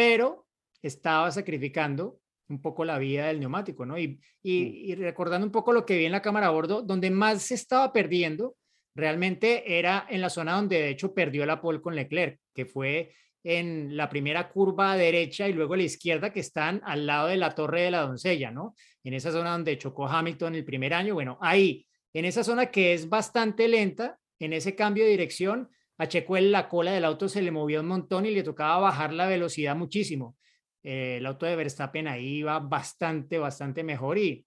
pero 0.00 0.46
estaba 0.80 1.30
sacrificando 1.30 2.20
un 2.48 2.62
poco 2.62 2.86
la 2.86 2.96
vida 2.96 3.26
del 3.26 3.38
neumático, 3.38 3.84
¿no? 3.84 3.98
Y, 3.98 4.18
y, 4.42 4.90
y 4.90 4.94
recordando 4.94 5.46
un 5.46 5.52
poco 5.52 5.74
lo 5.74 5.84
que 5.84 5.98
vi 5.98 6.06
en 6.06 6.12
la 6.12 6.22
cámara 6.22 6.46
a 6.46 6.50
bordo, 6.52 6.80
donde 6.80 7.10
más 7.10 7.42
se 7.42 7.54
estaba 7.54 7.92
perdiendo 7.92 8.56
realmente 8.94 9.78
era 9.78 10.06
en 10.08 10.22
la 10.22 10.30
zona 10.30 10.54
donde 10.54 10.80
de 10.80 10.88
hecho 10.88 11.12
perdió 11.12 11.44
la 11.44 11.60
pole 11.60 11.82
con 11.82 11.94
Leclerc, 11.94 12.40
que 12.54 12.64
fue 12.64 13.12
en 13.44 13.94
la 13.94 14.08
primera 14.08 14.48
curva 14.48 14.96
derecha 14.96 15.46
y 15.46 15.52
luego 15.52 15.74
a 15.74 15.76
la 15.76 15.82
izquierda 15.82 16.32
que 16.32 16.40
están 16.40 16.80
al 16.82 17.06
lado 17.06 17.28
de 17.28 17.36
la 17.36 17.54
torre 17.54 17.82
de 17.82 17.90
la 17.90 18.00
doncella, 18.00 18.50
¿no? 18.50 18.74
En 19.04 19.12
esa 19.12 19.30
zona 19.30 19.52
donde 19.52 19.76
chocó 19.76 20.08
Hamilton 20.08 20.54
el 20.54 20.64
primer 20.64 20.94
año, 20.94 21.12
bueno, 21.12 21.36
ahí, 21.42 21.86
en 22.14 22.24
esa 22.24 22.42
zona 22.42 22.70
que 22.70 22.94
es 22.94 23.06
bastante 23.06 23.68
lenta, 23.68 24.18
en 24.38 24.54
ese 24.54 24.74
cambio 24.74 25.04
de 25.04 25.10
dirección, 25.10 25.68
a 26.00 26.08
Checo 26.08 26.38
en 26.38 26.50
la 26.50 26.66
cola 26.66 26.92
del 26.92 27.04
auto 27.04 27.28
se 27.28 27.42
le 27.42 27.50
movió 27.50 27.80
un 27.80 27.86
montón 27.86 28.24
y 28.24 28.30
le 28.30 28.42
tocaba 28.42 28.78
bajar 28.78 29.12
la 29.12 29.26
velocidad 29.26 29.76
muchísimo. 29.76 30.34
Eh, 30.82 31.18
el 31.18 31.26
auto 31.26 31.44
de 31.44 31.54
Verstappen 31.56 32.08
ahí 32.08 32.38
iba 32.38 32.58
bastante, 32.58 33.38
bastante 33.38 33.84
mejor 33.84 34.16
y 34.16 34.46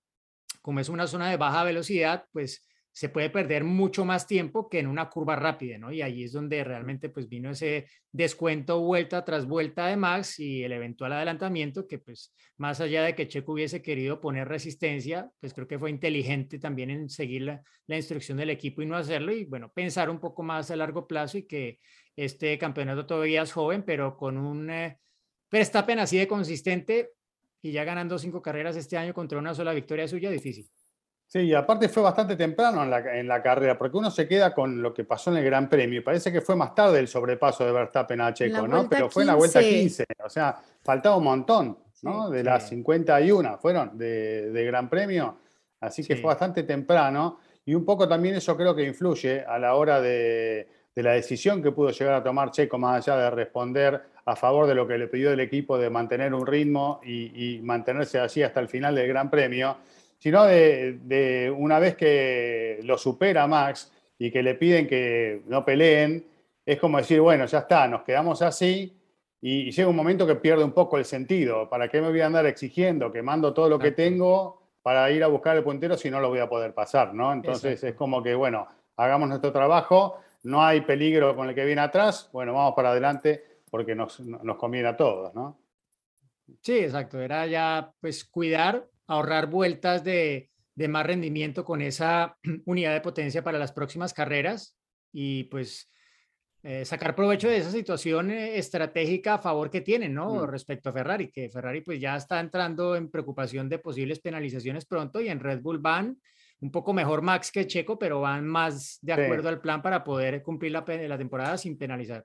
como 0.63 0.79
es 0.79 0.89
una 0.89 1.05
zona 1.05 1.29
de 1.29 1.37
baja 1.37 1.63
velocidad, 1.63 2.25
pues 2.31 2.67
se 2.93 3.09
puede 3.09 3.31
perder 3.31 3.63
mucho 3.63 4.05
más 4.05 4.27
tiempo 4.27 4.69
que 4.69 4.77
en 4.77 4.85
una 4.85 5.09
curva 5.09 5.35
rápida, 5.35 5.79
¿no? 5.79 5.91
Y 5.91 6.03
ahí 6.03 6.23
es 6.23 6.31
donde 6.31 6.63
realmente 6.63 7.09
pues 7.09 7.27
vino 7.27 7.49
ese 7.49 7.87
descuento 8.11 8.81
vuelta 8.81 9.25
tras 9.25 9.47
vuelta 9.47 9.87
de 9.87 9.97
Max 9.97 10.39
y 10.39 10.63
el 10.63 10.73
eventual 10.73 11.11
adelantamiento 11.13 11.87
que 11.87 11.97
pues 11.97 12.35
más 12.57 12.79
allá 12.81 13.03
de 13.03 13.15
que 13.15 13.27
Checo 13.27 13.53
hubiese 13.53 13.81
querido 13.81 14.21
poner 14.21 14.47
resistencia, 14.47 15.31
pues 15.39 15.55
creo 15.55 15.67
que 15.67 15.79
fue 15.79 15.89
inteligente 15.89 16.59
también 16.59 16.91
en 16.91 17.09
seguir 17.09 17.41
la, 17.41 17.63
la 17.87 17.95
instrucción 17.95 18.37
del 18.37 18.51
equipo 18.51 18.83
y 18.83 18.85
no 18.85 18.95
hacerlo 18.95 19.33
y 19.33 19.45
bueno, 19.45 19.71
pensar 19.73 20.11
un 20.11 20.19
poco 20.19 20.43
más 20.43 20.69
a 20.69 20.75
largo 20.75 21.07
plazo 21.07 21.39
y 21.39 21.47
que 21.47 21.79
este 22.15 22.59
campeonato 22.59 23.07
todavía 23.07 23.41
es 23.41 23.51
joven, 23.51 23.81
pero 23.81 24.15
con 24.15 24.37
un 24.37 24.69
eh, 24.69 24.99
Verstappen 25.51 25.97
así 25.97 26.17
de 26.17 26.27
consistente 26.27 27.09
y 27.59 27.71
ya 27.71 27.83
ganando 27.85 28.19
cinco 28.19 28.39
carreras 28.39 28.75
este 28.75 28.97
año 28.97 29.15
contra 29.15 29.39
una 29.39 29.55
sola 29.55 29.73
victoria 29.73 30.07
suya, 30.07 30.29
difícil. 30.29 30.69
Sí, 31.33 31.39
y 31.39 31.53
aparte 31.55 31.89
fue 31.89 32.03
bastante 32.03 32.35
temprano 32.35 32.83
en 32.83 32.91
la, 32.91 33.17
en 33.19 33.27
la 33.27 33.41
carrera, 33.41 33.75
porque 33.75 33.97
uno 33.97 34.11
se 34.11 34.27
queda 34.27 34.53
con 34.53 34.83
lo 34.83 34.93
que 34.93 35.03
pasó 35.03 35.31
en 35.31 35.37
el 35.37 35.43
Gran 35.45 35.67
Premio. 35.67 35.97
y 35.97 36.03
Parece 36.03 36.31
que 36.31 36.41
fue 36.41 36.55
más 36.55 36.75
tarde 36.75 36.99
el 36.99 37.07
sobrepaso 37.07 37.65
de 37.65 37.71
Verstappen 37.71 38.21
a 38.21 38.31
Checo, 38.35 38.67
¿no? 38.67 38.87
Pero 38.87 39.09
fue 39.09 39.23
en 39.23 39.27
la 39.29 39.33
vuelta 39.33 39.59
15. 39.59 40.05
15. 40.05 40.05
O 40.23 40.29
sea, 40.29 40.55
faltaba 40.83 41.17
un 41.17 41.23
montón, 41.23 41.75
¿no? 42.03 42.27
Sí, 42.27 42.33
de 42.33 42.39
sí. 42.41 42.45
las 42.45 42.69
51 42.69 43.57
fueron 43.57 43.97
de, 43.97 44.51
de 44.51 44.65
Gran 44.65 44.87
Premio. 44.87 45.39
Así 45.79 46.05
que 46.05 46.15
Sí. 46.15 46.21
fue 46.21 46.27
bastante 46.27 46.61
temprano. 46.61 47.39
Y 47.65 47.73
un 47.73 47.83
poco 47.83 48.07
también 48.07 48.35
eso 48.35 48.55
creo 48.55 48.75
que 48.75 48.83
influye 48.85 49.43
a 49.43 49.57
la 49.57 49.73
hora 49.73 49.99
de, 50.01 50.67
de 50.95 51.01
la 51.01 51.13
decisión 51.13 51.63
que 51.63 51.71
pudo 51.71 51.89
llegar 51.89 52.13
a 52.13 52.23
tomar 52.23 52.51
Checo, 52.51 52.77
más 52.77 53.07
allá 53.07 53.19
de 53.19 53.31
responder 53.31 54.03
a 54.23 54.35
favor 54.35 54.67
de 54.67 54.75
lo 54.75 54.85
que 54.87 54.99
le 54.99 55.07
pidió 55.07 55.31
el 55.31 55.39
equipo 55.39 55.79
de 55.79 55.89
mantener 55.89 56.31
un 56.35 56.45
ritmo 56.45 57.01
y, 57.03 57.55
y 57.55 57.61
mantenerse 57.63 58.19
así 58.19 58.43
hasta 58.43 58.59
el 58.59 58.67
final 58.67 58.93
del 58.93 59.07
Gran 59.07 59.31
Premio 59.31 59.77
sino 60.23 60.45
de, 60.45 60.99
de, 61.03 61.51
una 61.51 61.79
vez 61.79 61.97
que 61.97 62.79
lo 62.83 62.97
supera 62.97 63.45
Max 63.45 63.91
y 64.17 64.31
que 64.31 64.41
le 64.41 64.55
piden 64.55 64.87
que 64.87 65.41
no 65.47 65.65
peleen, 65.65 66.25
es 66.65 66.79
como 66.79 66.97
decir, 66.97 67.19
bueno, 67.19 67.45
ya 67.45 67.59
está, 67.59 67.89
nos 67.89 68.03
quedamos 68.03 68.41
así 68.41 68.97
y, 69.41 69.67
y 69.67 69.71
llega 69.71 69.89
un 69.89 69.97
momento 69.97 70.25
que 70.25 70.35
pierde 70.35 70.63
un 70.63 70.71
poco 70.71 70.97
el 70.97 71.03
sentido. 71.03 71.69
¿Para 71.69 71.89
qué 71.89 71.99
me 71.99 72.09
voy 72.09 72.21
a 72.21 72.27
andar 72.27 72.45
exigiendo 72.45 73.11
que 73.11 73.21
mando 73.21 73.53
todo 73.53 73.67
lo 73.67 73.77
que 73.77 73.91
tengo 73.91 74.61
para 74.81 75.11
ir 75.11 75.25
a 75.25 75.27
buscar 75.27 75.57
el 75.57 75.63
puntero 75.65 75.97
si 75.97 76.09
no 76.09 76.21
lo 76.21 76.29
voy 76.29 76.39
a 76.39 76.47
poder 76.47 76.73
pasar? 76.73 77.13
¿no? 77.13 77.33
Entonces 77.33 77.73
Exacto. 77.73 77.87
es 77.87 77.95
como 77.95 78.23
que, 78.23 78.33
bueno, 78.33 78.65
hagamos 78.95 79.27
nuestro 79.27 79.51
trabajo, 79.51 80.21
no 80.43 80.63
hay 80.63 80.79
peligro 80.79 81.35
con 81.35 81.49
el 81.49 81.55
que 81.55 81.65
viene 81.65 81.81
atrás, 81.81 82.29
bueno, 82.31 82.53
vamos 82.53 82.75
para 82.77 82.91
adelante 82.91 83.43
porque 83.69 83.93
nos, 83.93 84.21
nos 84.21 84.55
conviene 84.55 84.87
a 84.87 84.95
todos, 84.95 85.35
¿no? 85.35 85.59
Sí, 86.61 86.77
exacto. 86.77 87.19
Era 87.19 87.45
ya 87.45 87.91
pues 87.99 88.23
cuidar, 88.23 88.87
ahorrar 89.07 89.47
vueltas 89.47 90.03
de, 90.03 90.49
de 90.75 90.87
más 90.87 91.05
rendimiento 91.05 91.63
con 91.65 91.81
esa 91.81 92.37
unidad 92.65 92.93
de 92.93 93.01
potencia 93.01 93.43
para 93.43 93.59
las 93.59 93.71
próximas 93.71 94.13
carreras 94.13 94.77
y 95.11 95.43
pues 95.45 95.89
eh, 96.63 96.85
sacar 96.85 97.13
provecho 97.13 97.49
de 97.49 97.57
esa 97.57 97.71
situación 97.71 98.31
eh, 98.31 98.57
estratégica 98.57 99.33
a 99.35 99.39
favor 99.39 99.69
que 99.69 99.81
tienen, 99.81 100.13
¿no? 100.13 100.35
Mm. 100.35 100.45
Respecto 100.47 100.89
a 100.89 100.93
Ferrari, 100.93 101.29
que 101.29 101.49
Ferrari 101.49 101.81
pues 101.81 101.99
ya 101.99 102.15
está 102.15 102.39
entrando 102.39 102.95
en 102.95 103.11
preocupación 103.11 103.67
de 103.67 103.79
posibles 103.79 104.19
penalizaciones 104.19 104.85
pronto 104.85 105.19
y 105.19 105.27
en 105.27 105.41
Red 105.41 105.59
Bull 105.61 105.79
van 105.79 106.17
un 106.61 106.71
poco 106.71 106.93
mejor 106.93 107.21
Max 107.21 107.51
que 107.51 107.67
Checo, 107.67 107.99
pero 107.99 108.21
van 108.21 108.47
más 108.47 108.97
de 109.01 109.13
Sí. 109.13 109.21
acuerdo 109.21 109.49
al 109.49 109.59
plan 109.59 109.81
para 109.81 110.05
poder 110.05 110.41
cumplir 110.41 110.71
la, 110.71 110.85
la 110.87 111.17
temporada 111.17 111.57
sin 111.57 111.77
penalizar. 111.77 112.23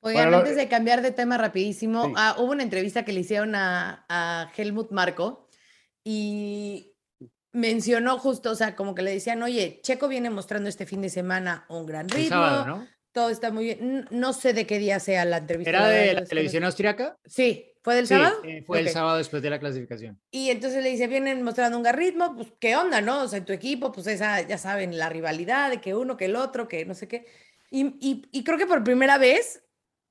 Oigan, 0.00 0.24
Bueno, 0.24 0.38
antes 0.38 0.56
de 0.56 0.68
cambiar 0.68 1.02
de 1.02 1.10
tema 1.12 1.36
rapidísimo, 1.36 2.06
Sí. 2.06 2.12
ah, 2.16 2.36
hubo 2.38 2.52
una 2.52 2.62
entrevista 2.62 3.04
que 3.04 3.12
le 3.12 3.20
hicieron 3.20 3.54
a, 3.54 4.06
a 4.08 4.50
Helmut 4.56 4.90
Marco 4.92 5.43
y 6.04 6.92
mencionó 7.52 8.18
justo, 8.18 8.50
o 8.50 8.54
sea, 8.54 8.76
como 8.76 8.94
que 8.94 9.02
le 9.02 9.12
decían, 9.12 9.42
oye, 9.42 9.80
Checo 9.82 10.08
viene 10.08 10.30
mostrando 10.30 10.68
este 10.68 10.86
fin 10.86 11.00
de 11.02 11.08
semana 11.08 11.64
un 11.68 11.86
gran 11.86 12.06
El 12.06 12.10
ritmo, 12.12 12.28
sábado, 12.28 12.66
¿no? 12.66 12.88
todo 13.12 13.30
está 13.30 13.50
muy 13.52 13.64
bien. 13.64 14.06
No 14.10 14.32
sé 14.32 14.52
de 14.52 14.66
qué 14.66 14.78
día 14.78 14.98
sea 15.00 15.24
la 15.24 15.38
entrevista. 15.38 15.70
¿Era 15.70 15.88
de 15.88 16.14
la 16.14 16.20
que 16.22 16.26
televisión 16.26 16.62
sé. 16.62 16.66
austriaca? 16.66 17.16
Sí, 17.24 17.72
¿fue 17.80 17.94
del 17.94 18.08
Sí, 18.08 18.14
sábado? 18.14 18.40
eh, 18.44 18.64
fue 18.66 18.80
el 18.80 18.88
sábado 18.88 19.18
después 19.18 19.40
de 19.42 19.50
la 19.50 19.60
clasificación. 19.60 20.20
Y 20.32 20.50
entonces 20.50 20.82
le 20.82 20.90
dice, 20.90 21.06
vienen 21.06 21.42
mostrando 21.42 21.76
un 21.76 21.84
gran 21.84 21.96
ritmo, 21.96 22.34
pues, 22.34 22.48
¿qué 22.58 22.74
onda, 22.76 23.00
no? 23.00 23.22
O 23.22 23.28
sea, 23.28 23.38
en 23.38 23.44
tu 23.44 23.52
equipo, 23.52 23.92
pues 23.92 24.08
esa, 24.08 24.40
ya 24.42 24.58
saben, 24.58 24.98
la 24.98 25.08
rivalidad 25.08 25.70
de 25.70 25.80
que 25.80 25.94
uno, 25.94 26.16
que 26.16 26.24
el 26.24 26.34
otro, 26.36 26.66
que 26.66 26.84
no 26.84 26.94
sé 26.94 27.06
qué. 27.06 27.24
Y, 27.70 27.96
y- 28.00 28.22
y 28.32 28.42
creo 28.44 28.58
que 28.58 28.66
por 28.66 28.82
primera 28.82 29.16
vez, 29.16 29.62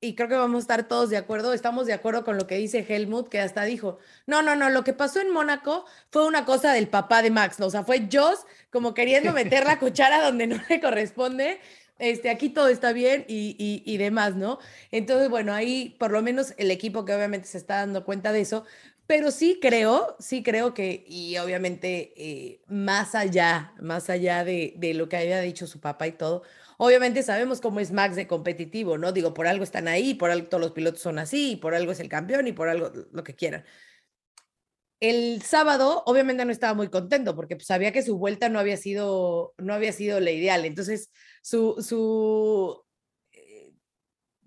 y 0.04 0.14
creo 0.14 0.28
que 0.28 0.34
vamos 0.36 0.56
a 0.56 0.60
estar 0.60 0.86
todos 0.86 1.08
de 1.08 1.16
acuerdo, 1.16 1.54
estamos 1.54 1.86
de 1.86 1.94
acuerdo 1.94 2.24
con 2.24 2.36
lo 2.36 2.46
que 2.46 2.56
dice 2.56 2.84
Helmut, 2.86 3.28
que 3.28 3.40
hasta 3.40 3.64
dijo, 3.64 3.98
no, 4.26 4.42
no, 4.42 4.54
no, 4.54 4.68
lo 4.68 4.84
que 4.84 4.92
pasó 4.92 5.20
en 5.20 5.30
Mónaco 5.30 5.86
fue 6.10 6.26
una 6.26 6.44
cosa 6.44 6.72
del 6.72 6.88
papá 6.88 7.22
de 7.22 7.30
Max, 7.30 7.58
¿no? 7.58 7.66
o 7.66 7.70
sea, 7.70 7.84
fue 7.84 8.06
Joss 8.12 8.40
como 8.70 8.92
queriendo 8.92 9.32
meter 9.34 9.64
la 9.64 9.78
cuchara 9.78 10.22
donde 10.22 10.46
no 10.46 10.60
le 10.68 10.80
corresponde. 10.80 11.58
Este, 11.98 12.28
aquí 12.28 12.48
todo 12.48 12.68
está 12.68 12.92
bien 12.92 13.24
y, 13.28 13.56
y, 13.56 13.82
y 13.90 13.96
demás, 13.98 14.34
¿no? 14.34 14.58
Entonces, 14.90 15.30
bueno, 15.30 15.54
ahí 15.54 15.94
por 16.00 16.10
lo 16.10 16.22
menos 16.22 16.52
el 16.56 16.72
equipo 16.72 17.04
que 17.04 17.14
obviamente 17.14 17.46
se 17.46 17.56
está 17.56 17.76
dando 17.76 18.04
cuenta 18.04 18.32
de 18.32 18.40
eso, 18.40 18.64
pero 19.06 19.30
sí 19.30 19.58
creo, 19.62 20.16
sí 20.18 20.42
creo 20.42 20.74
que, 20.74 21.04
y 21.06 21.38
obviamente 21.38 22.12
eh, 22.16 22.60
más 22.66 23.14
allá, 23.14 23.72
más 23.80 24.10
allá 24.10 24.44
de, 24.44 24.74
de 24.76 24.92
lo 24.92 25.08
que 25.08 25.16
había 25.16 25.40
dicho 25.40 25.66
su 25.68 25.78
papá 25.78 26.08
y 26.08 26.12
todo, 26.12 26.42
obviamente 26.78 27.22
sabemos 27.22 27.60
cómo 27.60 27.80
es 27.80 27.92
Max 27.92 28.16
de 28.16 28.26
competitivo, 28.26 28.98
¿no? 28.98 29.12
Digo, 29.12 29.34
por 29.34 29.46
algo 29.46 29.64
están 29.64 29.88
ahí, 29.88 30.14
por 30.14 30.30
algo 30.30 30.48
todos 30.48 30.60
los 30.62 30.72
pilotos 30.72 31.00
son 31.00 31.18
así, 31.18 31.56
por 31.56 31.74
algo 31.74 31.92
es 31.92 32.00
el 32.00 32.08
campeón 32.08 32.46
y 32.46 32.52
por 32.52 32.68
algo 32.68 32.92
lo 33.12 33.24
que 33.24 33.34
quieran. 33.34 33.64
El 35.00 35.42
sábado, 35.42 36.02
obviamente 36.06 36.44
no 36.44 36.52
estaba 36.52 36.74
muy 36.74 36.88
contento 36.88 37.34
porque 37.36 37.56
pues, 37.56 37.66
sabía 37.66 37.92
que 37.92 38.02
su 38.02 38.16
vuelta 38.16 38.48
no 38.48 38.58
había 38.58 38.76
sido, 38.76 39.54
no 39.58 39.74
había 39.74 39.92
sido 39.92 40.20
la 40.20 40.30
ideal. 40.30 40.64
Entonces, 40.64 41.10
su, 41.42 41.76
su, 41.86 42.82
eh, 43.32 43.72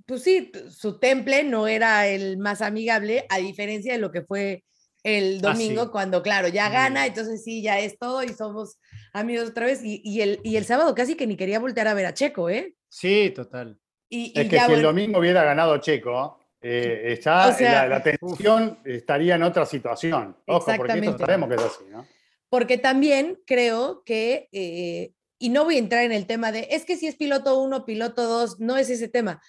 pues 0.06 0.24
sí, 0.24 0.52
su 0.70 1.00
temple 1.00 1.44
no 1.44 1.68
era 1.68 2.08
el 2.08 2.38
más 2.38 2.62
amigable, 2.62 3.26
a 3.30 3.38
diferencia 3.38 3.94
de 3.94 4.00
lo 4.00 4.12
que 4.12 4.24
fue 4.24 4.64
el 5.08 5.38
Ah, 5.38 5.54
domingo, 5.54 5.84
sí. 5.86 5.90
cuando, 5.90 6.22
claro, 6.22 6.50
ya 6.50 6.70
gana, 6.70 7.06
entonces 7.06 7.44
sí, 7.44 7.62
ya 7.62 7.80
es 7.80 7.98
todo 7.98 8.24
y 8.24 8.30
somos 8.30 8.78
amigos 9.14 9.50
otra 9.50 9.66
vez. 9.66 9.82
Y, 9.84 10.02
y 10.04 10.22
el, 10.22 10.42
y 10.44 10.58
el 10.58 10.66
sábado 10.66 10.94
casi 10.94 11.16
que 11.16 11.26
ni 11.26 11.38
quería 11.38 11.60
voltear 11.60 11.88
a 11.88 11.94
ver 11.94 12.06
a 12.06 12.14
Checo, 12.14 12.50
¿eh? 12.50 12.76
Sí, 12.90 13.32
total. 13.34 13.80
Y, 14.10 14.38
es 14.38 14.50
que 14.50 14.60
si 14.60 14.74
el 14.74 14.82
domingo 14.82 15.20
hubiera 15.20 15.44
ganado 15.44 15.78
Checo, 15.78 16.40
eh, 16.62 17.20
la, 17.24 17.88
la, 17.88 18.04
tensión 18.04 18.80
estaría 18.84 19.36
en 19.36 19.44
otra 19.44 19.66
situación. 19.66 20.36
Ojo, 20.46 20.72
porque 20.76 21.00
esto 21.00 21.18
sabemos 21.18 21.50
que 21.50 21.56
es 21.56 21.62
así, 21.62 21.86
¿no? 21.90 22.06
Porque 22.50 22.78
también 22.78 23.40
creo 23.46 24.04
que, 24.04 24.50
eh, 24.52 25.14
y 25.40 25.50
no 25.50 25.64
voy 25.66 25.76
a 25.76 25.80
entrar 25.80 26.04
en 26.04 26.12
el 26.12 26.26
tema 26.26 26.52
de, 26.52 26.68
es 26.72 26.86
que 26.86 26.98
si 26.98 27.08
es 27.08 27.16
piloto 27.16 27.62
uno, 27.62 27.86
piloto 27.86 28.24
dos, 28.24 28.60
no 28.60 28.78
es 28.78 28.90
ese 28.90 29.08
tema, 29.08 29.42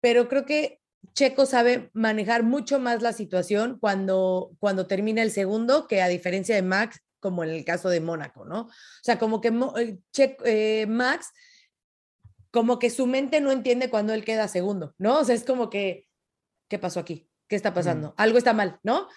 pero 0.00 0.28
creo 0.28 0.44
que 0.44 0.80
Checo 1.14 1.46
sabe 1.46 1.90
manejar 1.94 2.42
mucho 2.42 2.78
más 2.78 3.02
la 3.02 3.12
situación 3.12 3.78
cuando, 3.80 4.52
cuando 4.60 4.86
termina 4.86 5.22
el 5.22 5.30
segundo, 5.30 5.86
que 5.86 6.02
a 6.02 6.08
diferencia 6.08 6.54
de 6.54 6.62
Max, 6.62 7.00
como 7.20 7.42
en 7.42 7.50
el 7.50 7.64
caso 7.64 7.88
de 7.88 8.00
Mónaco, 8.00 8.44
¿no? 8.44 8.62
O 8.62 8.70
sea, 9.02 9.18
como 9.18 9.40
que 9.40 9.48
eh, 9.76 9.98
eh, 10.44 10.86
Max, 10.86 11.32
como 12.50 12.78
que 12.78 12.90
su 12.90 13.06
mente 13.06 13.40
no 13.40 13.50
entiende 13.50 13.90
cuando 13.90 14.14
él 14.14 14.24
queda 14.24 14.48
segundo, 14.48 14.94
¿no? 14.98 15.18
O 15.18 15.24
sea, 15.24 15.34
es 15.34 15.44
como 15.44 15.70
que, 15.70 16.06
¿qué 16.68 16.78
pasó 16.78 17.00
aquí? 17.00 17.28
¿Qué 17.48 17.56
está 17.56 17.74
pasando? 17.74 18.14
Algo 18.16 18.38
está 18.38 18.52
mal, 18.52 18.78
¿no? 18.82 19.08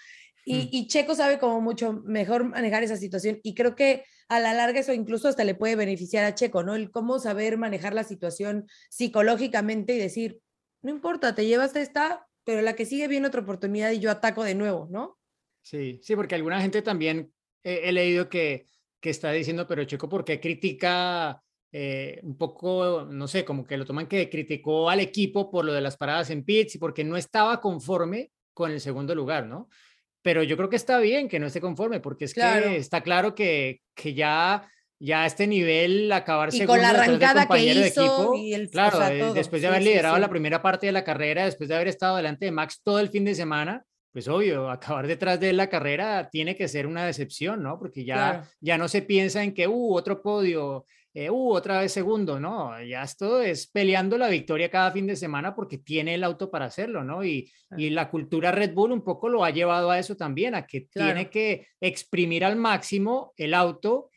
Y, 0.43 0.69
y, 0.71 0.87
Checo 0.87 1.13
sabe 1.13 1.37
como 1.37 1.61
mucho 1.61 2.01
mejor 2.03 2.45
manejar 2.45 2.81
esa 2.81 2.97
situación 2.97 3.39
y 3.43 3.53
creo 3.53 3.75
que 3.75 4.05
a 4.27 4.39
la 4.39 4.55
larga 4.55 4.79
eso 4.79 4.91
incluso 4.91 5.27
hasta 5.27 5.43
le 5.43 5.53
puede 5.53 5.75
beneficiar 5.75 6.25
a 6.25 6.33
Checo, 6.33 6.63
¿no? 6.63 6.73
El 6.73 6.89
cómo 6.89 7.19
saber 7.19 7.59
manejar 7.59 7.93
la 7.93 8.03
situación 8.03 8.65
psicológicamente 8.89 9.93
y 9.93 9.99
decir, 9.99 10.41
no 10.81 10.89
importa, 10.89 11.35
te 11.35 11.45
llevas 11.45 11.75
esta, 11.75 12.27
pero 12.43 12.61
la 12.61 12.75
que 12.75 12.85
sigue 12.85 13.07
viene 13.07 13.27
otra 13.27 13.41
oportunidad 13.41 13.91
y 13.91 13.99
yo 13.99 14.11
ataco 14.11 14.43
de 14.43 14.55
nuevo, 14.55 14.87
¿no? 14.89 15.17
Sí, 15.61 15.99
sí, 16.01 16.15
porque 16.15 16.35
alguna 16.35 16.61
gente 16.61 16.81
también 16.81 17.31
he 17.63 17.91
leído 17.91 18.29
que, 18.29 18.65
que 18.99 19.11
está 19.11 19.31
diciendo, 19.31 19.67
pero 19.67 19.83
Checo, 19.83 20.09
¿por 20.09 20.25
qué 20.25 20.39
critica 20.39 21.41
eh, 21.73 22.19
un 22.23 22.37
poco, 22.37 23.07
no 23.09 23.27
sé, 23.29 23.45
como 23.45 23.63
que 23.63 23.77
lo 23.77 23.85
toman 23.85 24.07
que 24.07 24.29
criticó 24.29 24.89
al 24.89 24.99
equipo 24.99 25.49
por 25.49 25.63
lo 25.63 25.71
de 25.71 25.79
las 25.79 25.95
paradas 25.95 26.29
en 26.29 26.43
pits 26.43 26.75
y 26.75 26.77
porque 26.79 27.05
no 27.05 27.15
estaba 27.15 27.61
conforme 27.61 28.31
con 28.53 28.71
el 28.71 28.81
segundo 28.81 29.15
lugar, 29.15 29.45
¿no? 29.45 29.69
Pero 30.21 30.43
yo 30.43 30.57
creo 30.57 30.69
que 30.69 30.75
está 30.75 30.99
bien 30.99 31.29
que 31.29 31.39
no 31.39 31.47
esté 31.47 31.61
conforme, 31.61 32.01
porque 32.01 32.25
es 32.25 32.33
que 32.33 32.75
está 32.75 33.01
claro 33.01 33.33
que, 33.33 33.81
que 33.95 34.13
ya 34.13 34.69
ya 35.01 35.23
a 35.23 35.25
este 35.25 35.47
nivel 35.47 36.11
acabar 36.11 36.53
y 36.53 36.63
con 36.63 36.79
la 36.79 36.91
arrancada 36.91 37.47
que 37.47 37.65
hizo 37.65 38.35
y 38.35 38.53
el, 38.53 38.69
claro 38.69 39.01
eh, 39.07 39.31
después 39.33 39.61
de 39.61 39.67
haber 39.67 39.81
liderado 39.81 40.19
la 40.19 40.29
primera 40.29 40.61
parte 40.61 40.85
de 40.85 40.91
la 40.91 41.03
carrera 41.03 41.45
después 41.45 41.67
de 41.69 41.75
haber 41.75 41.87
estado 41.87 42.17
delante 42.17 42.45
de 42.45 42.51
Max 42.51 42.81
todo 42.83 42.99
el 42.99 43.09
fin 43.09 43.25
de 43.25 43.33
semana 43.33 43.83
pues 44.13 44.27
obvio 44.27 44.69
acabar 44.69 45.07
detrás 45.07 45.39
de 45.39 45.53
la 45.53 45.69
carrera 45.69 46.29
tiene 46.31 46.55
que 46.55 46.67
ser 46.67 46.85
una 46.85 47.03
decepción 47.03 47.63
no 47.63 47.79
porque 47.79 48.05
ya 48.05 48.47
ya 48.59 48.77
no 48.77 48.87
se 48.87 49.01
piensa 49.01 49.43
en 49.43 49.55
que 49.55 49.67
uh 49.67 49.93
otro 49.95 50.21
podio 50.21 50.85
eh, 51.15 51.31
uh 51.31 51.49
otra 51.49 51.79
vez 51.79 51.91
segundo 51.91 52.39
no 52.39 52.79
ya 52.83 53.01
esto 53.01 53.41
es 53.41 53.65
peleando 53.65 54.19
la 54.19 54.29
victoria 54.29 54.69
cada 54.69 54.91
fin 54.91 55.07
de 55.07 55.15
semana 55.15 55.55
porque 55.55 55.79
tiene 55.79 56.13
el 56.13 56.23
auto 56.23 56.51
para 56.51 56.65
hacerlo 56.65 57.03
no 57.03 57.25
y, 57.25 57.51
y 57.75 57.89
la 57.89 58.07
cultura 58.07 58.51
Red 58.51 58.75
Bull 58.75 58.91
un 58.91 59.03
poco 59.03 59.29
lo 59.29 59.43
ha 59.43 59.49
llevado 59.49 59.89
a 59.89 59.97
eso 59.97 60.15
también 60.15 60.53
a 60.53 60.67
que 60.67 60.81
tiene 60.81 61.31
que 61.31 61.69
exprimir 61.79 62.45
al 62.45 62.55
máximo 62.55 63.33
el 63.35 63.55
auto 63.55 64.10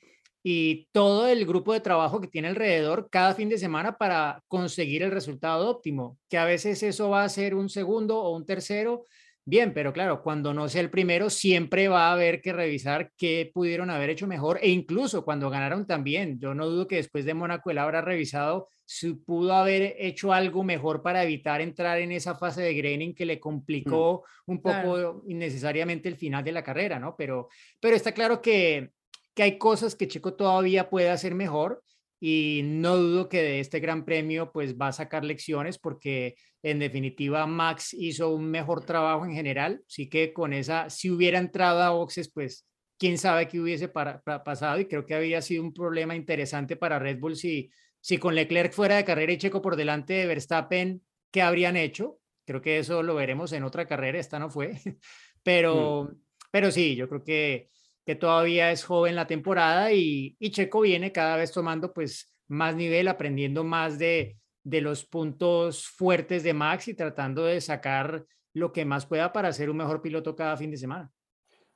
y 0.47 0.89
todo 0.93 1.27
el 1.27 1.47
grupo 1.47 1.73
de 1.73 1.81
trabajo 1.81 2.21
que 2.21 2.29
tiene 2.29 2.49
alrededor 2.49 3.09
cada 3.11 3.35
fin 3.35 3.49
de 3.49 3.57
semana 3.57 3.97
para 3.97 4.43
conseguir 4.47 5.03
el 5.03 5.11
resultado 5.11 5.71
óptimo, 5.71 6.19
que 6.29 6.37
a 6.37 6.45
veces 6.45 6.83
eso 6.83 7.09
va 7.09 7.25
a 7.25 7.29
ser 7.31 7.55
un 7.55 7.71
segundo 7.71 8.21
o 8.21 8.37
un 8.37 8.45
tercero, 8.45 9.05
bien, 9.47 9.73
pero 9.73 9.95
claro, 9.95 10.23
cuando 10.23 10.53
no 10.53 10.69
sea 10.69 10.83
el 10.83 10.91
primero, 10.91 11.31
siempre 11.31 11.89
va 11.89 12.09
a 12.09 12.13
haber 12.13 12.43
que 12.43 12.53
revisar 12.53 13.11
qué 13.17 13.51
pudieron 13.55 13.89
haber 13.89 14.11
hecho 14.11 14.27
mejor 14.27 14.59
e 14.61 14.69
incluso 14.69 15.25
cuando 15.25 15.49
ganaron 15.49 15.87
también. 15.87 16.39
Yo 16.39 16.55
no 16.55 16.67
dudo 16.67 16.87
que 16.87 16.97
después 16.97 17.25
de 17.25 17.33
Mónaco 17.33 17.71
él 17.71 17.79
habrá 17.79 18.03
revisado 18.03 18.69
si 18.85 19.15
pudo 19.15 19.55
haber 19.55 19.97
hecho 19.99 20.35
algo 20.35 20.63
mejor 20.63 21.03
para 21.03 21.25
evitar 21.25 21.63
entrar 21.63 21.99
en 22.01 22.13
esa 22.13 22.35
fase 22.35 22.61
de 22.61 22.75
graining 22.75 23.15
que 23.15 23.25
le 23.25 23.37
mm, 23.37 23.41
complicó 23.41 24.25
un 24.45 24.61
poco 24.61 25.23
innecesariamente 25.27 26.11
el 26.11 26.17
final 26.17 26.45
de 26.45 26.53
la 26.53 26.63
carrera, 26.63 26.99
¿no? 26.99 27.15
Pero, 27.17 27.49
pero 27.81 27.97
está 27.97 28.13
claro 28.13 28.43
que 28.43 28.91
que 29.35 29.43
hay 29.43 29.59
cosas 29.59 29.95
que 29.97 30.09
Checo 30.09 30.35
todavía 30.35 30.89
puede 30.91 31.11
hacer 31.11 31.35
mejor 31.35 31.83
y 32.21 32.63
no 32.65 32.97
dudo 32.97 33.29
que 33.29 33.43
de 33.43 33.61
este 33.61 33.81
gran 33.81 34.05
premio 34.05 34.51
pues 34.53 34.79
va 34.79 34.89
a 34.89 34.93
sacar 34.93 35.25
lecciones 35.25 35.79
porque 35.79 36.37
en 36.63 36.79
definitiva 36.79 37.47
Max 37.47 37.93
hizo 37.93 38.31
un 38.31 38.51
mejor 38.51 38.85
trabajo 38.87 39.27
en 39.27 39.35
general, 39.35 39.83
sí 39.87 40.09
que 40.09 40.33
con 40.33 40.53
esa, 40.53 40.89
si 40.89 41.11
hubiera 41.11 41.39
entrado 41.39 41.83
a 41.83 41.91
boxes 41.91 42.31
pues 42.33 42.67
quién 42.97 43.19
sabe 43.19 43.49
qué 43.49 43.61
hubiese 43.61 43.89
pasado 43.89 44.81
y 44.81 44.87
creo 44.87 45.05
que 45.05 45.15
había 45.15 45.43
sido 45.43 45.63
un 45.63 45.75
problema 45.75 46.17
interesante 46.17 46.77
para 46.77 46.99
Red 46.99 47.19
Bull 47.19 47.37
si, 47.37 47.71
si 48.01 48.19
con 48.19 48.35
Leclerc 48.35 48.73
fuera 48.73 48.97
de 48.97 49.05
carrera 49.05 49.33
y 49.33 49.39
Checo 49.39 49.61
por 49.61 49.77
delante 49.77 50.15
de 50.15 50.27
Verstappen, 50.27 51.03
¿qué 51.31 51.43
habrían 51.43 51.77
hecho? 51.77 52.21
Creo 52.47 52.63
que 52.63 52.79
eso 52.79 53.03
lo 53.03 53.15
veremos 53.15 53.53
en 53.53 53.65
otra 53.65 53.87
carrera, 53.87 54.19
esta 54.19 54.39
no 54.39 54.49
fue, 54.49 54.81
pero, 55.43 56.05
mm. 56.05 56.23
pero 56.51 56.71
sí, 56.71 56.95
yo 56.95 57.09
creo 57.09 57.25
que 57.25 57.69
que 58.05 58.15
todavía 58.15 58.71
es 58.71 58.85
joven 58.85 59.17
la 59.17 59.27
temporada 59.27 59.93
y, 59.93 60.37
Checo 60.51 60.83
viene 60.83 61.13
cada 61.13 61.37
vez 61.37 61.53
tomando 61.53 61.93
pues 61.93 62.31
más 62.49 62.77
nivel, 62.77 63.09
aprendiendo 63.09 63.65
más 63.65 63.99
de, 63.99 64.37
de 64.63 64.81
los 64.81 65.05
puntos 65.05 65.87
fuertes 65.87 66.43
de 66.43 66.55
Max 66.55 66.89
y 66.89 66.95
tratando 66.95 67.45
de 67.45 67.61
sacar 67.61 68.25
lo 68.53 68.73
que 68.73 68.85
más 68.85 69.07
pueda 69.07 69.33
para 69.33 69.53
ser 69.53 69.71
un 69.71 69.79
mejor 69.79 70.03
piloto 70.03 70.37
cada 70.37 70.57
fin 70.57 70.71
de 70.71 70.77
semana. 70.77 71.11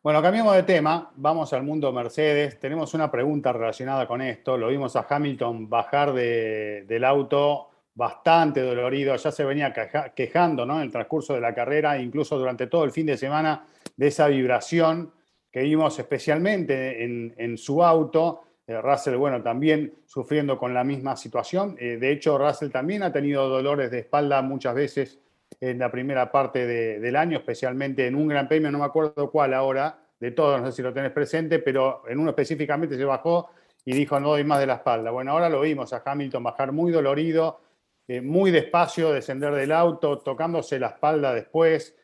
Bueno, 0.00 0.22
cambiamos 0.22 0.54
de 0.54 0.62
tema, 0.62 1.10
vamos 1.16 1.52
al 1.52 1.64
mundo 1.64 1.92
Mercedes. 1.92 2.60
Tenemos 2.60 2.94
una 2.94 3.10
pregunta 3.10 3.52
relacionada 3.52 4.06
con 4.06 4.22
esto. 4.22 4.56
Lo 4.56 4.68
vimos 4.68 4.94
a 4.94 5.06
Hamilton 5.08 5.68
bajar 5.68 6.12
del 6.12 7.04
auto 7.04 7.70
bastante 7.94 8.62
dolorido, 8.62 9.16
ya 9.16 9.32
se 9.32 9.44
venía 9.44 9.74
quejando 10.14 10.64
¿no? 10.64 10.76
en 10.76 10.82
el 10.82 10.92
transcurso 10.92 11.34
de 11.34 11.40
la 11.40 11.52
carrera, 11.52 11.98
incluso 11.98 12.38
durante 12.38 12.68
todo 12.68 12.84
el 12.84 12.92
fin 12.92 13.06
de 13.06 13.16
semana, 13.16 13.66
de 13.96 14.06
esa 14.06 14.28
vibración 14.28 15.12
que 15.51 15.62
vimos 15.62 15.99
especialmente 15.99 17.05
en, 17.05 17.59
su 17.59 17.82
auto. 17.82 18.42
Eh, 18.66 18.80
Russell, 18.80 19.16
bueno, 19.16 19.42
también 19.42 19.94
sufriendo 20.05 20.59
con 20.59 20.74
la 20.74 20.84
misma 20.84 21.16
situación. 21.16 21.76
Eh, 21.80 21.96
de 21.96 22.12
hecho, 22.12 22.36
Russell 22.36 22.70
también 22.70 23.03
ha 23.03 23.12
tenido 23.12 23.49
dolores 23.49 23.90
de 23.90 24.01
espalda 24.01 24.42
muchas 24.42 24.74
veces 24.74 25.18
en 25.61 25.78
la 25.78 25.90
primera 25.90 26.30
parte 26.30 26.66
del 26.66 27.16
año, 27.16 27.38
especialmente 27.38 28.07
en 28.07 28.14
un 28.14 28.28
gran 28.28 28.46
premio, 28.46 28.70
no 28.70 28.78
me 28.78 28.84
acuerdo 28.84 29.30
cuál 29.30 29.55
ahora, 29.55 29.99
de 30.20 30.30
todos, 30.30 30.61
no 30.61 30.66
sé 30.66 30.76
si 30.76 30.82
lo 30.82 30.92
tenés 30.92 31.11
presente, 31.11 31.59
pero 31.59 32.03
en 32.07 32.18
uno 32.18 32.30
específicamente 32.30 32.96
se 32.96 33.05
bajó 33.05 33.49
y 33.84 33.92
dijo 33.92 34.20
no 34.20 34.28
doy 34.28 34.44
más 34.44 34.61
de 34.61 34.66
la 34.66 34.74
espalda. 34.74 35.11
Bueno, 35.11 35.32
ahora 35.32 35.49
lo 35.49 35.62
vimos 35.62 35.92
a 35.92 36.03
Hamilton 36.05 36.42
bajar 36.42 36.70
muy 36.70 36.92
dolorido, 36.92 37.61
eh, 38.07 38.20
muy 38.20 38.51
despacio, 38.51 39.12
descender 39.12 39.55
del 39.55 39.72
auto, 39.72 40.18
tocándose 40.18 40.78
la 40.78 40.88
espalda 40.88 41.32
después. 41.32 41.96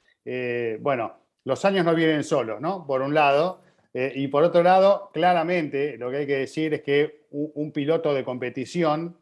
bueno, 0.81 1.24
los 1.45 1.65
años 1.65 1.85
no 1.85 1.95
vienen 1.95 2.25
solos, 2.25 2.61
¿no? 2.61 2.87
Por 2.87 3.03
un 3.03 3.15
lado. 3.15 3.61
Eh, 3.93 4.13
y 4.17 4.29
por 4.29 4.43
otro 4.43 4.63
lado, 4.63 5.11
claramente 5.13 5.97
lo 5.99 6.11
que 6.11 6.19
hay 6.19 6.27
que 6.27 6.39
decir 6.39 6.75
es 6.75 6.83
que 6.83 7.27
un, 7.31 7.71
piloto 7.71 8.13
de 8.15 8.25
competición, 8.25 9.17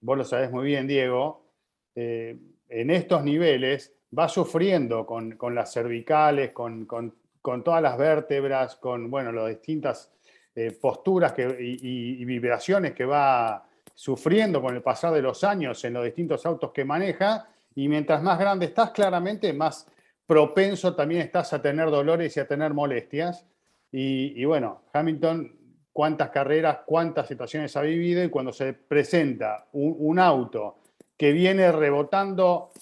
vos 0.00 0.16
lo 0.16 0.24
sabés 0.24 0.50
muy 0.50 0.66
bien, 0.66 0.86
Diego, 0.86 1.44
eh, 1.94 2.36
en 2.68 2.90
estos 2.90 3.24
niveles 3.24 3.94
va 4.16 4.28
sufriendo 4.28 5.04
con, 5.04 5.36
las 5.54 5.72
cervicales, 5.72 6.52
con, 6.52 6.86
todas 7.64 7.82
las 7.82 7.98
vértebras, 7.98 8.76
con 8.76 9.10
bueno, 9.10 9.32
las 9.32 9.48
distintas 9.48 10.10
eh, 10.54 10.70
posturas 10.72 11.34
y, 11.38 12.20
y, 12.20 12.24
vibraciones 12.24 12.94
que 12.94 13.04
va 13.04 13.66
sufriendo 13.94 14.62
con 14.62 14.74
el 14.74 14.82
pasar 14.82 15.12
de 15.12 15.22
los 15.22 15.44
años 15.44 15.84
en 15.84 15.94
los 15.94 16.04
distintos 16.04 16.46
autos 16.46 16.72
que 16.72 16.84
maneja. 16.84 17.48
Y 17.74 17.88
mientras 17.88 18.22
más 18.22 18.38
grande 18.38 18.66
estás, 18.66 18.90
claramente 18.90 19.52
más 19.52 19.86
propenso 20.28 20.94
también 20.94 21.22
estás 21.22 21.54
a 21.54 21.62
tener 21.62 21.90
dolores 21.90 22.36
y 22.36 22.40
a 22.40 22.46
tener 22.46 22.74
molestias. 22.74 23.46
Y, 23.90 24.44
bueno, 24.44 24.82
Hamilton, 24.92 25.50
cuántas 25.90 26.28
carreras, 26.28 26.80
cuántas 26.84 27.26
situaciones 27.26 27.74
ha 27.76 27.80
vivido 27.80 28.22
y 28.22 28.28
cuando 28.28 28.52
se 28.52 28.74
presenta 28.74 29.66
un, 29.72 30.18
auto 30.18 30.80
que 31.16 31.32
viene 31.32 31.72
rebotando 31.72 32.72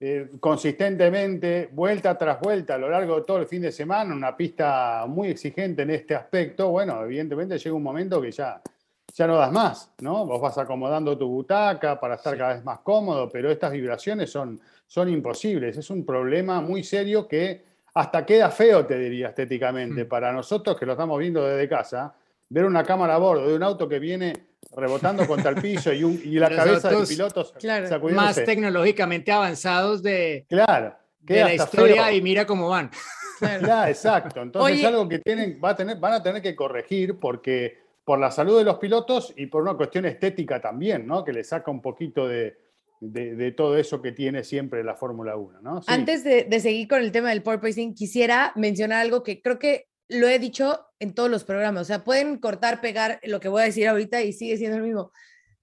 eh, 0.00 0.32
consistentemente, 0.40 1.70
vuelta 1.72 2.18
tras 2.18 2.40
vuelta 2.40 2.74
a 2.74 2.78
lo 2.78 2.90
largo 2.90 3.20
de 3.20 3.22
todo 3.22 3.38
el 3.38 3.46
fin 3.46 3.62
de 3.62 3.70
semana, 3.70 4.12
una 4.12 4.36
pista 4.36 5.04
muy 5.06 5.28
exigente 5.28 5.82
en 5.82 5.90
este 5.90 6.16
aspecto, 6.16 6.70
bueno, 6.70 7.04
evidentemente 7.04 7.56
llega 7.56 7.76
un 7.76 7.84
momento 7.84 8.20
que 8.20 8.32
ya, 8.32 8.60
ya 9.14 9.26
no 9.28 9.36
das 9.36 9.52
más, 9.52 9.92
¿no? 10.00 10.26
Vos 10.26 10.40
vas 10.40 10.58
acomodando 10.58 11.16
tu 11.16 11.28
butaca 11.28 12.00
para 12.00 12.16
estar 12.16 12.36
cada 12.36 12.54
vez 12.54 12.64
más 12.64 12.80
cómodo, 12.80 13.30
pero 13.30 13.48
estas 13.48 13.70
vibraciones 13.70 14.28
son, 14.28 14.60
son 14.86 15.08
imposibles. 15.08 15.76
Es 15.76 15.90
un 15.90 16.04
problema 16.04 16.60
muy 16.60 16.82
serio 16.82 17.26
que 17.26 17.64
hasta 17.94 18.24
queda 18.26 18.50
feo, 18.50 18.86
te 18.86 18.98
diría, 18.98 19.28
estéticamente. 19.28 20.04
Mm. 20.04 20.08
Para 20.08 20.32
nosotros 20.32 20.76
que 20.78 20.86
lo 20.86 20.92
estamos 20.92 21.18
viendo 21.18 21.44
desde 21.44 21.68
casa, 21.68 22.14
ver 22.48 22.64
una 22.64 22.84
cámara 22.84 23.14
a 23.14 23.18
bordo 23.18 23.48
de 23.48 23.54
un 23.54 23.62
auto 23.62 23.88
que 23.88 23.98
viene 23.98 24.32
rebotando 24.74 25.26
contra 25.26 25.50
el 25.50 25.56
piso 25.60 25.92
y, 25.92 25.98
y 25.98 26.38
la 26.38 26.48
cabeza 26.54 26.90
de 26.90 27.06
pilotos 27.06 27.54
claro, 27.58 28.00
más 28.10 28.36
tecnológicamente 28.36 29.32
avanzados 29.32 30.02
de, 30.02 30.44
claro, 30.48 30.94
de 31.20 31.40
la 31.40 31.54
historia 31.54 32.12
y 32.12 32.20
mira 32.20 32.46
cómo 32.46 32.68
van. 32.68 32.90
Claro, 33.38 33.88
exacto. 33.88 34.42
Entonces 34.42 34.78
es 34.78 34.84
algo 34.84 35.08
que 35.08 35.18
tienen, 35.18 35.60
va 35.62 35.70
a 35.70 35.76
tener, 35.76 35.98
van 35.98 36.14
a 36.14 36.22
tener 36.22 36.42
que 36.42 36.54
corregir 36.54 37.18
porque 37.18 37.78
por 38.04 38.18
la 38.18 38.30
salud 38.30 38.58
de 38.58 38.64
los 38.64 38.76
pilotos 38.76 39.32
y 39.36 39.46
por 39.46 39.62
una 39.62 39.74
cuestión 39.74 40.04
estética 40.04 40.60
también, 40.60 41.06
¿no? 41.06 41.24
Que 41.24 41.32
le 41.32 41.42
saca 41.42 41.70
un 41.70 41.82
poquito 41.82 42.28
de, 42.28 42.56
de, 43.00 43.52
todo 43.52 43.76
eso 43.76 44.00
que 44.02 44.12
tiene 44.12 44.44
siempre 44.44 44.82
la 44.84 44.94
Fórmula 44.94 45.36
1, 45.36 45.60
¿no? 45.60 45.80
Antes 45.86 46.24
de, 46.24 46.60
seguir 46.60 46.88
con 46.88 47.00
el 47.00 47.12
tema 47.12 47.30
del 47.30 47.42
porpoising, 47.42 47.94
quisiera 47.94 48.52
mencionar 48.56 49.00
algo 49.00 49.22
que 49.22 49.42
creo 49.42 49.58
que 49.58 49.86
lo 50.08 50.28
he 50.28 50.38
dicho 50.38 50.86
en 50.98 51.14
todos 51.14 51.30
los 51.30 51.44
programas. 51.44 51.82
O 51.82 51.84
sea, 51.84 52.04
pueden 52.04 52.38
cortar, 52.38 52.80
pegar 52.80 53.20
lo 53.24 53.40
que 53.40 53.48
voy 53.48 53.62
a 53.62 53.66
decir 53.66 53.88
ahorita 53.88 54.22
y 54.22 54.32
sigue 54.32 54.56
siendo 54.56 54.76
el 54.76 54.82
mismo. 54.82 55.12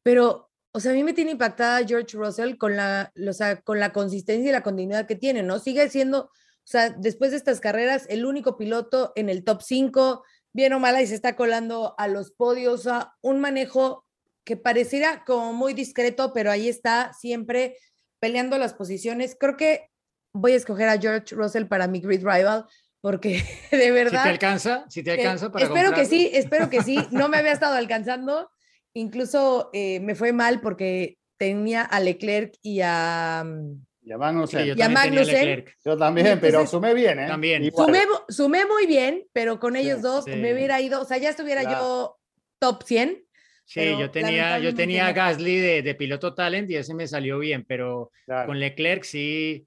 Pero, 0.03 0.49
o 0.71 0.79
sea, 0.79 0.91
a 0.91 0.95
mí 0.95 1.03
me 1.03 1.13
tiene 1.13 1.31
impactada 1.31 1.85
George 1.85 2.17
Russell 2.17 2.57
con 2.57 2.75
la, 2.75 3.11
o 3.27 3.33
sea, 3.33 3.61
con 3.61 3.79
la 3.79 3.93
consistencia 3.93 4.49
y 4.49 4.51
la 4.51 4.63
continuidad 4.63 5.07
que 5.07 5.15
tiene, 5.15 5.43
¿no? 5.43 5.59
Sigue 5.59 5.89
siendo, 5.89 6.23
o 6.23 6.31
sea, 6.65 6.89
después 6.89 7.31
de 7.31 7.37
estas 7.37 7.59
carreras, 7.59 8.05
el 8.09 8.25
único 8.25 8.57
piloto 8.57 9.13
en 9.15 9.29
el 9.29 9.43
top 9.43 9.61
5, 9.61 10.23
bien 10.51 10.73
o 10.73 10.79
mala, 10.79 11.01
y 11.01 11.07
se 11.07 11.15
está 11.15 11.35
colando 11.35 11.95
a 11.97 12.07
los 12.07 12.31
podios, 12.31 12.81
o 12.81 12.83
sea, 12.83 13.13
un 13.21 13.39
manejo 13.39 14.02
que 14.43 14.57
pareciera 14.57 15.23
como 15.25 15.53
muy 15.53 15.73
discreto, 15.73 16.33
pero 16.33 16.51
ahí 16.51 16.67
está 16.67 17.13
siempre 17.13 17.77
peleando 18.19 18.57
las 18.57 18.73
posiciones. 18.73 19.35
Creo 19.39 19.57
que 19.57 19.89
voy 20.33 20.53
a 20.53 20.57
escoger 20.57 20.89
a 20.89 20.99
George 20.99 21.35
Russell 21.35 21.65
para 21.65 21.87
mi 21.87 21.99
grid 21.99 22.25
rival 22.25 22.65
porque 23.03 23.43
de 23.71 23.91
verdad. 23.91 24.19
Si 24.19 24.23
te 24.23 24.29
alcanza, 24.29 24.85
si 24.89 25.03
te 25.03 25.11
alcanza 25.11 25.51
para. 25.51 25.65
Espero 25.65 25.93
que 25.93 26.05
sí, 26.05 26.31
espero 26.33 26.69
que 26.69 26.81
sí. 26.81 26.97
No 27.11 27.27
me 27.27 27.37
había 27.37 27.51
estado 27.51 27.75
alcanzando. 27.75 28.49
Incluso 28.95 29.69
eh, 29.73 29.99
me 29.99 30.15
fue 30.15 30.31
mal 30.31 30.61
porque 30.61 31.17
tenía 31.37 31.81
a 31.81 31.99
Leclerc 31.99 32.55
y 32.61 32.79
a. 32.81 33.43
Mm, 33.45 33.85
y 34.05 34.11
a 34.11 34.17
Magnussen. 34.17 34.77
y 34.77 34.81
a 34.81 34.89
Magnussen. 34.89 35.65
Yo 35.83 35.97
también, 35.97 36.39
pero 36.39 36.65
sumé 36.65 36.93
bien, 36.93 37.19
¿eh? 37.19 37.27
También. 37.27 37.71
Sumé, 37.73 38.03
sumé, 38.29 38.65
muy 38.65 38.85
bien, 38.85 39.25
pero 39.33 39.59
con 39.59 39.75
ellos 39.75 40.01
dos 40.01 40.25
me 40.27 40.53
hubiera 40.53 40.81
ido, 40.81 41.01
o 41.01 41.05
sea, 41.05 41.17
ya 41.17 41.29
estuviera 41.29 41.63
yo 41.63 42.17
top 42.59 42.83
100, 42.83 43.23
Sí, 43.65 43.81
yo 43.97 44.11
tenía, 44.11 44.59
yo 44.59 44.75
tenía 44.75 45.11
Gasly 45.13 45.57
de, 45.57 45.81
de, 45.81 45.95
piloto 45.95 46.33
talent 46.33 46.69
y 46.69 46.75
ese 46.75 46.93
me 46.93 47.07
salió 47.07 47.39
bien, 47.39 47.65
pero 47.65 48.11
con 48.45 48.59
Leclerc 48.59 49.03
sí, 49.03 49.65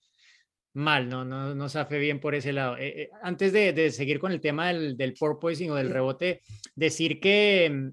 mal, 0.74 1.08
no, 1.08 1.24
no, 1.24 1.54
no 1.54 1.68
sabe 1.68 1.98
bien 1.98 2.20
por 2.20 2.34
ese 2.34 2.52
lado. 2.52 2.76
Eh, 2.76 3.02
eh, 3.02 3.10
antes 3.22 3.52
de, 3.52 3.72
de, 3.72 3.90
seguir 3.90 4.20
con 4.20 4.32
el 4.32 4.40
tema 4.40 4.68
del, 4.68 4.96
del 4.96 5.14
porpoising 5.14 5.70
o 5.70 5.74
del 5.74 5.90
rebote, 5.90 6.42
decir 6.74 7.20
que, 7.20 7.90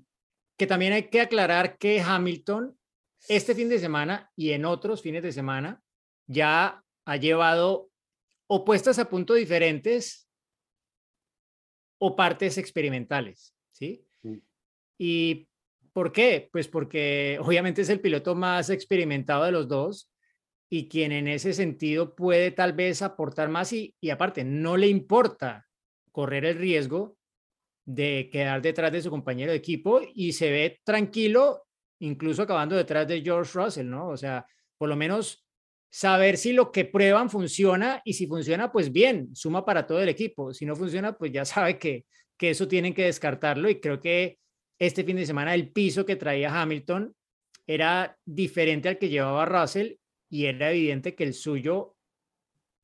que 0.58 0.68
también 0.68 0.94
hay 0.94 1.04
que 1.04 1.22
aclarar 1.22 1.78
que 1.78 2.02
Hamilton 2.02 2.78
este 3.30 3.56
fin 3.56 3.70
de 3.70 3.80
semana 3.80 4.30
y 4.36 4.52
en 4.52 4.66
otros 4.66 5.02
fines 5.02 5.24
de 5.24 5.32
semana 5.32 5.82
ya 6.28 6.84
ha 7.06 7.18
llevado 7.18 7.90
opuestas 8.48 9.00
a 9.00 9.10
puntos 9.10 9.38
diferentes 9.38 10.28
o 11.98 12.16
partes 12.16 12.58
experimentales, 12.58 13.56
¿sí? 13.72 14.06
Y 14.98 15.48
¿Por 15.94 16.12
qué? 16.12 16.50
Pues 16.52 16.68
porque 16.68 17.38
obviamente 17.40 17.84
es 17.84 17.90
el 17.90 18.02
piloto 18.02 18.34
más 18.34 18.72
experimentado 18.72 19.46
de 19.46 19.52
los 19.52 19.68
dos 19.68 20.12
y 20.70 20.88
quien 20.88 21.12
en 21.12 21.28
ese 21.28 21.54
sentido 21.54 22.16
puede 22.16 22.50
tal 22.50 22.74
vez 22.74 23.04
aportar 23.04 23.48
más 23.48 23.72
y, 23.74 23.96
aparte 24.12 24.44
no 24.44 24.76
le 24.76 24.88
importa 24.88 25.68
correr 26.12 26.46
el 26.46 26.58
riesgo 26.58 27.16
de 27.86 28.30
quedar 28.32 28.62
detrás 28.62 28.92
de 28.92 29.04
su 29.04 29.12
compañero 29.12 29.52
de 29.52 29.58
equipo 29.58 30.02
y 30.16 30.32
se 30.32 30.50
ve 30.50 30.80
tranquilo, 30.84 31.68
incluso 32.00 32.42
acabando 32.42 32.76
detrás 32.76 33.08
de 33.08 33.22
George 33.22 33.52
Russell, 33.54 33.88
¿no? 33.88 34.08
O 34.10 34.18
sea, 34.18 34.48
por 34.80 34.90
lo 34.90 34.96
menos 34.96 35.46
saber 35.92 36.38
si 36.38 36.54
lo 36.54 36.72
que 36.72 36.86
prueban 36.86 37.30
funciona 37.30 38.02
y 38.04 38.14
si 38.14 38.26
funciona, 38.26 38.72
pues 38.72 38.92
bien, 38.92 39.36
suma 39.36 39.64
para 39.64 39.86
todo 39.86 40.02
el 40.02 40.10
equipo. 40.10 40.54
Si 40.56 40.66
no 40.66 40.76
funciona, 40.76 41.16
pues 41.16 41.32
ya 41.32 41.46
sabe 41.46 41.78
que, 41.78 42.06
que 42.36 42.50
eso 42.50 42.68
tienen 42.68 42.96
que 42.96 43.06
descartarlo 43.06 43.70
y 43.70 43.80
creo 43.80 44.00
que 44.00 44.40
este 44.86 45.04
fin 45.04 45.16
de 45.16 45.26
semana 45.26 45.54
el 45.54 45.72
piso 45.72 46.06
que 46.06 46.16
traía 46.16 46.62
Hamilton 46.62 47.16
era 47.66 48.18
diferente 48.26 48.90
al 48.90 48.98
que 48.98 49.10
llevaba 49.10 49.46
Russell 49.46 49.94
y 50.30 50.46
era 50.46 50.72
evidente 50.72 51.16
que 51.16 51.24
el 51.24 51.34
suyo 51.34 51.96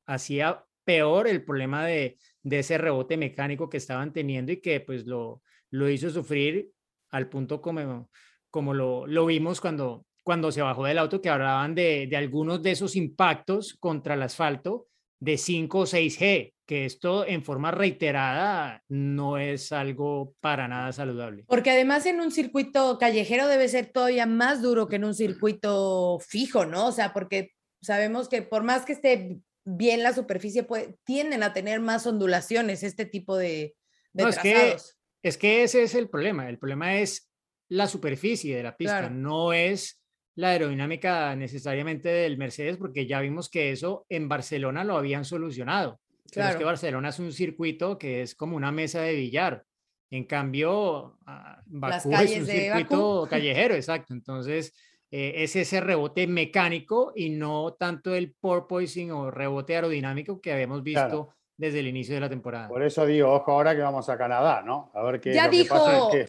hacía 0.06 0.64
peor 0.84 1.28
el 1.28 1.44
problema 1.44 1.84
de, 1.84 2.16
ese 2.42 2.78
rebote 2.78 3.16
mecánico 3.16 3.68
que 3.68 3.76
estaban 3.76 4.12
teniendo 4.12 4.52
y 4.52 4.60
que 4.60 4.80
pues 4.80 5.06
lo, 5.06 5.42
lo 5.70 5.88
hizo 5.88 6.10
sufrir 6.10 6.70
al 7.10 7.28
punto 7.28 7.60
como, 7.60 8.10
como 8.50 8.74
lo, 8.74 9.06
lo 9.06 9.26
vimos 9.26 9.60
cuando, 9.60 10.06
cuando 10.22 10.50
se 10.50 10.62
bajó 10.62 10.84
del 10.84 10.98
auto, 10.98 11.20
que 11.20 11.28
hablaban 11.28 11.74
de, 11.74 12.06
de 12.08 12.16
algunos 12.16 12.62
de 12.62 12.72
esos 12.72 12.96
impactos 12.96 13.76
contra 13.78 14.14
el 14.14 14.22
asfalto 14.22 14.86
de 15.18 15.36
5 15.36 15.78
o 15.78 15.86
6G, 15.86 16.54
que 16.70 16.84
esto 16.84 17.26
en 17.26 17.42
forma 17.42 17.72
reiterada 17.72 18.84
no 18.88 19.38
es 19.38 19.72
algo 19.72 20.36
para 20.38 20.68
nada 20.68 20.92
saludable. 20.92 21.42
Porque 21.48 21.72
además 21.72 22.06
en 22.06 22.20
un 22.20 22.30
circuito 22.30 22.96
callejero 22.96 23.48
debe 23.48 23.68
ser 23.68 23.86
todavía 23.86 24.24
más 24.24 24.62
duro 24.62 24.86
que 24.86 24.94
en 24.94 25.04
un 25.04 25.16
circuito 25.16 26.20
fijo, 26.20 26.66
¿no? 26.66 26.86
O 26.86 26.92
sea, 26.92 27.12
porque 27.12 27.54
sabemos 27.82 28.28
que 28.28 28.42
por 28.42 28.62
más 28.62 28.84
que 28.84 28.92
esté 28.92 29.40
bien 29.64 30.04
la 30.04 30.12
superficie, 30.12 30.62
puede, 30.62 30.96
tienden 31.02 31.42
a 31.42 31.52
tener 31.52 31.80
más 31.80 32.06
ondulaciones 32.06 32.84
este 32.84 33.04
tipo 33.04 33.36
de, 33.36 33.74
de 34.12 34.22
no, 34.22 34.30
trazados. 34.30 34.44
Es 34.44 34.94
que, 35.22 35.28
es 35.28 35.36
que 35.38 35.62
ese 35.64 35.82
es 35.82 35.96
el 35.96 36.08
problema. 36.08 36.48
El 36.48 36.60
problema 36.60 36.98
es 36.98 37.32
la 37.68 37.88
superficie 37.88 38.56
de 38.56 38.62
la 38.62 38.76
pista, 38.76 39.10
no 39.10 39.52
es 39.52 40.00
la 40.36 40.50
aerodinámica 40.50 41.34
necesariamente 41.34 42.10
del 42.10 42.38
Mercedes, 42.38 42.76
porque 42.76 43.08
ya 43.08 43.20
vimos 43.20 43.50
que 43.50 43.72
eso 43.72 44.06
en 44.08 44.28
Barcelona 44.28 44.84
lo 44.84 44.96
habían 44.96 45.24
solucionado. 45.24 46.00
Claro. 46.30 46.50
es 46.50 46.56
que 46.56 46.64
Barcelona 46.64 47.08
es 47.08 47.18
un 47.18 47.32
circuito 47.32 47.98
que 47.98 48.22
es 48.22 48.34
como 48.34 48.56
una 48.56 48.72
mesa 48.72 49.02
de 49.02 49.14
billar. 49.14 49.64
En 50.10 50.24
cambio, 50.24 51.18
ah, 51.26 51.62
Bakú 51.66 52.12
es 52.12 52.38
un 52.38 52.46
circuito 52.46 53.26
callejero, 53.30 53.74
exacto. 53.74 54.12
Entonces, 54.12 54.74
eh, 55.10 55.42
es 55.42 55.56
ese 55.56 55.80
rebote 55.80 56.26
mecánico 56.26 57.12
y 57.14 57.30
no 57.30 57.74
tanto 57.78 58.14
el 58.14 58.34
porpoising 58.34 59.10
o 59.12 59.30
rebote 59.30 59.74
aerodinámico 59.74 60.40
que 60.40 60.52
habíamos 60.52 60.82
visto 60.82 61.34
desde 61.56 61.80
el 61.80 61.88
inicio 61.88 62.14
de 62.14 62.20
la 62.20 62.28
temporada. 62.28 62.68
Por 62.68 62.82
eso 62.82 63.04
digo, 63.04 63.30
ojo 63.30 63.52
ahora 63.52 63.74
que 63.74 63.82
vamos 63.82 64.08
a 64.08 64.16
Canadá, 64.16 64.62
¿no? 64.62 64.90
A 64.94 65.02
ver 65.02 65.20
qué, 65.20 65.34
ya 65.34 65.48
dijo, 65.48 66.10
qué 66.10 66.26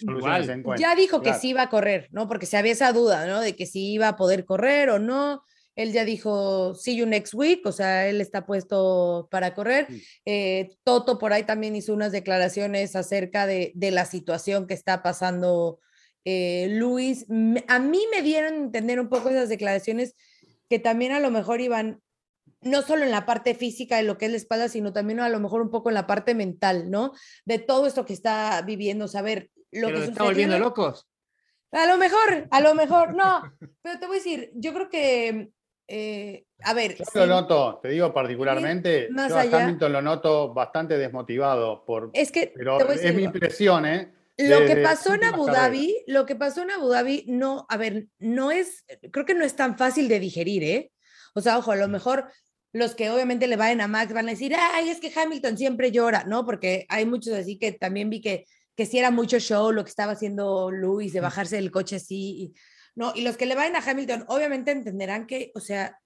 Ya 0.78 0.93
dijo 0.93 1.22
que 1.22 1.34
sí 1.34 1.49
iba 1.49 1.62
a 1.62 1.70
correr, 1.70 2.10
¿no? 2.12 2.28
Porque 2.28 2.45
se 2.45 2.58
había 2.58 2.74
esa 2.74 2.91
duda, 2.91 3.26
¿no? 3.26 3.39
De 3.39 3.56
que 3.56 3.66
si 3.66 3.93
iba 3.93 4.10
a 4.10 4.16
poder 4.18 4.45
correr 4.45 4.89
o 4.89 4.99
no. 4.99 5.43
Él 5.76 5.93
ya 5.93 6.05
dijo, 6.05 6.76
see 6.76 6.95
you 6.95 7.05
next 7.05 7.34
week, 7.34 7.65
o 7.65 7.72
sea, 7.72 8.07
él 8.07 8.19
está 8.22 8.45
puesto 8.45 9.28
para 9.32 9.53
correr. 9.53 9.88
Eh, 10.26 10.69
Toto 10.84 11.17
por 11.17 11.34
ahí 11.34 11.43
también 11.43 11.76
hizo 11.76 11.93
unas 11.93 12.11
declaraciones 12.11 12.95
acerca 12.95 13.47
de, 13.47 13.72
de 13.76 13.91
la 13.91 14.05
situación 14.05 14.67
que 14.67 14.74
está 14.74 15.01
pasando 15.01 15.80
eh, 16.26 16.67
Luis. 16.72 17.26
A 17.67 17.80
mí 17.80 18.05
me 18.11 18.22
dieron 18.22 18.55
entender 18.55 18.99
un 18.99 19.09
poco 19.09 19.30
esas 19.30 19.49
declaraciones 19.49 20.15
que 20.69 20.80
también 20.80 21.11
a 21.11 21.19
lo 21.19 21.32
mejor 21.32 21.61
iban 21.61 22.01
no 22.61 22.84
solo 22.84 23.03
en 23.03 23.11
la 23.11 23.26
parte 23.26 23.55
física 23.55 23.97
de 23.97 24.03
lo 24.03 24.17
que 24.17 24.26
es 24.26 24.32
la 24.32 24.38
espalda, 24.38 24.69
sino 24.69 24.93
también 24.93 25.19
a 25.19 25.30
lo 25.30 25.39
mejor 25.39 25.61
un 25.61 25.72
poco 25.72 25.89
en 25.89 25.95
la 25.95 26.05
parte 26.05 26.36
mental, 26.36 26.91
¿no? 26.91 27.11
De 27.43 27.57
todo 27.57 27.88
esto 27.88 28.05
que 28.05 28.13
está 28.13 28.61
viviendo, 28.61 29.07
saber 29.07 29.49
lo 29.72 29.88
que 29.88 30.03
está 30.05 30.24
volviendo 30.24 30.59
locos. 30.59 31.07
A 31.72 31.88
lo 31.88 31.97
mejor, 31.97 32.47
a 32.51 32.61
lo 32.61 32.76
mejor, 32.76 33.15
no, 33.15 33.41
pero 33.82 33.99
te 33.99 34.05
voy 34.05 34.17
a 34.17 34.19
decir, 34.19 34.51
yo 34.53 34.74
creo 34.74 34.89
que, 34.89 35.49
eh, 35.94 36.46
a 36.64 36.74
ver. 36.74 36.96
Yo 36.98 37.26
lo 37.26 37.28
noto, 37.28 37.80
te 37.82 37.89
digo 37.89 38.14
particularmente, 38.14 39.10
yo 39.10 39.38
a 39.38 39.42
Hamilton 39.42 39.92
lo 39.92 40.02
noto 40.02 40.54
bastante 40.54 40.98
desmotivado, 40.98 41.84
por, 41.84 42.12
es 42.14 42.32
que, 42.32 42.54
pero 42.56 42.80
es 42.89 43.14
mi 43.14 43.24
impresión, 43.24 43.86
¿eh? 43.86 44.14
Lo 44.38 44.66
que 44.66 44.78
pasó 44.78 45.14
en 45.14 45.26
Abu 45.26 45.48
Dhabi, 45.48 46.04
lo 46.08 46.26
que 46.26 46.38
pasó 46.38 46.62
en 46.62 46.72
Abu 46.72 46.88
Dhabi, 46.88 47.26
no, 47.28 47.66
a 47.68 47.76
ver, 47.76 48.08
no 48.20 48.52
es, 48.52 48.86
creo 49.12 49.26
que 49.26 49.34
no 49.34 49.44
es 49.44 49.58
tan 49.58 49.78
fácil 49.78 50.08
de 50.08 50.22
digerir, 50.22 50.64
¿eh? 50.64 50.92
O 51.36 51.42
sea, 51.42 51.58
ojo, 51.58 51.74
a 51.74 51.76
lo 51.76 51.89
mm. 51.89 51.92
mejor 51.92 52.32
los 52.72 52.96
que 52.96 53.10
obviamente 53.10 53.48
le 53.48 53.58
vayan 53.58 53.82
a 53.82 53.89
Max 53.89 54.14
van 54.14 54.30
a 54.30 54.32
decir, 54.32 54.56
ay, 54.58 54.89
es 54.89 55.02
que 55.02 55.12
Hamilton 55.14 55.58
siempre 55.58 55.92
llora, 55.92 56.24
¿no? 56.24 56.46
Porque 56.46 56.86
hay 56.88 57.06
muchos 57.06 57.34
así 57.34 57.60
que 57.60 57.74
también 57.74 58.10
vi 58.10 58.22
que, 58.22 58.46
que 58.78 58.86
sí 58.86 58.98
era 58.98 59.12
mucho 59.12 59.39
show 59.39 59.74
lo 59.74 59.84
que 59.84 59.89
estaba 59.89 60.14
haciendo 60.14 60.72
Luis 60.72 61.12
de 61.12 61.20
bajarse 61.20 61.58
del 61.58 61.70
coche 61.70 61.98
así, 61.98 62.54
¿no? 62.96 63.14
Y 63.16 63.22
los 63.22 63.38
que 63.38 63.46
le 63.46 63.56
vayan 63.56 63.76
a 63.76 63.89
Hamilton 63.89 64.26
obviamente 64.28 64.72
entenderán 64.72 65.28
que, 65.28 65.52
o 65.56 65.60
sea, 65.60 66.00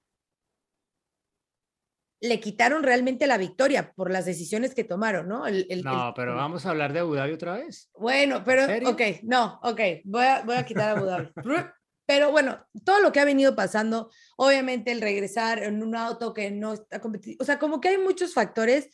le 2.22 2.40
quitaron 2.40 2.84
realmente 2.84 3.28
la 3.28 3.38
victoria 3.38 3.94
por 3.94 4.12
las 4.12 4.26
decisiones 4.26 4.74
que 4.74 4.84
tomaron, 4.84 5.28
¿no? 5.28 5.44
no, 5.48 6.14
pero 6.16 6.36
vamos 6.36 6.66
a 6.66 6.70
hablar 6.72 6.94
de 6.94 7.00
Abu 7.00 7.16
Dhabi 7.16 7.34
otra 7.34 7.58
vez. 7.58 7.90
Bueno, 7.94 8.44
pero, 8.44 8.66
ok, 8.90 9.02
no, 9.24 9.60
ok, 9.64 9.82
voy 10.06 10.24
a, 10.26 10.44
voy 10.44 10.56
a 10.56 10.66
quitar 10.66 10.98
Abu 10.98 11.06
Dhabi. 11.06 11.30
Pero 12.08 12.32
bueno, 12.32 12.64
todo 12.84 13.00
lo 13.02 13.12
que 13.12 13.20
ha 13.20 13.26
venido 13.26 13.56
pasando, 13.56 14.12
obviamente 14.38 14.92
el 14.92 15.02
regresar 15.02 15.64
en 15.64 15.82
un 15.82 15.96
auto 15.96 16.36
que 16.36 16.52
no 16.52 16.74
está 16.74 17.02
competitivo, 17.02 17.42
o 17.42 17.46
sea, 17.46 17.58
como 17.58 17.82
que 17.82 17.90
hay 17.90 17.98
muchos 17.98 18.36
factores, 18.36 18.90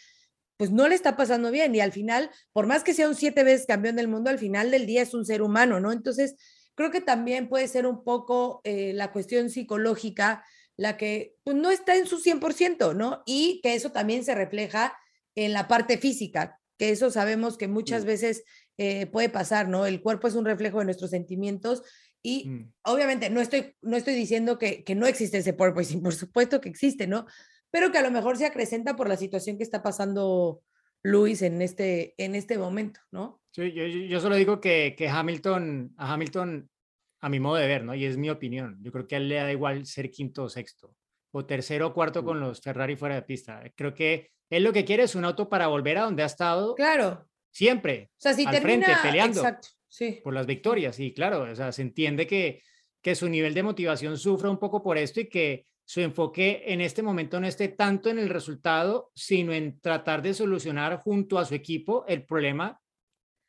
pues 0.55 0.71
no 0.71 0.87
le 0.87 0.95
está 0.95 1.17
pasando 1.17 1.51
bien 1.51 1.75
y 1.75 1.81
al 1.81 1.91
final, 1.91 2.31
por 2.53 2.67
más 2.67 2.85
que 2.85 2.93
sea 2.93 3.09
un 3.09 3.15
siete 3.15 3.43
veces 3.43 3.67
campeón 3.67 3.97
del 3.97 4.07
mundo, 4.07 4.29
al 4.29 4.39
final 4.39 4.71
del 4.71 4.85
día 4.85 5.01
es 5.01 5.13
un 5.13 5.25
ser 5.25 5.41
humano, 5.41 5.81
¿no? 5.81 5.91
Entonces, 5.91 6.37
creo 6.75 6.91
que 6.91 7.01
también 7.01 7.49
puede 7.49 7.67
ser 7.67 7.85
un 7.85 8.03
poco 8.03 8.61
eh, 8.63 8.93
la 8.93 9.11
cuestión 9.11 9.49
psicológica 9.49 10.43
la 10.77 10.97
que 10.97 11.35
pues, 11.43 11.55
no 11.55 11.69
está 11.69 11.95
en 11.95 12.07
su 12.07 12.17
100%, 12.19 12.95
¿no? 12.95 13.21
Y 13.25 13.59
que 13.61 13.75
eso 13.75 13.91
también 13.91 14.23
se 14.23 14.33
refleja 14.35 14.97
en 15.35 15.53
la 15.53 15.67
parte 15.67 15.97
física, 15.97 16.59
que 16.77 16.89
eso 16.89 17.11
sabemos 17.11 17.57
que 17.57 17.67
muchas 17.67 18.03
veces 18.05 18.43
eh, 18.77 19.05
puede 19.05 19.29
pasar, 19.29 19.67
¿no? 19.67 19.85
El 19.85 20.01
cuerpo 20.01 20.27
es 20.27 20.35
un 20.35 20.45
reflejo 20.45 20.79
de 20.79 20.85
nuestros 20.85 21.11
sentimientos 21.11 21.83
Y 22.23 22.47
Mm. 22.49 22.73
obviamente 22.83 23.29
no 23.31 23.41
estoy, 23.41 23.75
no 23.81 23.97
estoy 23.97 24.13
diciendo 24.13 24.57
que, 24.57 24.83
que 24.83 24.93
no 24.95 25.07
existe 25.07 25.39
ese 25.39 25.53
porpoising, 25.53 26.01
por 26.03 26.13
supuesto 26.13 26.61
que 26.61 26.69
existe, 26.69 27.07
¿no? 27.07 27.25
Pero 27.71 27.91
que 27.91 27.97
a 27.97 28.03
lo 28.03 28.11
mejor 28.11 28.37
se 28.37 28.45
acrecenta 28.45 28.95
por 28.95 29.09
la 29.09 29.17
situación 29.17 29.57
que 29.57 29.63
está 29.63 29.81
pasando 29.81 30.61
Luis 31.03 31.41
en 31.41 31.61
este, 31.61 32.13
en 32.17 32.35
este 32.35 32.57
momento, 32.57 32.99
¿no? 33.11 33.40
Sí, 33.51 33.71
yo, 33.73 33.85
yo- 33.85 34.19
solo 34.19 34.35
digo 34.35 34.59
que, 34.61 34.95
que 34.97 35.09
Hamilton, 35.09 35.93
a 35.97 36.13
Hamilton, 36.13 36.69
a 37.21 37.29
mi 37.29 37.39
modo 37.39 37.55
de 37.57 37.67
ver, 37.67 37.83
¿no? 37.83 37.93
Y 37.93 38.05
es 38.05 38.17
mi 38.17 38.29
opinión. 38.29 38.77
Yo 38.81 38.91
creo 38.91 39.07
que 39.07 39.15
a 39.15 39.17
él 39.17 39.27
le 39.29 39.35
da 39.35 39.51
igual 39.51 39.85
ser 39.85 40.09
quinto 40.09 40.43
o 40.43 40.49
sexto, 40.49 40.95
o 41.31 41.45
tercero 41.45 41.87
o 41.87 41.93
cuarto 41.93 42.23
con 42.23 42.39
los 42.39 42.61
Ferrari 42.61 42.95
fuera 42.95 43.15
de 43.15 43.21
pista. 43.23 43.61
Creo 43.75 43.93
que 43.93 44.31
él 44.49 44.63
lo 44.63 44.73
que 44.73 44.85
quiere 44.85 45.03
es 45.03 45.15
un 45.15 45.25
auto 45.25 45.47
para 45.49 45.67
volver 45.67 45.97
a 45.97 46.03
donde 46.03 46.23
ha 46.23 46.27
estado 46.27 46.75
Claro. 46.75 47.27
siempre, 47.51 48.09
O 48.13 48.15
sea, 48.17 48.33
si 48.33 48.45
al 48.45 48.51
termina... 48.53 48.85
frente, 48.87 49.01
peleando. 49.07 49.39
Exacto, 49.39 49.67
sí. 49.87 50.19
por 50.23 50.33
las 50.33 50.45
victorias. 50.45 50.99
Y 50.99 51.13
claro, 51.13 51.43
o 51.51 51.55
sea, 51.55 51.71
se 51.71 51.81
entiende 51.83 52.25
que, 52.25 52.61
que 53.01 53.15
su 53.15 53.29
nivel 53.29 53.53
de 53.53 53.63
motivación 53.63 54.17
sufre 54.17 54.49
un 54.49 54.57
poco 54.57 54.81
por 54.81 54.97
esto 54.97 55.19
y 55.21 55.29
que 55.29 55.65
su 55.85 55.99
enfoque 56.01 56.63
en 56.67 56.79
este 56.81 57.03
momento 57.03 57.39
no 57.39 57.47
esté 57.47 57.67
tanto 57.67 58.09
en 58.09 58.17
el 58.17 58.29
resultado, 58.29 59.11
sino 59.13 59.51
en 59.53 59.79
tratar 59.81 60.21
de 60.21 60.33
solucionar 60.33 60.97
junto 60.99 61.37
a 61.37 61.45
su 61.45 61.53
equipo 61.53 62.05
el 62.07 62.25
problema 62.25 62.79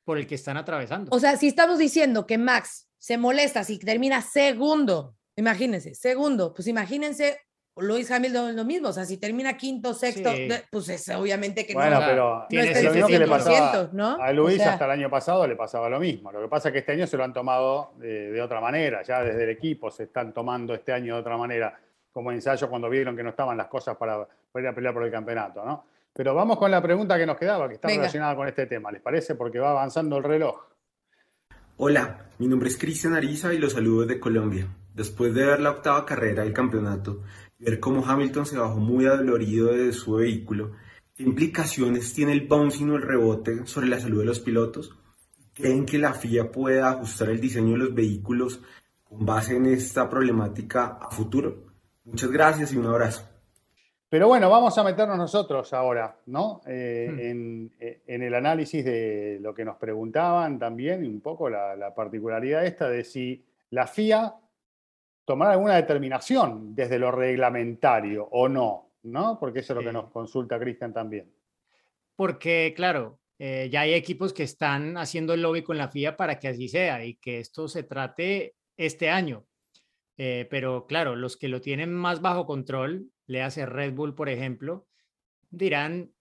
por 0.04 0.18
el 0.18 0.26
que 0.26 0.34
están 0.34 0.56
atravesando. 0.56 1.10
O 1.14 1.18
sea, 1.20 1.36
si 1.36 1.48
estamos 1.48 1.78
diciendo 1.78 2.26
que 2.26 2.38
Max 2.38 2.88
se 2.98 3.18
molesta 3.18 3.64
si 3.64 3.78
termina 3.78 4.22
segundo, 4.22 5.16
imagínense, 5.36 5.94
segundo, 5.94 6.52
pues 6.54 6.68
imagínense 6.68 7.40
Luis 7.76 8.10
Hamilton 8.10 8.54
lo 8.54 8.64
mismo, 8.64 8.88
o 8.88 8.92
sea, 8.92 9.06
si 9.06 9.16
termina 9.16 9.56
quinto, 9.56 9.94
sexto, 9.94 10.30
Sí. 10.30 10.46
pues 10.70 10.88
es 10.90 11.08
obviamente 11.08 11.66
que 11.66 11.72
Bueno, 11.72 12.00
no, 12.00 12.06
pero 12.06 12.46
no 12.50 12.60
es 12.60 12.84
lo 12.84 12.92
mismo 12.92 13.08
que 13.08 13.18
le 13.18 13.26
100%, 13.26 13.28
pasaba 13.30 13.88
¿no? 13.92 14.08
a 14.22 14.28
O 14.28 14.32
Luis 14.34 14.58
sea, 14.58 14.72
hasta 14.74 14.84
el 14.84 14.90
año 14.90 15.08
pasado 15.08 15.46
le 15.46 15.56
pasaba 15.56 15.88
lo 15.88 15.98
mismo. 15.98 16.30
Lo 16.30 16.42
que 16.42 16.48
pasa 16.48 16.68
es 16.68 16.72
que 16.72 16.78
este 16.80 16.92
año 16.92 17.06
se 17.06 17.16
lo 17.16 17.24
han 17.24 17.32
tomado 17.32 17.94
eh, 18.02 18.30
de 18.32 18.42
otra 18.42 18.60
manera, 18.60 19.02
ya 19.02 19.22
desde 19.22 19.44
el 19.44 19.50
equipo 19.50 19.90
se 19.90 20.02
están 20.04 20.34
tomando 20.34 20.74
este 20.74 20.92
año 20.92 21.14
de 21.14 21.20
otra 21.22 21.38
manera, 21.38 21.78
como 22.12 22.30
ensayo 22.30 22.68
cuando 22.68 22.90
vieron 22.90 23.16
que 23.16 23.22
no 23.22 23.30
estaban 23.30 23.56
las 23.56 23.68
cosas 23.68 23.96
para, 23.96 24.28
para 24.52 24.62
ir 24.62 24.68
a 24.68 24.74
pelear 24.74 24.92
por 24.92 25.04
el 25.04 25.10
campeonato, 25.10 25.64
¿no? 25.64 25.86
Pero 26.14 26.34
vamos 26.34 26.58
con 26.58 26.70
la 26.70 26.82
pregunta 26.82 27.16
que 27.16 27.26
nos 27.26 27.38
quedaba, 27.38 27.68
que 27.68 27.74
está 27.74 27.88
Venga. 27.88 28.02
relacionada 28.02 28.36
con 28.36 28.46
este 28.48 28.66
tema, 28.66 28.92
¿les 28.92 29.00
parece? 29.00 29.34
Porque 29.34 29.58
va 29.58 29.70
avanzando 29.70 30.18
el 30.18 30.24
reloj. 30.24 30.56
Hola, 31.78 32.30
mi 32.38 32.48
nombre 32.48 32.68
es 32.68 32.76
Cristian 32.76 33.14
Ariza 33.14 33.54
y 33.54 33.58
los 33.58 33.72
saludo 33.72 34.02
desde 34.02 34.20
Colombia. 34.20 34.68
Después 34.94 35.34
de 35.34 35.46
ver 35.46 35.60
la 35.60 35.70
octava 35.70 36.04
carrera 36.04 36.44
del 36.44 36.52
campeonato 36.52 37.22
y 37.58 37.64
ver 37.64 37.80
cómo 37.80 38.06
Hamilton 38.06 38.44
se 38.44 38.58
bajó 38.58 38.76
muy 38.76 39.06
adolorido 39.06 39.72
de 39.72 39.90
su 39.92 40.16
vehículo, 40.16 40.72
¿qué 41.14 41.22
implicaciones 41.22 42.12
tiene 42.12 42.32
el 42.32 42.46
bouncing 42.46 42.90
o 42.90 42.96
el 42.96 43.02
rebote 43.02 43.66
sobre 43.66 43.86
la 43.88 43.98
salud 43.98 44.20
de 44.20 44.26
los 44.26 44.40
pilotos? 44.40 44.94
¿Creen 45.54 45.86
que 45.86 45.98
la 45.98 46.12
FIA 46.12 46.52
pueda 46.52 46.90
ajustar 46.90 47.30
el 47.30 47.40
diseño 47.40 47.72
de 47.72 47.78
los 47.78 47.94
vehículos 47.94 48.60
con 49.02 49.24
base 49.24 49.56
en 49.56 49.66
esta 49.66 50.10
problemática 50.10 50.98
a 51.00 51.10
futuro? 51.10 51.72
Muchas 52.04 52.30
gracias 52.30 52.72
y 52.72 52.76
un 52.76 52.86
abrazo. 52.86 53.31
Pero 54.12 54.28
bueno, 54.28 54.50
vamos 54.50 54.76
a 54.76 54.84
meternos 54.84 55.16
nosotros 55.16 55.72
ahora, 55.72 56.14
¿no? 56.26 56.60
Eh, 56.66 57.08
Hmm. 57.10 57.18
en, 57.18 57.72
eh, 57.80 58.02
en 58.06 58.22
el 58.22 58.34
análisis 58.34 58.84
de 58.84 59.38
lo 59.40 59.54
que 59.54 59.64
nos 59.64 59.78
preguntaban 59.78 60.58
también, 60.58 61.02
y 61.02 61.08
un 61.08 61.22
poco 61.22 61.48
la, 61.48 61.74
la 61.76 61.94
particularidad 61.94 62.66
esta 62.66 62.90
de 62.90 63.04
si 63.04 63.42
la 63.70 63.86
FIA 63.86 64.34
tomará 65.24 65.52
alguna 65.52 65.76
determinación 65.76 66.74
desde 66.74 66.98
lo 66.98 67.10
reglamentario 67.10 68.28
o 68.30 68.50
no, 68.50 68.90
¿no? 69.04 69.38
Porque 69.40 69.60
eso 69.60 69.72
es 69.72 69.78
lo 69.78 69.82
que 69.82 69.94
nos 69.94 70.10
consulta 70.10 70.58
Cristian 70.58 70.92
también. 70.92 71.32
Porque, 72.14 72.74
claro, 72.76 73.18
eh, 73.38 73.70
ya 73.72 73.80
hay 73.80 73.94
equipos 73.94 74.34
que 74.34 74.42
están 74.42 74.98
haciendo 74.98 75.32
el 75.32 75.40
lobby 75.40 75.62
con 75.62 75.78
la 75.78 75.88
FIA 75.88 76.18
para 76.18 76.38
que 76.38 76.48
así 76.48 76.68
sea 76.68 77.02
y 77.02 77.14
que 77.14 77.38
esto 77.38 77.66
se 77.66 77.82
trate 77.82 78.56
este 78.76 79.08
año. 79.08 79.46
Eh, 80.18 80.46
pero 80.50 80.86
claro, 80.86 81.16
los 81.16 81.38
que 81.38 81.48
lo 81.48 81.62
tienen 81.62 81.94
más 81.94 82.20
bajo 82.20 82.44
control, 82.44 83.06
le 83.26 83.42
hace 83.42 83.66
Red 83.66 83.94
Bull, 83.94 84.14
por 84.14 84.28
ejemplo, 84.28 84.86
dirán, 85.50 86.12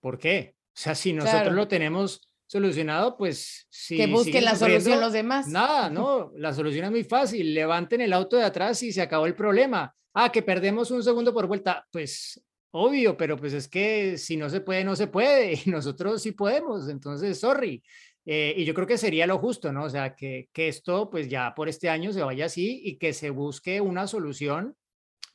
¿por 0.00 0.18
qué? 0.18 0.56
O 0.68 0.78
sea, 0.78 0.94
si 0.94 1.12
nosotros 1.12 1.42
Claro. 1.42 1.56
lo 1.56 1.68
tenemos 1.68 2.28
solucionado, 2.46 3.16
pues 3.16 3.66
si 3.70 3.96
que 3.96 4.06
busquen 4.06 4.44
la 4.44 4.54
solución 4.54 5.00
los 5.00 5.12
demás. 5.12 5.48
Nada, 5.48 5.90
no, 5.90 6.32
la 6.36 6.52
solución 6.52 6.84
es 6.86 6.90
muy 6.90 7.04
fácil. 7.04 7.54
Levanten 7.54 8.00
el 8.00 8.12
auto 8.12 8.36
de 8.36 8.44
atrás 8.44 8.82
y 8.82 8.92
se 8.92 9.02
acabó 9.02 9.26
el 9.26 9.34
problema. 9.34 9.94
Ah, 10.14 10.30
que 10.30 10.42
perdemos 10.42 10.90
un 10.90 11.02
segundo 11.02 11.32
por 11.34 11.46
vuelta. 11.46 11.86
Pues 11.90 12.42
obvio, 12.70 13.16
pero 13.16 13.36
pues 13.36 13.52
es 13.52 13.68
que 13.68 14.16
si 14.18 14.36
no 14.36 14.48
se 14.48 14.60
puede, 14.60 14.84
no 14.84 14.96
se 14.96 15.06
puede. 15.08 15.58
Y 15.66 15.70
nosotros 15.70 16.22
sí 16.22 16.32
podemos. 16.32 16.88
Entonces, 16.88 17.38
sorry. 17.40 17.82
Eh, 18.24 18.54
y 18.56 18.64
yo 18.64 18.74
creo 18.74 18.86
que 18.86 18.98
sería 18.98 19.26
lo 19.26 19.38
justo, 19.38 19.72
¿no? 19.72 19.84
O 19.84 19.90
sea, 19.90 20.14
que, 20.16 20.48
que 20.52 20.68
esto 20.68 21.08
pues 21.10 21.28
ya 21.28 21.54
por 21.54 21.68
este 21.68 21.88
año 21.88 22.12
se 22.12 22.22
vaya 22.22 22.46
así 22.46 22.80
y 22.84 22.96
que 22.96 23.12
se 23.12 23.30
busque 23.30 23.80
una 23.80 24.06
solución 24.08 24.76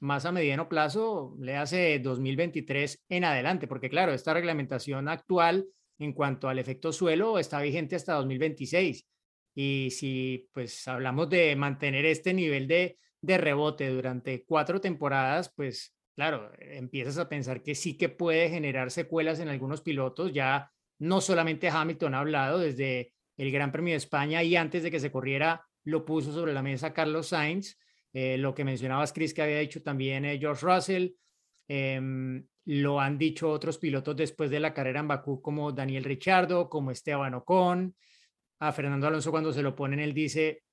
más 0.02 0.26
a 0.26 0.32
mediano 0.32 0.68
plazo, 0.68 1.36
le 1.40 1.56
hace 1.56 2.00
2023 2.00 3.06
en 3.10 3.24
adelante, 3.24 3.68
porque 3.68 3.90
claro, 3.90 4.14
esta 4.14 4.34
reglamentación 4.34 5.08
actual 5.08 5.68
en 6.00 6.14
cuanto 6.14 6.50
al 6.50 6.60
efecto 6.60 6.92
suelo 6.92 7.38
está 7.38 7.62
vigente 7.62 7.96
hasta 7.96 8.16
2026. 8.16 9.08
Y 9.54 9.90
si 9.92 10.50
pues 10.54 10.88
hablamos 10.88 11.30
de 11.30 11.56
mantener 11.56 12.06
este 12.06 12.34
nivel 12.34 12.68
de, 12.68 12.98
de 13.22 13.38
rebote 13.38 13.90
durante 13.90 14.44
cuatro 14.44 14.82
temporadas, 14.82 15.54
pues 15.56 15.94
claro, 16.16 16.52
empiezas 16.58 17.18
a 17.20 17.30
pensar 17.30 17.62
que 17.62 17.76
sí 17.76 17.98
que 17.98 18.10
puede 18.10 18.50
generar 18.50 18.90
secuelas 18.90 19.40
en 19.40 19.50
algunos 19.50 19.82
pilotos. 19.82 20.34
Ya 20.34 20.72
no 21.00 21.22
solamente 21.22 21.70
Hamilton 21.70 22.16
ha 22.16 22.20
hablado 22.20 22.60
desde 22.60 23.14
el 23.38 23.52
Gran 23.52 23.72
Premio 23.72 23.94
de 23.94 23.98
España 23.98 24.42
y 24.44 24.56
antes 24.56 24.82
de 24.82 24.92
que 24.92 25.00
se 25.00 25.12
corriera 25.12 25.68
lo 25.84 26.06
puso 26.06 26.34
sobre 26.34 26.54
la 26.54 26.62
mesa 26.62 26.94
Carlos 26.94 27.28
Sainz. 27.28 27.78
Eh, 28.14 28.38
lo 28.38 28.54
que 28.54 28.66
mencionabas, 28.66 29.14
Chris, 29.14 29.34
que 29.34 29.42
había 29.42 29.60
dicho 29.60 29.82
también 29.82 30.26
eh, 30.26 30.38
George 30.40 30.66
Russell, 30.66 31.10
em, 31.68 32.46
lo 32.66 33.00
han 33.00 33.18
dicho 33.18 33.50
otros 33.50 33.78
pilotos 33.78 34.16
después 34.16 34.50
de 34.50 34.60
la 34.60 34.74
carrera 34.74 35.00
en 35.00 35.08
Bakú, 35.08 35.42
como 35.42 35.72
Daniel 35.72 36.04
Ricciardo, 36.04 36.70
como 36.70 36.92
Esteban 36.92 37.34
Ocon. 37.34 37.96
A 38.60 38.72
Fernando 38.72 39.08
Alonso, 39.08 39.32
cuando 39.32 39.52
se 39.52 39.64
lo 39.64 39.76
ponen, 39.76 40.00
él 40.00 40.14
dice: 40.14 40.64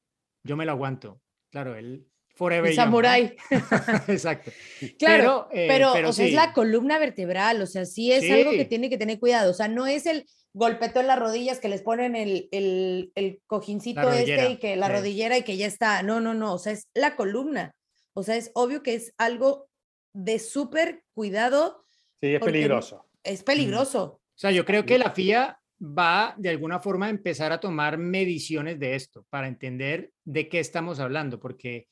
Yo 0.42 0.56
me 0.56 0.66
lo 0.66 0.72
aguanto. 0.72 1.22
Claro, 1.50 1.74
él, 1.74 2.06
forever. 2.38 2.74
Samurái. 2.74 3.36
Exacto. 4.08 4.50
Claro, 4.98 5.48
Pero, 5.52 5.92
pero, 5.92 5.96
eh, 5.96 6.04
o 6.06 6.12
sea, 6.12 6.24
es 6.24 6.30
sí. 6.30 6.36
la 6.36 6.52
columna 6.52 6.98
vertebral, 7.00 7.60
o 7.60 7.66
sea, 7.66 7.84
sí 7.84 8.12
es 8.12 8.30
algo 8.30 8.52
que 8.52 8.58
Sí. 8.62 8.64
tiene 8.66 8.88
que 8.88 8.96
tener 8.96 9.18
cuidado, 9.18 9.50
o 9.50 9.54
sea, 9.54 9.66
no 9.68 9.86
es 9.88 10.06
el 10.06 10.24
golpeteo 10.52 11.00
en 11.02 11.08
las 11.08 11.18
rodillas 11.18 11.58
que 11.58 11.68
les 11.68 11.82
ponen 11.82 12.14
el, 12.16 12.48
el, 12.52 13.10
el 13.16 13.40
cojincito 13.46 14.10
este 14.12 14.50
y 14.52 14.56
que 14.58 14.76
la 14.76 14.86
sí. 14.86 14.92
rodillera 14.92 15.36
y 15.36 15.42
que 15.42 15.56
ya 15.56 15.66
está, 15.66 16.02
no, 16.04 16.20
no, 16.20 16.32
no, 16.32 16.54
o 16.54 16.58
sea, 16.58 16.72
es 16.72 16.86
la 16.94 17.16
columna, 17.16 17.74
o 18.14 18.22
sea, 18.22 18.36
es 18.36 18.50
obvio 18.54 18.82
que 18.84 18.94
es 18.94 19.12
algo 19.18 19.68
de 20.12 20.38
súper 20.38 21.02
cuidado, 21.12 21.84
Sí, 22.20 22.34
es 22.34 22.40
peligroso. 22.40 23.04
es 23.24 23.42
peligroso. 23.42 24.02
O 24.04 24.38
sea, 24.38 24.50
yo 24.52 24.64
creo 24.64 24.86
que 24.86 24.98
la 24.98 25.10
FIA 25.10 25.58
va 25.80 26.34
de 26.38 26.48
alguna 26.50 26.78
forma 26.80 27.06
a 27.06 27.10
empezar 27.10 27.52
a 27.52 27.60
tomar 27.60 27.98
mediciones 27.98 28.78
de 28.78 28.94
esto 28.94 29.26
para 29.30 29.48
entender 29.48 30.12
de 30.24 30.48
qué 30.48 30.60
estamos 30.60 30.98
hablando, 31.00 31.38
porque 31.40 31.86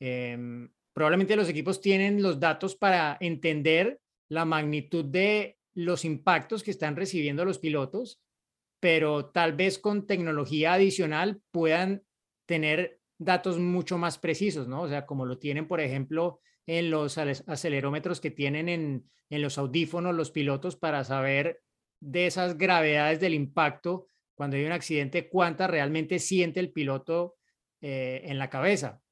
em, 0.00 0.70
probablemente 0.92 1.36
los 1.36 1.48
equipos 1.48 1.80
tienen 1.80 2.22
los 2.22 2.40
datos 2.40 2.76
para 2.76 3.16
entender 3.20 4.00
la 4.28 4.44
magnitud 4.44 5.04
de 5.04 5.58
los 5.74 6.04
impactos 6.04 6.62
que 6.62 6.70
están 6.70 6.96
recibiendo 6.96 7.44
los 7.44 7.58
pilotos, 7.58 8.20
pero 8.80 9.26
tal 9.26 9.54
vez 9.54 9.78
con 9.78 10.06
tecnología 10.06 10.74
adicional 10.74 11.40
puedan 11.50 12.02
tener 12.46 13.00
datos 13.18 13.58
mucho 13.58 13.98
más 13.98 14.18
precisos, 14.18 14.68
¿no? 14.68 14.82
O 14.82 14.88
sea, 14.88 15.06
como 15.06 15.26
lo 15.26 15.38
tienen, 15.38 15.66
por 15.66 15.80
ejemplo, 15.80 16.40
en 16.66 16.90
los 16.90 17.18
acelerómetros 17.18 18.20
que 18.20 18.30
tienen 18.30 18.68
en, 18.68 19.10
en 19.30 19.42
los 19.42 19.58
audífonos 19.58 20.14
los 20.14 20.30
pilotos 20.30 20.76
para 20.76 21.04
saber 21.04 21.62
de 22.00 22.26
esas 22.26 22.56
gravedades 22.56 23.20
del 23.20 23.34
impacto 23.34 24.08
cuando 24.34 24.56
hay 24.56 24.64
un 24.64 24.72
accidente, 24.72 25.28
cuánta 25.28 25.66
realmente 25.66 26.20
siente 26.20 26.60
el 26.60 26.70
piloto 26.70 27.36
eh, 27.80 28.22
en 28.24 28.38
la 28.38 28.48
cabeza. 28.48 29.02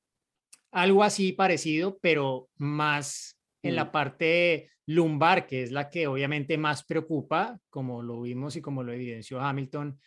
Algo 0.77 1.03
así 1.03 1.33
parecido, 1.33 1.97
pero 2.03 2.49
más 2.59 3.35
en 3.63 3.73
Mm. 3.73 3.77
la 3.77 3.91
parte 3.91 4.71
lumbar, 4.87 5.47
que 5.47 5.63
es 5.63 5.73
la 5.73 5.89
que 5.89 6.07
obviamente 6.07 6.59
más 6.59 6.85
preocupa, 6.85 7.59
como 7.71 8.03
lo 8.03 8.21
vimos 8.21 8.57
y 8.57 8.61
como 8.61 8.83
lo 8.83 8.93
evidenció 8.93 9.41
Hamilton 9.41 9.99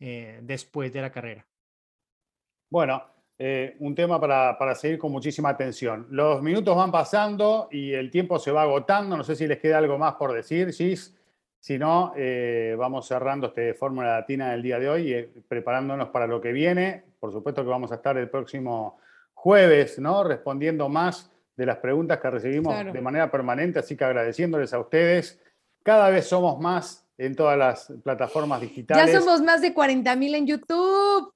eh, 0.00 0.40
después 0.42 0.90
de 0.94 1.02
la 1.02 1.12
carrera. 1.12 1.46
Bueno, 2.70 3.04
eh, 3.38 3.76
un 3.80 3.94
tema 3.94 4.18
para, 4.18 4.56
para 4.58 4.74
seguir 4.74 4.98
con 4.98 5.12
muchísima 5.12 5.50
atención. 5.50 6.06
Los 6.10 6.40
minutos 6.40 6.74
van 6.74 6.90
pasando 6.90 7.68
y 7.70 7.92
el 7.92 8.10
tiempo 8.10 8.38
se 8.38 8.50
va 8.50 8.62
agotando. 8.62 9.18
No 9.18 9.24
sé 9.24 9.36
si 9.36 9.46
les 9.46 9.58
queda 9.58 9.76
algo 9.76 9.98
más 9.98 10.14
por 10.14 10.32
decir, 10.32 10.72
Gis. 10.72 11.14
Si 11.60 11.78
no, 11.78 12.14
eh, 12.16 12.74
vamos 12.78 13.06
cerrando 13.06 13.48
este 13.48 13.74
Fórmula 13.74 14.20
Latina 14.20 14.52
del 14.52 14.62
día 14.62 14.78
de 14.78 14.88
hoy 14.88 15.14
y 15.14 15.22
preparándonos 15.46 16.08
para 16.08 16.26
lo 16.26 16.40
que 16.40 16.52
viene. 16.52 17.04
Por 17.20 17.30
supuesto 17.30 17.62
que 17.62 17.68
vamos 17.68 17.92
a 17.92 17.96
estar 17.96 18.16
el 18.16 18.30
próximo 18.30 18.98
jueves, 19.44 19.98
¿no? 19.98 20.24
Respondiendo 20.24 20.88
más 20.88 21.30
de 21.54 21.66
las 21.66 21.76
preguntas 21.76 22.18
que 22.18 22.30
recibimos 22.30 22.72
Claro. 22.72 22.92
de 22.94 23.00
manera 23.02 23.30
permanente, 23.30 23.78
así 23.78 23.94
que 23.94 24.02
agradeciéndoles 24.04 24.72
a 24.72 24.78
ustedes. 24.80 25.38
Cada 25.82 26.08
vez 26.08 26.26
somos 26.26 26.58
más 26.58 27.06
en 27.18 27.36
todas 27.36 27.58
las 27.58 27.92
plataformas 28.02 28.62
digitales. 28.62 29.12
Ya 29.12 29.20
somos 29.20 29.42
más 29.42 29.60
de 29.60 29.74
40 29.74 30.16
mil 30.16 30.34
en 30.34 30.46
YouTube. 30.46 31.30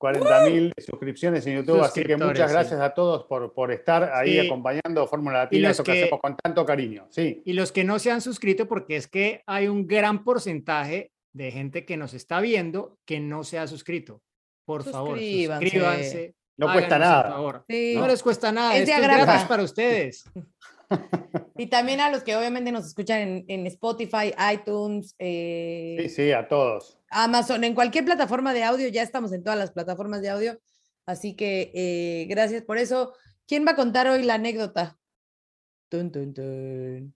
40.000 0.00 0.72
suscripciones 0.84 1.46
en 1.46 1.58
YouTube, 1.58 1.80
así 1.80 2.02
que 2.02 2.16
muchas 2.16 2.50
sí. 2.50 2.54
gracias 2.56 2.80
a 2.80 2.92
todos 2.92 3.22
por, 3.26 3.52
por 3.54 3.70
estar 3.70 4.10
ahí 4.12 4.40
Sí. 4.40 4.46
acompañando 4.48 5.06
Fórmula 5.06 5.38
Latina, 5.44 5.68
los 5.68 5.76
eso 5.76 5.84
que, 5.84 5.92
que- 5.92 6.02
hacemos 6.02 6.20
con 6.20 6.36
tanto 6.36 6.66
cariño. 6.66 7.06
Sí, 7.10 7.40
Y 7.44 7.52
los 7.52 7.70
que 7.70 7.84
no 7.84 8.00
se 8.00 8.10
han 8.10 8.20
suscrito, 8.20 8.66
porque 8.66 8.96
es 8.96 9.06
que 9.06 9.44
hay 9.46 9.68
un 9.68 9.86
gran 9.86 10.24
porcentaje 10.24 11.12
de 11.32 11.52
gente 11.52 11.84
que 11.86 11.96
nos 11.96 12.14
está 12.14 12.40
viendo 12.40 12.98
que 13.06 13.20
no 13.20 13.44
se 13.44 13.60
ha 13.60 13.68
suscrito. 13.68 14.20
Por 14.66 14.82
favor, 14.82 15.10
Suscríbanse. 15.18 15.64
suscríbanse. 15.66 16.34
No 16.56 16.72
cuesta 16.72 16.96
háganos 16.96 17.08
nada. 17.08 17.30
favor. 17.30 17.64
Sí. 17.68 17.94
No 17.96 18.06
les 18.06 18.22
cuesta 18.22 18.52
nada. 18.52 18.76
Es 18.76 18.88
Esto 18.88 19.02
gratis 19.02 19.44
para 19.46 19.62
ustedes. 19.62 20.24
Y 21.56 21.68
también 21.68 22.00
a 22.00 22.10
los 22.10 22.22
que 22.22 22.36
obviamente 22.36 22.70
nos 22.72 22.86
escuchan 22.86 23.20
en, 23.20 23.44
en 23.48 23.66
Spotify, 23.66 24.34
iTunes, 24.52 25.14
eh, 25.18 25.96
Sí, 26.00 26.08
sí, 26.08 26.32
a 26.32 26.48
todos. 26.48 26.98
Amazon, 27.08 27.64
en 27.64 27.74
cualquier 27.74 28.04
plataforma 28.04 28.52
de 28.52 28.64
audio, 28.64 28.88
ya 28.88 29.02
estamos 29.02 29.32
en 29.32 29.42
todas 29.42 29.58
las 29.58 29.70
plataformas 29.70 30.22
de 30.22 30.30
audio. 30.30 30.60
Así 31.06 31.34
que 31.34 31.72
eh, 31.74 32.26
gracias 32.28 32.62
por 32.62 32.78
eso. 32.78 33.14
¿Quién 33.46 33.66
va 33.66 33.72
a 33.72 33.76
contar 33.76 34.06
hoy 34.06 34.22
la 34.22 34.34
anécdota? 34.34 34.98
Tun, 35.88 36.10
tun, 36.10 36.32
tun. 36.32 37.14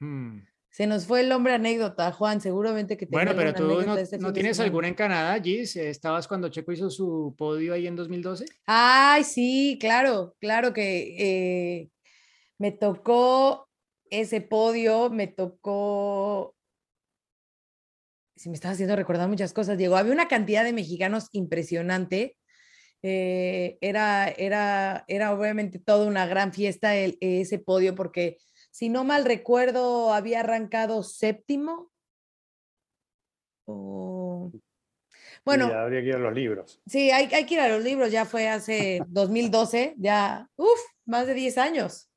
Hmm. 0.00 0.40
Se 0.74 0.88
nos 0.88 1.06
fue 1.06 1.20
el 1.20 1.30
hombre 1.30 1.52
anécdota, 1.54 2.10
Juan, 2.10 2.40
seguramente 2.40 2.96
que 2.96 3.06
tenía 3.06 3.26
Bueno, 3.26 3.36
pero 3.38 3.54
tú 3.54 3.86
no, 3.86 3.96
este 3.96 4.18
no 4.18 4.32
tienes 4.32 4.58
alguna 4.58 4.88
en 4.88 4.94
Canadá, 4.94 5.40
Gis. 5.40 5.76
¿Estabas 5.76 6.26
cuando 6.26 6.48
Checo 6.48 6.72
hizo 6.72 6.90
su 6.90 7.32
podio 7.38 7.74
ahí 7.74 7.86
en 7.86 7.94
2012? 7.94 8.44
Ay, 8.66 9.22
sí, 9.22 9.78
claro, 9.80 10.34
claro 10.40 10.72
que 10.72 11.14
eh, 11.16 11.90
me 12.58 12.72
tocó 12.72 13.68
ese 14.10 14.40
podio, 14.40 15.10
me 15.10 15.28
tocó. 15.28 16.56
Si 18.34 18.48
me 18.48 18.56
estaba 18.56 18.72
haciendo 18.72 18.96
recordar 18.96 19.28
muchas 19.28 19.52
cosas, 19.52 19.78
Diego. 19.78 19.94
Había 19.94 20.12
una 20.12 20.26
cantidad 20.26 20.64
de 20.64 20.72
mexicanos 20.72 21.28
impresionante. 21.30 22.36
eh, 23.00 23.78
era, 23.80 24.28
era, 24.28 25.04
era 25.06 25.32
obviamente 25.34 25.78
toda 25.78 26.06
una 26.08 26.26
gran 26.26 26.52
fiesta 26.52 26.96
el- 26.96 27.16
ese 27.20 27.60
podio, 27.60 27.94
porque 27.94 28.38
si 28.74 28.88
no 28.88 29.04
mal 29.04 29.24
recuerdo, 29.24 30.12
había 30.12 30.40
arrancado 30.40 31.04
séptimo. 31.04 31.92
o- 33.66 34.50
Bueno, 35.44 35.68
Sí, 35.68 35.72
habría 35.72 36.00
que 36.00 36.08
ir 36.08 36.14
a 36.16 36.18
los 36.18 36.34
libros. 36.34 36.82
Sí, 36.84 37.12
hay, 37.12 37.32
hay 37.32 37.46
que 37.46 37.54
ir 37.54 37.60
a 37.60 37.68
los 37.68 37.84
libros, 37.84 38.10
ya 38.10 38.24
fue 38.24 38.48
hace 38.48 39.00
2012, 39.08 39.94
ya, 39.96 40.50
uff, 40.56 40.80
más 41.06 41.28
de 41.28 41.34
10 41.34 41.56
años. 41.56 42.10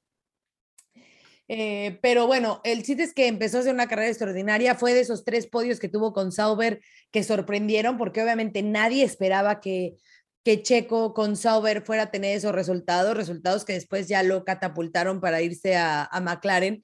Eh, 1.47 1.99
pero 2.01 2.25
bueno, 2.25 2.59
el 2.63 2.81
chiste 2.83 3.03
es 3.03 3.13
que 3.13 3.27
empezó 3.27 3.57
a 3.57 3.59
hacer 3.61 3.73
una 3.75 3.87
carrera 3.87 4.09
extraordinaria, 4.09 4.73
fue 4.73 4.95
de 4.95 5.01
esos 5.01 5.23
tres 5.23 5.45
podios 5.45 5.79
que 5.79 5.89
tuvo 5.89 6.11
con 6.11 6.31
Sauber 6.31 6.81
que 7.11 7.23
sorprendieron, 7.23 7.97
porque 7.97 8.23
obviamente 8.23 8.63
nadie 8.63 9.03
esperaba 9.03 9.59
que, 9.61 9.93
que 10.43 10.63
Checo 10.63 11.13
con 11.13 11.35
Sauber 11.35 11.81
fuera 11.81 12.03
a 12.03 12.11
tener 12.11 12.37
esos 12.37 12.53
resultados, 12.53 13.17
resultados 13.17 13.65
que 13.65 13.73
después 13.73 14.07
ya 14.07 14.23
lo 14.23 14.45
catapultaron 14.45 15.19
para 15.19 15.41
irse 15.41 15.75
a, 15.75 16.05
a 16.05 16.21
McLaren. 16.21 16.83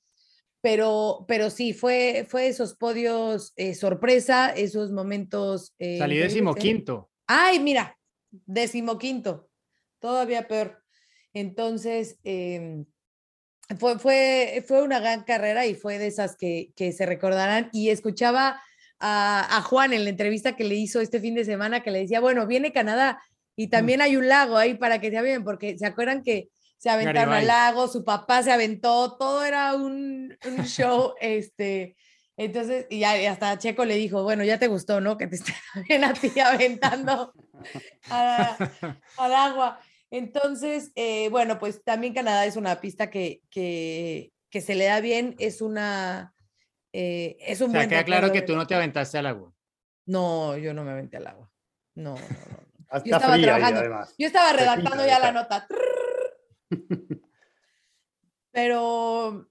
Pero, 0.62 1.26
pero 1.28 1.50
sí, 1.50 1.74
fue, 1.74 2.26
fue 2.30 2.48
esos 2.48 2.76
podios 2.76 3.52
eh, 3.58 3.76
sorpresa, 3.76 4.50
esos 4.50 4.92
momentos. 4.92 5.74
eh, 5.80 5.98
Salí 5.98 6.18
¿eh? 6.18 6.24
decimoquinto. 6.24 7.10
Ay, 7.28 7.60
mira, 7.60 7.98
decimoquinto, 8.32 9.50
todavía 10.00 10.48
peor. 10.48 10.82
Entonces, 11.34 12.18
em, 12.24 12.86
fue, 13.78 14.00
fue, 14.00 14.64
fue 14.66 14.84
una 14.84 15.00
gran 15.00 15.24
carrera 15.24 15.66
y 15.66 15.76
fue 15.76 15.98
de 15.98 16.08
esas 16.08 16.38
que, 16.38 16.72
que 16.76 16.92
se 16.94 17.06
recordarán. 17.06 17.70
Y 17.74 17.90
escuchaba 17.90 18.62
a, 19.00 19.58
a 19.58 19.62
Juan 19.64 19.92
en 19.92 20.04
la 20.06 20.10
entrevista 20.12 20.56
que 20.56 20.64
le 20.64 20.76
hizo 20.76 21.02
este 21.02 21.20
fin 21.20 21.36
de 21.36 21.44
semana 21.44 21.84
que 21.84 21.92
le 21.92 22.00
decía, 22.00 22.22
bueno, 22.22 22.48
viene 22.48 22.72
Canadá 22.72 23.22
y 23.56 23.68
también 23.68 24.02
hay 24.02 24.16
un 24.16 24.28
lago 24.28 24.58
ahí 24.58 24.76
para 24.76 25.00
que 25.00 25.10
se 25.12 25.18
avienten, 25.18 25.44
porque 25.44 25.78
se 25.78 25.86
acuerdan 25.86 26.24
que 26.24 26.50
se 26.78 26.90
aventaron 26.90 27.34
al 27.34 27.48
lago, 27.48 27.88
su 27.88 28.04
papá 28.04 28.44
se 28.44 28.52
aventó, 28.52 29.16
todo 29.18 29.46
era 29.46 29.76
un, 29.76 30.38
un 30.46 30.66
show, 30.66 31.14
este, 31.22 31.96
entonces, 32.36 32.88
y, 32.90 33.00
ya, 33.00 33.22
y 33.22 33.26
hasta 33.26 33.58
Checo 33.58 33.86
le 33.86 33.96
dijo, 33.96 34.24
bueno, 34.24 34.44
ya 34.44 34.58
te 34.58 34.68
gustó, 34.68 35.00
¿no? 35.00 35.18
Que 35.18 35.28
te 35.28 35.36
estén 35.36 35.56
bien 35.88 36.04
a 36.04 36.14
ti 36.14 36.38
aventando 36.40 37.34
al 38.10 39.34
agua. 39.34 39.80
Entonces, 40.10 40.92
eh, 40.96 41.30
bueno, 41.30 41.60
pues 41.60 41.84
también 41.84 42.14
Canadá 42.14 42.46
es 42.46 42.56
una 42.56 42.82
pista 42.82 43.10
que, 43.10 43.42
que, 43.50 44.32
que 44.50 44.62
se 44.62 44.76
le 44.76 44.86
da 44.86 45.00
bien, 45.00 45.36
es 45.40 45.62
una... 45.62 46.34
eh, 46.92 47.38
es 47.40 47.62
un 47.62 47.70
O 47.70 47.72
sea, 47.72 47.82
buen 47.82 47.90
queda 47.90 48.04
claro 48.04 48.32
que 48.32 48.42
tú 48.42 48.56
no 48.56 48.68
te 48.68 48.76
aventaste 48.76 49.18
al 49.18 49.28
agua. 49.28 49.54
No, 50.06 50.58
yo 50.58 50.74
no 50.74 50.84
me 50.84 50.92
aventé 50.92 51.18
al 51.18 51.28
agua. 51.28 51.50
No, 51.96 52.16
no, 52.16 52.20
no. 52.20 52.73
Yo 53.06 53.16
estaba 53.16 53.34
fría 53.34 53.46
trabajando. 53.48 53.80
además. 53.80 54.16
Yo 54.18 54.28
estaba 54.28 54.54
redactando 54.54 55.06
ya 55.06 55.20
la 55.20 55.32
nota. 55.32 55.68
Pero, 58.54 59.50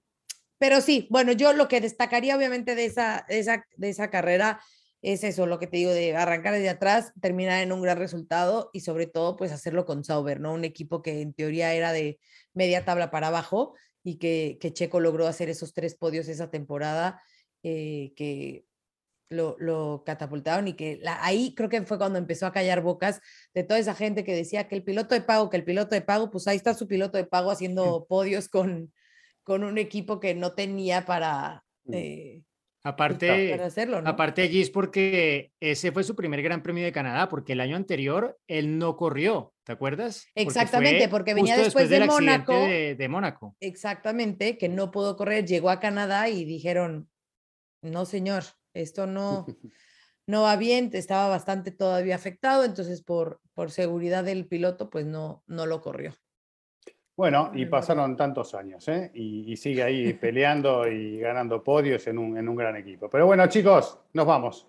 pero 0.57 0.79
sí, 0.79 1.07
bueno, 1.11 1.33
yo 1.33 1.51
lo 1.51 1.67
que 1.67 1.81
destacaría 1.81 2.37
obviamente 2.37 2.73
de 2.73 2.85
esa, 2.85 3.25
de 3.27 3.39
esa, 3.39 3.65
de 3.75 3.89
esa 3.89 4.09
carrera 4.09 4.61
es 5.01 5.25
eso, 5.25 5.45
lo 5.45 5.59
que 5.59 5.67
te 5.67 5.75
digo, 5.75 5.91
de 5.91 6.15
arrancar 6.15 6.53
desde 6.53 6.69
atrás, 6.69 7.11
terminar 7.19 7.61
en 7.61 7.73
un 7.73 7.81
gran 7.81 7.97
resultado 7.97 8.69
y 8.71 8.79
sobre 8.79 9.05
todo 9.05 9.35
pues 9.35 9.51
hacerlo 9.51 9.85
con 9.85 10.05
Sauber, 10.05 10.39
¿no? 10.39 10.53
Un 10.53 10.63
equipo 10.63 11.01
que 11.01 11.19
en 11.21 11.33
teoría 11.33 11.73
era 11.73 11.91
de 11.91 12.17
media 12.53 12.85
tabla 12.85 13.11
para 13.11 13.27
abajo 13.27 13.75
y 14.05 14.15
que, 14.19 14.57
que 14.61 14.71
Checo 14.71 15.01
logró 15.01 15.27
hacer 15.27 15.49
esos 15.49 15.73
tres 15.73 15.95
podios 15.95 16.29
esa 16.29 16.49
temporada 16.49 17.21
eh, 17.61 18.13
que 18.15 18.65
lo, 19.33 19.55
lo 19.59 20.03
catapultaron 20.05 20.67
y 20.67 20.73
que 20.73 20.99
la- 21.01 21.23
ahí 21.23 21.53
creo 21.55 21.67
que 21.69 21.81
fue 21.83 21.97
cuando 21.97 22.19
empezó 22.19 22.45
a 22.45 22.51
callar 22.53 22.81
bocas 22.81 23.19
de 23.53 23.63
toda 23.63 23.79
esa 23.79 23.95
gente 23.95 24.23
que 24.23 24.35
decía 24.35 24.67
que 24.67 24.75
el 24.75 24.83
piloto 24.83 25.13
de 25.15 25.21
pago, 25.21 25.49
que 25.49 25.57
el 25.57 25.65
piloto 25.65 25.95
de 25.95 26.01
pago, 26.01 26.29
pues 26.31 26.47
ahí 26.47 26.57
está 26.57 26.73
su 26.73 26.87
piloto 26.87 27.17
de 27.17 27.25
pago 27.25 27.51
haciendo 27.51 28.05
podios 28.07 28.47
con, 28.47 28.93
con 29.43 29.63
un 29.63 29.77
equipo 29.77 30.19
que 30.19 30.35
no 30.35 30.53
tenía 30.53 31.05
para, 31.05 31.63
Mm. 31.85 31.93
eh, 31.95 32.41
Aparte, 32.85 33.49
para 33.51 33.65
hacerlo, 33.67 34.01
¿no? 34.01 34.09
aparte 34.09 34.47
Gis, 34.49 34.69
porque 34.69 35.51
ese 35.61 35.93
fue 35.93 36.03
su 36.03 36.15
primer 36.17 36.41
Gran 36.41 36.61
Premio 36.61 36.83
de 36.83 36.91
Canadá, 36.91 37.29
porque 37.29 37.53
el 37.53 37.61
año 37.61 37.77
anterior 37.77 38.37
él 38.47 38.77
no 38.77 38.97
corrió, 38.97 39.53
¿te 39.63 39.71
acuerdas? 39.71 40.25
Exactamente, 40.35 41.07
porque 41.07 41.33
venía 41.33 41.55
después 41.57 41.89
de 41.89 41.99
del 41.99 42.07
Mónaco. 42.09 42.51
De, 42.53 42.95
de 42.95 43.07
Mónaco. 43.07 43.55
Exactamente, 43.61 44.57
que 44.57 44.67
no 44.67 44.91
pudo 44.91 45.15
correr, 45.15 45.45
llegó 45.45 45.69
a 45.69 45.79
Canadá 45.79 46.27
y 46.27 46.43
dijeron, 46.43 47.09
no 47.81 48.03
señor, 48.05 48.43
esto 48.73 49.07
no, 49.07 49.45
no 50.27 50.43
va 50.43 50.55
bien, 50.57 50.89
estaba 50.93 51.27
bastante 51.29 51.71
todavía 51.71 52.15
afectado, 52.15 52.63
entonces 52.63 53.01
por, 53.03 53.39
por 53.53 53.71
seguridad 53.71 54.23
del 54.23 54.47
piloto, 54.47 54.89
pues 54.89 55.05
no, 55.05 55.43
no 55.47 55.65
lo 55.65 55.81
corrió. 55.81 56.15
Bueno, 57.15 57.51
y 57.53 57.67
pasaron 57.67 58.17
tantos 58.17 58.55
años, 58.55 58.87
¿eh? 58.87 59.11
Y, 59.13 59.51
y 59.51 59.55
sigue 59.55 59.83
ahí 59.83 60.13
peleando 60.19 60.87
y 60.87 61.19
ganando 61.19 61.63
podios 61.63 62.07
en 62.07 62.17
un, 62.17 62.37
en 62.37 62.49
un 62.49 62.55
gran 62.55 62.75
equipo. 62.75 63.09
Pero 63.09 63.27
bueno, 63.27 63.45
chicos, 63.47 63.99
nos 64.13 64.25
vamos. 64.25 64.67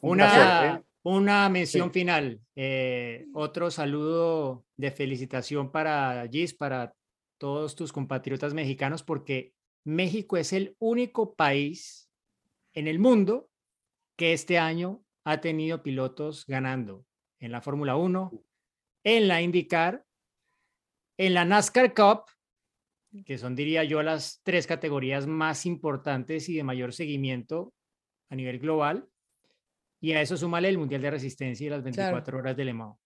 Un 0.00 0.10
Una, 0.12 0.26
placer, 0.30 0.80
¿eh? 0.80 0.84
una 1.04 1.48
mención 1.48 1.92
Sí. 1.92 2.00
final. 2.00 2.40
eh, 2.56 3.26
otro 3.34 3.70
saludo 3.70 4.64
de 4.76 4.90
felicitación 4.90 5.70
para 5.70 6.26
Gis, 6.28 6.54
para 6.54 6.94
todos 7.38 7.76
tus 7.76 7.92
compatriotas 7.92 8.52
mexicanos, 8.52 9.02
porque 9.04 9.54
México 9.84 10.36
es 10.36 10.52
el 10.52 10.74
único 10.80 11.34
país 11.34 12.09
en 12.74 12.88
el 12.88 12.98
mundo 12.98 13.50
que 14.16 14.32
este 14.32 14.58
año 14.58 15.04
ha 15.24 15.40
tenido 15.40 15.82
pilotos 15.82 16.46
ganando 16.46 17.06
en 17.38 17.52
la 17.52 17.60
Fórmula 17.60 17.96
1, 17.96 18.32
en 19.04 19.28
la 19.28 19.40
IndyCar, 19.40 20.04
en 21.16 21.34
la 21.34 21.44
NASCAR 21.44 21.94
Cup, 21.94 22.24
que 23.24 23.38
son, 23.38 23.56
diría 23.56 23.84
yo, 23.84 24.02
las 24.02 24.40
tres 24.42 24.66
categorías 24.66 25.26
más 25.26 25.66
importantes 25.66 26.48
y 26.48 26.54
de 26.54 26.64
mayor 26.64 26.92
seguimiento 26.92 27.74
a 28.28 28.36
nivel 28.36 28.58
global. 28.58 29.08
Y 30.00 30.12
a 30.12 30.22
eso 30.22 30.36
súmale 30.36 30.68
el 30.68 30.78
Mundial 30.78 31.02
de 31.02 31.10
Resistencia 31.10 31.66
y 31.66 31.70
las 31.70 31.82
24 31.82 32.38
horas 32.38 32.56
de 32.56 32.64
Le 32.64 32.72
Mans. 32.72 32.96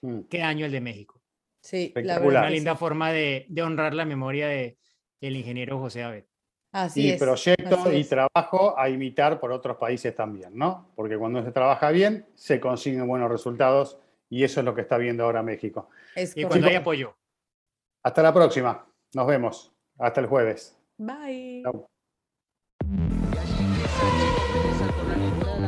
Mm. 0.00 0.20
Qué 0.30 0.42
año 0.42 0.64
el 0.64 0.72
de 0.72 0.80
México. 0.80 1.22
Sí, 1.60 1.92
la 1.96 2.18
verdad 2.18 2.42
Una 2.42 2.50
linda 2.50 2.76
forma 2.76 3.12
de, 3.12 3.46
de 3.48 3.62
honrar 3.62 3.94
la 3.94 4.04
memoria 4.04 4.48
de, 4.48 4.78
del 5.20 5.36
ingeniero 5.36 5.78
José 5.78 6.02
Abed. 6.02 6.24
Así 6.72 7.02
y 7.02 7.10
es, 7.10 7.20
proyecto 7.20 7.76
así 7.76 7.96
y 7.96 8.00
es. 8.00 8.08
trabajo 8.08 8.78
a 8.78 8.88
imitar 8.88 9.38
por 9.38 9.52
otros 9.52 9.76
países 9.76 10.14
también, 10.14 10.56
¿no? 10.56 10.88
Porque 10.96 11.18
cuando 11.18 11.44
se 11.44 11.52
trabaja 11.52 11.90
bien, 11.90 12.26
se 12.34 12.60
consiguen 12.60 13.06
buenos 13.06 13.30
resultados 13.30 13.98
y 14.30 14.42
eso 14.44 14.60
es 14.60 14.64
lo 14.64 14.74
que 14.74 14.80
está 14.80 14.96
viendo 14.96 15.24
ahora 15.24 15.42
México. 15.42 15.90
Es 16.14 16.34
Y 16.34 16.44
cuando 16.44 16.66
hay 16.68 16.76
apoyo. 16.76 17.14
Hasta 18.02 18.22
la 18.22 18.32
próxima. 18.32 18.86
Nos 19.14 19.26
vemos. 19.26 19.70
Hasta 19.98 20.20
el 20.22 20.26
jueves. 20.26 20.76
Bye. 20.96 21.62
Chau. 21.62 21.86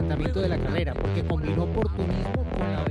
adelantamiento 0.05 0.40
de 0.40 0.48
la 0.48 0.59
carrera, 0.59 0.94
porque 0.94 1.24
combinó 1.26 1.64
oportunismo 1.64 2.50
con 2.50 2.72
la 2.72 2.84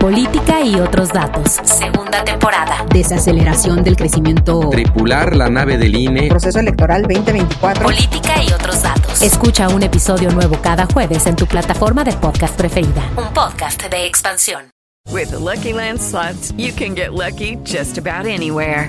Política 0.00 0.62
y 0.62 0.76
otros 0.76 1.10
datos. 1.10 1.60
Segunda 1.62 2.24
temporada. 2.24 2.86
Desaceleración 2.90 3.84
del 3.84 3.96
crecimiento. 3.96 4.70
Tripular 4.70 5.36
la 5.36 5.50
nave 5.50 5.76
del 5.76 5.94
INE. 5.94 6.28
Proceso 6.28 6.58
electoral 6.58 7.02
2024. 7.02 7.84
Política 7.84 8.42
y 8.42 8.50
otros 8.50 8.82
datos. 8.82 9.20
Escucha 9.20 9.68
un 9.68 9.82
episodio 9.82 10.30
nuevo 10.30 10.56
cada 10.62 10.86
jueves 10.86 11.26
en 11.26 11.36
tu 11.36 11.46
plataforma 11.46 12.02
de 12.02 12.14
podcast 12.14 12.56
preferida. 12.56 13.02
Un 13.18 13.28
podcast 13.34 13.82
de 13.90 14.06
expansión. 14.06 14.70
With 15.12 15.32
the 15.32 15.38
Lucky 15.38 15.74
Land 15.74 16.00
slots, 16.00 16.54
you 16.56 16.72
can 16.72 16.94
get 16.94 17.12
lucky 17.12 17.58
just 17.62 17.98
about 17.98 18.26
anywhere. 18.26 18.88